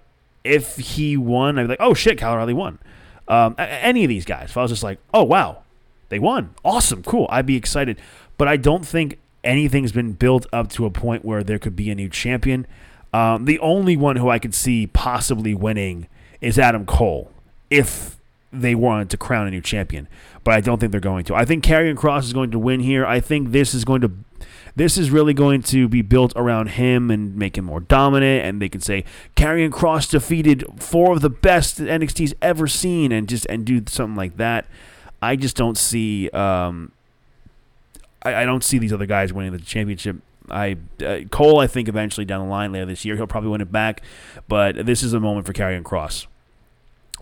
if 0.44 0.76
he 0.76 1.16
won, 1.16 1.58
I'd 1.58 1.64
be 1.64 1.68
like, 1.68 1.80
oh 1.80 1.92
shit, 1.92 2.18
Kyle 2.18 2.34
O'Reilly 2.34 2.54
won. 2.54 2.78
Um, 3.26 3.56
any 3.58 4.04
of 4.04 4.08
these 4.08 4.24
guys, 4.24 4.50
if 4.50 4.56
I 4.56 4.62
was 4.62 4.70
just 4.70 4.82
like, 4.82 4.98
oh 5.12 5.24
wow, 5.24 5.62
they 6.10 6.18
won, 6.18 6.54
awesome, 6.64 7.02
cool, 7.02 7.26
I'd 7.30 7.46
be 7.46 7.56
excited. 7.56 7.98
But 8.38 8.48
I 8.48 8.56
don't 8.56 8.86
think 8.86 9.18
anything's 9.42 9.92
been 9.92 10.12
built 10.12 10.46
up 10.52 10.70
to 10.70 10.86
a 10.86 10.90
point 10.90 11.24
where 11.24 11.42
there 11.42 11.58
could 11.58 11.74
be 11.74 11.90
a 11.90 11.94
new 11.94 12.08
champion. 12.08 12.66
Um, 13.12 13.44
the 13.44 13.58
only 13.58 13.96
one 13.96 14.16
who 14.16 14.28
I 14.28 14.38
could 14.38 14.54
see 14.54 14.86
possibly 14.86 15.54
winning 15.54 16.06
is 16.44 16.58
Adam 16.58 16.84
Cole 16.84 17.30
if 17.70 18.16
they 18.52 18.74
wanted 18.74 19.10
to 19.10 19.16
crown 19.16 19.46
a 19.46 19.50
new 19.50 19.60
champion. 19.60 20.06
But 20.44 20.54
I 20.54 20.60
don't 20.60 20.78
think 20.78 20.92
they're 20.92 21.00
going 21.00 21.24
to. 21.24 21.34
I 21.34 21.44
think 21.44 21.64
Karrion 21.64 21.96
Kross 21.96 22.24
is 22.24 22.32
going 22.32 22.50
to 22.50 22.58
win 22.58 22.80
here. 22.80 23.06
I 23.06 23.18
think 23.18 23.50
this 23.50 23.74
is 23.74 23.84
going 23.84 24.02
to 24.02 24.12
this 24.76 24.98
is 24.98 25.10
really 25.10 25.32
going 25.32 25.62
to 25.62 25.88
be 25.88 26.02
built 26.02 26.32
around 26.36 26.70
him 26.70 27.10
and 27.10 27.36
make 27.36 27.56
him 27.56 27.64
more 27.64 27.80
dominant. 27.80 28.44
And 28.44 28.60
they 28.60 28.68
can 28.68 28.80
say 28.80 29.04
Karrion 29.36 29.70
Kross 29.70 30.10
defeated 30.10 30.64
four 30.78 31.14
of 31.14 31.22
the 31.22 31.30
best 31.30 31.78
NXT's 31.78 32.34
ever 32.42 32.66
seen, 32.66 33.10
and 33.10 33.28
just 33.28 33.46
and 33.46 33.64
do 33.64 33.82
something 33.88 34.16
like 34.16 34.36
that. 34.36 34.66
I 35.22 35.36
just 35.36 35.56
don't 35.56 35.78
see. 35.78 36.28
Um, 36.30 36.92
I, 38.22 38.34
I 38.42 38.44
don't 38.44 38.62
see 38.62 38.78
these 38.78 38.92
other 38.92 39.06
guys 39.06 39.32
winning 39.32 39.52
the 39.52 39.58
championship 39.58 40.16
I 40.50 40.76
uh, 41.04 41.20
Cole, 41.30 41.58
I 41.58 41.66
think 41.66 41.88
eventually 41.88 42.24
down 42.24 42.44
the 42.44 42.50
line 42.50 42.72
later 42.72 42.86
this 42.86 43.04
year 43.04 43.16
he'll 43.16 43.26
probably 43.26 43.50
win 43.50 43.60
it 43.60 43.72
back, 43.72 44.02
but 44.48 44.84
this 44.84 45.02
is 45.02 45.12
a 45.12 45.20
moment 45.20 45.46
for 45.46 45.52
Karrion 45.52 45.82
Kross. 45.82 46.26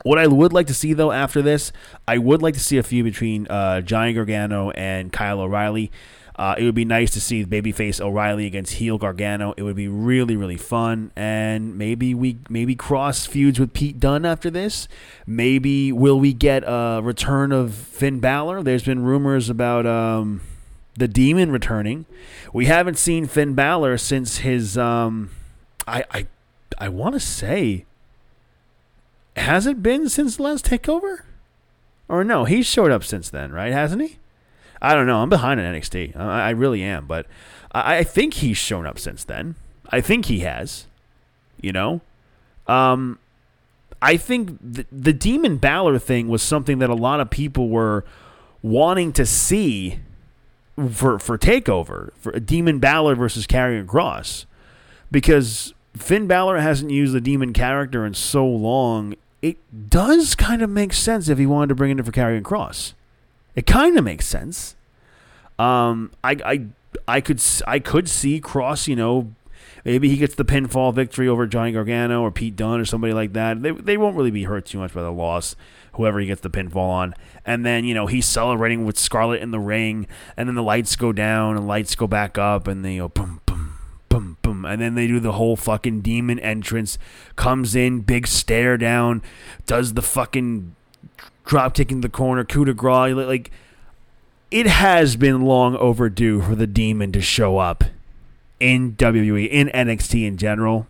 What 0.05 0.18
I 0.18 0.26
would 0.26 0.53
like 0.53 0.66
to 0.66 0.74
see 0.74 0.93
though 0.95 1.12
after 1.12 1.43
this, 1.43 1.72
I 2.09 2.18
would 2.18 2.43
like 2.43 2.55
to 2.55 2.61
see 2.61 2.78
a 2.78 2.82
feud 2.82 3.05
between 3.05 3.47
uh, 3.49 3.82
Johnny 3.82 4.12
Gargano 4.12 4.70
and 4.70 5.12
Kyle 5.12 5.40
O'Reilly. 5.40 5.93
Uh, 6.34 6.55
it 6.59 6.64
would 6.64 6.74
be 6.74 6.84
nice 6.84 7.11
to 7.12 7.20
see 7.20 7.45
babyface 7.45 8.01
O'Reilly 8.01 8.47
against 8.47 8.74
heel 8.74 8.97
Gargano. 8.99 9.53
It 9.57 9.62
would 9.62 9.76
be 9.76 9.86
really, 9.86 10.34
really 10.34 10.57
fun, 10.57 11.12
and 11.14 11.76
maybe 11.76 12.14
we 12.14 12.38
maybe 12.49 12.74
Kross 12.74 13.28
feuds 13.28 13.61
with 13.61 13.74
Pete 13.74 14.01
Dunne 14.01 14.24
after 14.24 14.51
this. 14.51 14.88
Maybe 15.26 15.93
will 15.93 16.18
we 16.18 16.32
get 16.32 16.64
a 16.66 17.01
return 17.03 17.53
of 17.53 17.74
Finn 17.74 18.18
Balor? 18.18 18.62
There's 18.62 18.84
been 18.84 19.05
rumors 19.05 19.51
about. 19.51 19.86
Um, 19.86 20.40
the 20.95 21.09
demon 21.09 21.51
returning. 21.51 22.07
We 22.53 22.66
haven't 22.66 22.99
seen 22.99 23.26
Finn 23.26 23.55
Balor 23.55 23.99
since 23.99 24.38
his 24.38 24.76
um 24.76 25.30
I 25.86 26.05
I 26.11 26.26
I 26.78 26.88
want 26.88 27.14
to 27.14 27.20
say 27.20 27.86
has 29.36 29.66
it 29.66 29.82
been 29.82 30.08
since 30.08 30.36
the 30.36 30.42
last 30.42 30.64
takeover? 30.64 31.22
Or 32.08 32.24
no, 32.24 32.44
he's 32.44 32.66
showed 32.66 32.90
up 32.90 33.04
since 33.04 33.30
then, 33.30 33.52
right? 33.52 33.72
Hasn't 33.72 34.02
he? 34.02 34.18
I 34.80 34.94
don't 34.94 35.06
know. 35.06 35.22
I'm 35.22 35.28
behind 35.28 35.60
on 35.60 35.74
NXT. 35.74 36.16
I, 36.16 36.48
I 36.48 36.50
really 36.50 36.82
am, 36.82 37.06
but 37.06 37.26
I, 37.72 37.98
I 37.98 38.04
think 38.04 38.34
he's 38.34 38.58
shown 38.58 38.86
up 38.86 38.98
since 38.98 39.24
then. 39.24 39.54
I 39.88 40.00
think 40.00 40.26
he 40.26 40.40
has. 40.40 40.86
You 41.60 41.72
know, 41.72 42.00
um, 42.66 43.20
I 44.00 44.16
think 44.16 44.58
the, 44.60 44.84
the 44.90 45.12
Demon 45.12 45.58
Balor 45.58 46.00
thing 46.00 46.26
was 46.26 46.42
something 46.42 46.80
that 46.80 46.90
a 46.90 46.94
lot 46.94 47.20
of 47.20 47.30
people 47.30 47.68
were 47.68 48.04
wanting 48.62 49.12
to 49.12 49.24
see 49.24 50.00
for 50.90 51.20
for 51.20 51.38
takeover 51.38 52.12
for 52.16 52.32
Demon 52.40 52.80
Balor 52.80 53.14
versus 53.14 53.46
Karrion 53.46 53.86
Kross 53.86 54.46
because 55.12 55.72
Finn 55.96 56.26
Balor 56.26 56.58
hasn't 56.58 56.90
used 56.90 57.12
the 57.12 57.20
demon 57.20 57.52
character 57.52 58.04
in 58.04 58.14
so 58.14 58.46
long. 58.46 59.14
It 59.43 59.59
does 59.90 60.34
kind 60.34 60.62
of 60.62 60.70
make 60.70 60.93
sense 60.93 61.28
if 61.28 61.36
he 61.36 61.47
wanted 61.47 61.68
to 61.68 61.74
bring 61.74 61.90
it 61.90 61.99
in 61.99 62.05
for 62.05 62.12
Karrion 62.12 62.43
Kross. 62.43 62.95
It 63.55 63.66
kind 63.66 63.99
of 63.99 64.05
makes 64.05 64.26
sense. 64.26 64.76
Um, 65.59 66.11
I, 66.24 66.36
I, 66.45 66.66
I 67.09 67.20
could 67.20 67.43
I 67.66 67.78
could 67.78 68.09
see 68.09 68.40
Kross. 68.40 68.88
you 68.88 68.97
know, 68.97 69.34
maybe 69.84 70.09
he 70.09 70.16
gets 70.16 70.36
the 70.36 70.45
pinfall 70.45 70.95
victory 70.95 71.28
over 71.28 71.47
Johnny 71.47 71.72
Gargano 71.72 72.22
or 72.22 72.30
Pete 72.30 72.57
Dunne 72.57 72.80
or 72.80 72.84
somebody 72.84 73.12
like 73.12 73.32
that. 73.32 73.62
They, 73.62 73.72
they 73.72 73.97
won't 73.97 74.16
really 74.16 74.30
be 74.30 74.45
hurt 74.45 74.64
too 74.66 74.78
much 74.78 74.95
by 74.95 75.03
the 75.03 75.12
loss 75.12 75.57
whoever 75.95 76.20
he 76.20 76.26
gets 76.26 76.40
the 76.40 76.51
pinfall 76.51 76.76
on. 76.76 77.14
And 77.45 77.66
then, 77.66 77.84
you 77.84 77.95
know, 77.95 78.07
he's 78.07 78.26
celebrating 78.26 78.86
with 78.86 78.99
Scarlett 78.99 79.43
in 79.43 79.51
the 79.51 79.61
ring, 79.61 80.07
and 80.36 80.49
then 80.49 80.55
the 80.55 80.62
lights 80.62 80.97
go 80.97 81.12
down 81.12 81.57
and 81.57 81.66
lights 81.66 81.95
go 81.95 82.07
back 82.07 82.38
up, 82.38 82.66
and 82.66 82.84
they 82.84 82.99
boom, 82.99 83.41
boom, 84.12 84.36
boom. 84.42 84.64
And 84.66 84.80
then 84.80 84.94
they 84.94 85.06
do 85.06 85.18
the 85.18 85.32
whole 85.32 85.56
fucking 85.56 86.02
demon 86.02 86.38
entrance, 86.38 86.98
comes 87.34 87.74
in, 87.74 88.00
big 88.00 88.26
stare 88.26 88.76
down, 88.76 89.22
does 89.66 89.94
the 89.94 90.02
fucking 90.02 90.76
drop 91.46 91.74
kicking 91.74 92.02
the 92.02 92.10
corner, 92.10 92.44
coup 92.44 92.66
de 92.66 92.74
grace. 92.74 93.14
Like, 93.14 93.50
it 94.50 94.66
has 94.66 95.16
been 95.16 95.42
long 95.42 95.76
overdue 95.76 96.42
for 96.42 96.54
the 96.54 96.66
demon 96.66 97.10
to 97.12 97.22
show 97.22 97.56
up 97.56 97.84
in 98.60 98.92
WWE, 98.96 99.48
in 99.48 99.68
NXT 99.68 100.26
in 100.26 100.36
general. 100.36 100.86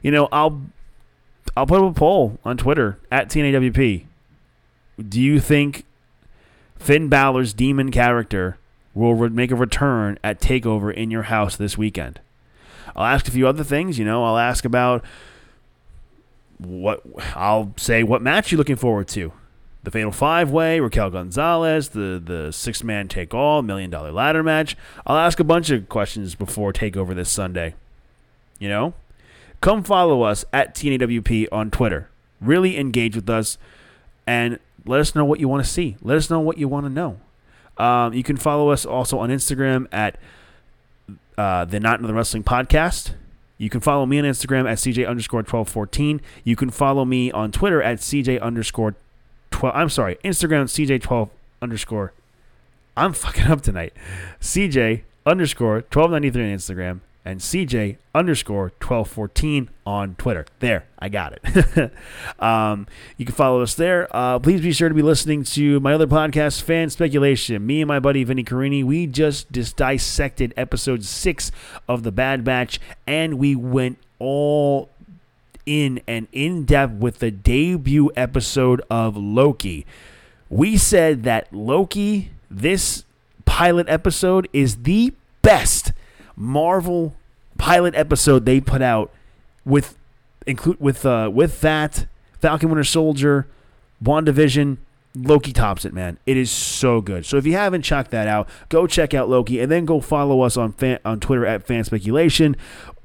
You 0.00 0.12
know, 0.12 0.28
I'll 0.30 0.62
I'll 1.56 1.66
put 1.66 1.80
up 1.80 1.90
a 1.90 1.98
poll 1.98 2.38
on 2.44 2.56
Twitter 2.56 3.00
at 3.10 3.28
TNAWP. 3.28 4.04
Do 5.08 5.20
you 5.20 5.40
think 5.40 5.84
Finn 6.78 7.08
Balor's 7.08 7.52
demon 7.52 7.90
character 7.90 8.56
will 8.98 9.14
re- 9.14 9.28
make 9.28 9.50
a 9.50 9.56
return 9.56 10.18
at 10.22 10.40
Takeover 10.40 10.92
in 10.92 11.10
your 11.10 11.24
house 11.24 11.56
this 11.56 11.78
weekend? 11.78 12.20
I'll 12.94 13.06
ask 13.06 13.28
a 13.28 13.30
few 13.30 13.46
other 13.46 13.64
things. 13.64 13.98
You 13.98 14.04
know, 14.04 14.24
I'll 14.24 14.38
ask 14.38 14.64
about 14.64 15.04
what 16.58 17.02
I'll 17.34 17.72
say. 17.76 18.02
What 18.02 18.22
match 18.22 18.52
you 18.52 18.58
looking 18.58 18.76
forward 18.76 19.08
to? 19.08 19.32
The 19.84 19.90
Fatal 19.90 20.12
Five 20.12 20.50
Way, 20.50 20.80
Raquel 20.80 21.10
Gonzalez, 21.10 21.90
the 21.90 22.20
the 22.22 22.52
six 22.52 22.82
man 22.82 23.08
take 23.08 23.32
all, 23.32 23.62
million 23.62 23.90
dollar 23.90 24.12
ladder 24.12 24.42
match. 24.42 24.76
I'll 25.06 25.16
ask 25.16 25.38
a 25.40 25.44
bunch 25.44 25.70
of 25.70 25.88
questions 25.88 26.34
before 26.34 26.72
Takeover 26.72 27.14
this 27.14 27.30
Sunday. 27.30 27.74
You 28.58 28.68
know, 28.68 28.94
Come 29.60 29.82
follow 29.82 30.22
us 30.22 30.44
at 30.52 30.74
TNAWP 30.74 31.48
on 31.50 31.70
Twitter. 31.70 32.08
Really 32.40 32.78
engage 32.78 33.16
with 33.16 33.28
us 33.28 33.58
and 34.26 34.58
let 34.86 35.00
us 35.00 35.14
know 35.14 35.24
what 35.24 35.40
you 35.40 35.48
want 35.48 35.64
to 35.64 35.70
see. 35.70 35.96
Let 36.00 36.16
us 36.16 36.30
know 36.30 36.38
what 36.40 36.58
you 36.58 36.68
want 36.68 36.86
to 36.86 36.90
know. 36.90 37.18
Um, 37.78 38.12
you 38.12 38.22
can 38.22 38.36
follow 38.36 38.70
us 38.70 38.84
also 38.84 39.18
on 39.18 39.30
Instagram 39.30 39.86
at 39.92 40.18
uh, 41.36 41.64
the 41.64 41.80
Not 41.80 42.00
Another 42.00 42.14
Wrestling 42.14 42.42
Podcast. 42.42 43.12
You 43.56 43.70
can 43.70 43.80
follow 43.80 44.06
me 44.06 44.18
on 44.18 44.24
Instagram 44.24 44.70
at 44.70 44.78
CJ 44.78 45.08
underscore 45.08 45.38
1214. 45.38 46.20
You 46.44 46.56
can 46.56 46.70
follow 46.70 47.04
me 47.04 47.30
on 47.32 47.50
Twitter 47.52 47.82
at 47.82 47.98
CJ 47.98 48.40
underscore 48.40 48.94
12. 49.50 49.74
I'm 49.74 49.88
sorry, 49.88 50.16
Instagram 50.24 50.64
CJ12 50.64 51.30
underscore. 51.62 52.12
I'm 52.96 53.12
fucking 53.12 53.44
up 53.46 53.62
tonight. 53.62 53.92
CJ 54.40 55.02
underscore 55.26 55.84
1293 55.92 56.42
on 56.42 56.58
Instagram 56.58 57.00
and 57.28 57.40
CJ 57.40 57.98
underscore 58.14 58.72
1214 58.80 59.68
on 59.84 60.14
Twitter. 60.14 60.46
There, 60.60 60.86
I 60.98 61.10
got 61.10 61.38
it. 61.44 61.92
um, 62.42 62.86
you 63.18 63.26
can 63.26 63.34
follow 63.34 63.60
us 63.60 63.74
there. 63.74 64.08
Uh, 64.10 64.38
please 64.38 64.62
be 64.62 64.72
sure 64.72 64.88
to 64.88 64.94
be 64.94 65.02
listening 65.02 65.44
to 65.44 65.78
my 65.80 65.92
other 65.92 66.06
podcast, 66.06 66.62
Fan 66.62 66.88
Speculation. 66.88 67.66
Me 67.66 67.82
and 67.82 67.88
my 67.88 68.00
buddy 68.00 68.24
Vinny 68.24 68.44
Carini, 68.44 68.82
we 68.82 69.06
just, 69.06 69.52
just 69.52 69.76
dissected 69.76 70.54
episode 70.56 71.04
six 71.04 71.52
of 71.86 72.02
The 72.02 72.10
Bad 72.10 72.44
Batch, 72.44 72.80
and 73.06 73.38
we 73.38 73.54
went 73.54 73.98
all 74.18 74.88
in 75.66 76.00
and 76.06 76.28
in 76.32 76.64
depth 76.64 76.94
with 76.94 77.18
the 77.18 77.30
debut 77.30 78.10
episode 78.16 78.80
of 78.88 79.18
Loki. 79.18 79.84
We 80.48 80.78
said 80.78 81.24
that 81.24 81.52
Loki, 81.52 82.30
this 82.50 83.04
pilot 83.44 83.86
episode, 83.86 84.48
is 84.54 84.84
the 84.84 85.12
best 85.42 85.92
Marvel 86.38 87.14
pilot 87.58 87.94
episode 87.96 88.44
they 88.44 88.60
put 88.60 88.80
out 88.80 89.10
with 89.64 89.96
include 90.46 90.80
with 90.80 91.04
uh 91.04 91.28
with 91.32 91.60
that 91.60 92.06
Falcon 92.40 92.68
Winter 92.68 92.84
Soldier, 92.84 93.48
WandaVision, 94.02 94.76
Loki 95.16 95.52
tops 95.52 95.84
it, 95.84 95.92
man. 95.92 96.18
It 96.24 96.36
is 96.36 96.50
so 96.50 97.00
good. 97.00 97.26
So 97.26 97.36
if 97.36 97.44
you 97.44 97.54
haven't 97.54 97.82
checked 97.82 98.12
that 98.12 98.28
out, 98.28 98.48
go 98.68 98.86
check 98.86 99.12
out 99.12 99.28
Loki 99.28 99.60
and 99.60 99.70
then 99.70 99.84
go 99.84 100.00
follow 100.00 100.42
us 100.42 100.56
on 100.56 100.72
fan, 100.72 101.00
on 101.04 101.18
Twitter 101.18 101.44
at 101.44 101.66
Fan 101.66 101.82
Speculation 101.82 102.56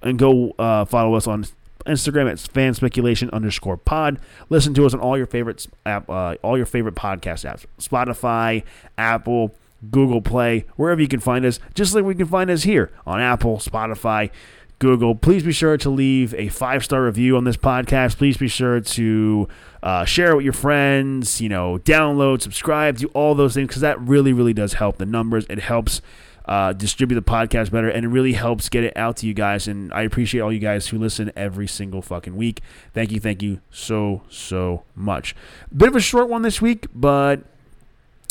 and 0.04 0.20
go 0.20 0.52
uh, 0.60 0.86
follow 0.86 1.16
us 1.16 1.26
on 1.26 1.46
Instagram 1.86 2.32
at 2.32 2.40
fan 2.40 2.74
speculation 2.74 3.30
underscore 3.32 3.78
pod. 3.78 4.20
Listen 4.50 4.74
to 4.76 4.86
us 4.86 4.94
on 4.94 5.00
all 5.00 5.18
your 5.18 5.26
favorites 5.26 5.68
app, 5.86 6.10
uh, 6.10 6.36
all 6.42 6.56
your 6.56 6.66
favorite 6.66 6.96
podcast 6.96 7.50
apps, 7.50 7.66
Spotify, 7.80 8.64
Apple, 8.98 9.54
Google 9.92 10.22
Play, 10.22 10.66
wherever 10.76 11.02
you 11.02 11.08
can 11.08 11.20
find 11.20 11.46
us, 11.46 11.60
just 11.74 11.94
like 11.94 12.04
we 12.04 12.16
can 12.16 12.28
find 12.28 12.50
us 12.50 12.64
here 12.64 12.92
on 13.06 13.20
Apple, 13.20 13.58
Spotify, 13.58 14.30
Google. 14.80 15.16
Please 15.16 15.44
be 15.44 15.52
sure 15.52 15.78
to 15.78 15.90
leave 15.90 16.34
a 16.36 16.50
five 16.50 16.84
star 16.84 17.04
review 17.04 17.38
on 17.38 17.46
this 17.46 17.58
podcast. 17.58 18.18
Please 18.18 18.38
be 18.38 18.48
sure 18.48 18.82
to 18.82 19.48
uh, 19.82 20.06
share 20.06 20.32
it 20.32 20.36
with 20.36 20.44
your 20.44 20.54
friends. 20.54 21.40
You 21.40 21.50
know, 21.50 21.78
download, 21.80 22.42
subscribe, 22.42 22.98
do 22.98 23.08
all 23.14 23.36
those 23.36 23.54
things 23.54 23.68
because 23.68 23.82
that 23.82 24.00
really, 24.02 24.34
really 24.34 24.54
does 24.54 24.74
help 24.74 24.98
the 24.98 25.06
numbers. 25.06 25.46
It 25.50 25.60
helps 25.60 26.02
uh, 26.46 26.74
distribute 26.74 27.16
the 27.16 27.22
podcast 27.22 27.72
better, 27.72 27.88
and 27.88 28.06
it 28.06 28.10
really 28.10 28.34
helps 28.34 28.68
get 28.68 28.84
it 28.84 28.96
out 28.98 29.18
to 29.18 29.28
you 29.28 29.34
guys. 29.34 29.68
And 29.68 29.94
I 29.94 30.02
appreciate 30.02 30.42
all 30.42 30.52
you 30.52 30.60
guys 30.60 30.88
who 30.88 30.98
listen 30.98 31.32
every 31.36 31.68
single 31.68 32.02
fucking 32.02 32.36
week. 32.36 32.62
Thank 32.94 33.12
you, 33.12 33.20
thank 33.20 33.42
you 33.42 33.62
so 33.72 34.24
so 34.30 34.84
much. 34.96 35.36
Bit 35.76 35.90
of 35.90 35.96
a 35.96 36.02
short 36.02 36.28
one 36.28 36.42
this 36.42 36.62
week, 36.62 36.88
but 36.94 37.44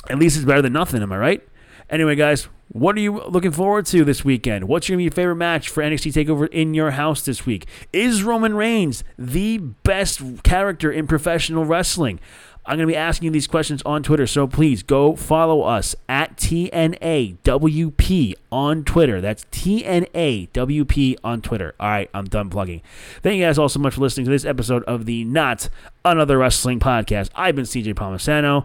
at 0.09 0.19
least 0.19 0.37
it's 0.37 0.45
better 0.45 0.63
than 0.63 0.73
nothing. 0.73 1.03
Am 1.03 1.13
I 1.13 1.19
right? 1.19 1.49
Anyway, 1.91 2.15
guys, 2.15 2.49
what 2.69 2.97
are 2.97 3.01
you 3.01 3.21
looking 3.25 3.51
forward 3.51 3.85
to 3.87 4.05
this 4.05 4.25
weekend? 4.25 4.67
What's 4.67 4.89
your 4.89 4.99
favorite 5.11 5.37
match 5.37 5.69
for 5.69 5.83
NXT 5.83 6.25
TakeOver 6.25 6.49
in 6.49 6.73
your 6.73 6.93
house 6.93 7.23
this 7.23 7.45
week? 7.45 7.67
Is 7.93 8.23
Roman 8.23 8.55
Reigns 8.55 9.05
the 9.19 9.59
best 9.59 10.43
character 10.43 10.91
in 10.91 11.07
professional 11.07 11.67
wrestling? 11.67 12.19
I'm 12.65 12.77
going 12.77 12.87
to 12.87 12.93
be 12.93 12.97
asking 12.97 13.27
you 13.27 13.33
these 13.33 13.49
questions 13.49 13.83
on 13.83 14.05
Twitter, 14.05 14.27
so 14.27 14.47
please 14.47 14.85
go 14.85 15.17
follow 15.17 15.63
us 15.63 15.97
at 16.09 16.37
TNAWP 16.37 18.35
on 18.53 18.85
Twitter. 18.85 19.21
That's 19.21 19.45
TNAWP 19.47 21.17
on 21.25 21.43
Twitter. 21.43 21.75
All 21.81 21.89
right, 21.91 22.09
I'm 22.15 22.27
done 22.27 22.51
plugging. 22.51 22.81
Thank 23.21 23.39
you 23.39 23.45
guys 23.45 23.59
all 23.59 23.69
so 23.69 23.81
much 23.81 23.95
for 23.95 24.01
listening 24.01 24.27
to 24.27 24.31
this 24.31 24.45
episode 24.45 24.85
of 24.85 25.07
the 25.07 25.25
Not 25.25 25.69
Another 26.05 26.39
Wrestling 26.39 26.79
Podcast. 26.79 27.31
I've 27.35 27.57
been 27.57 27.65
CJ 27.65 27.95
Palmisano, 27.95 28.65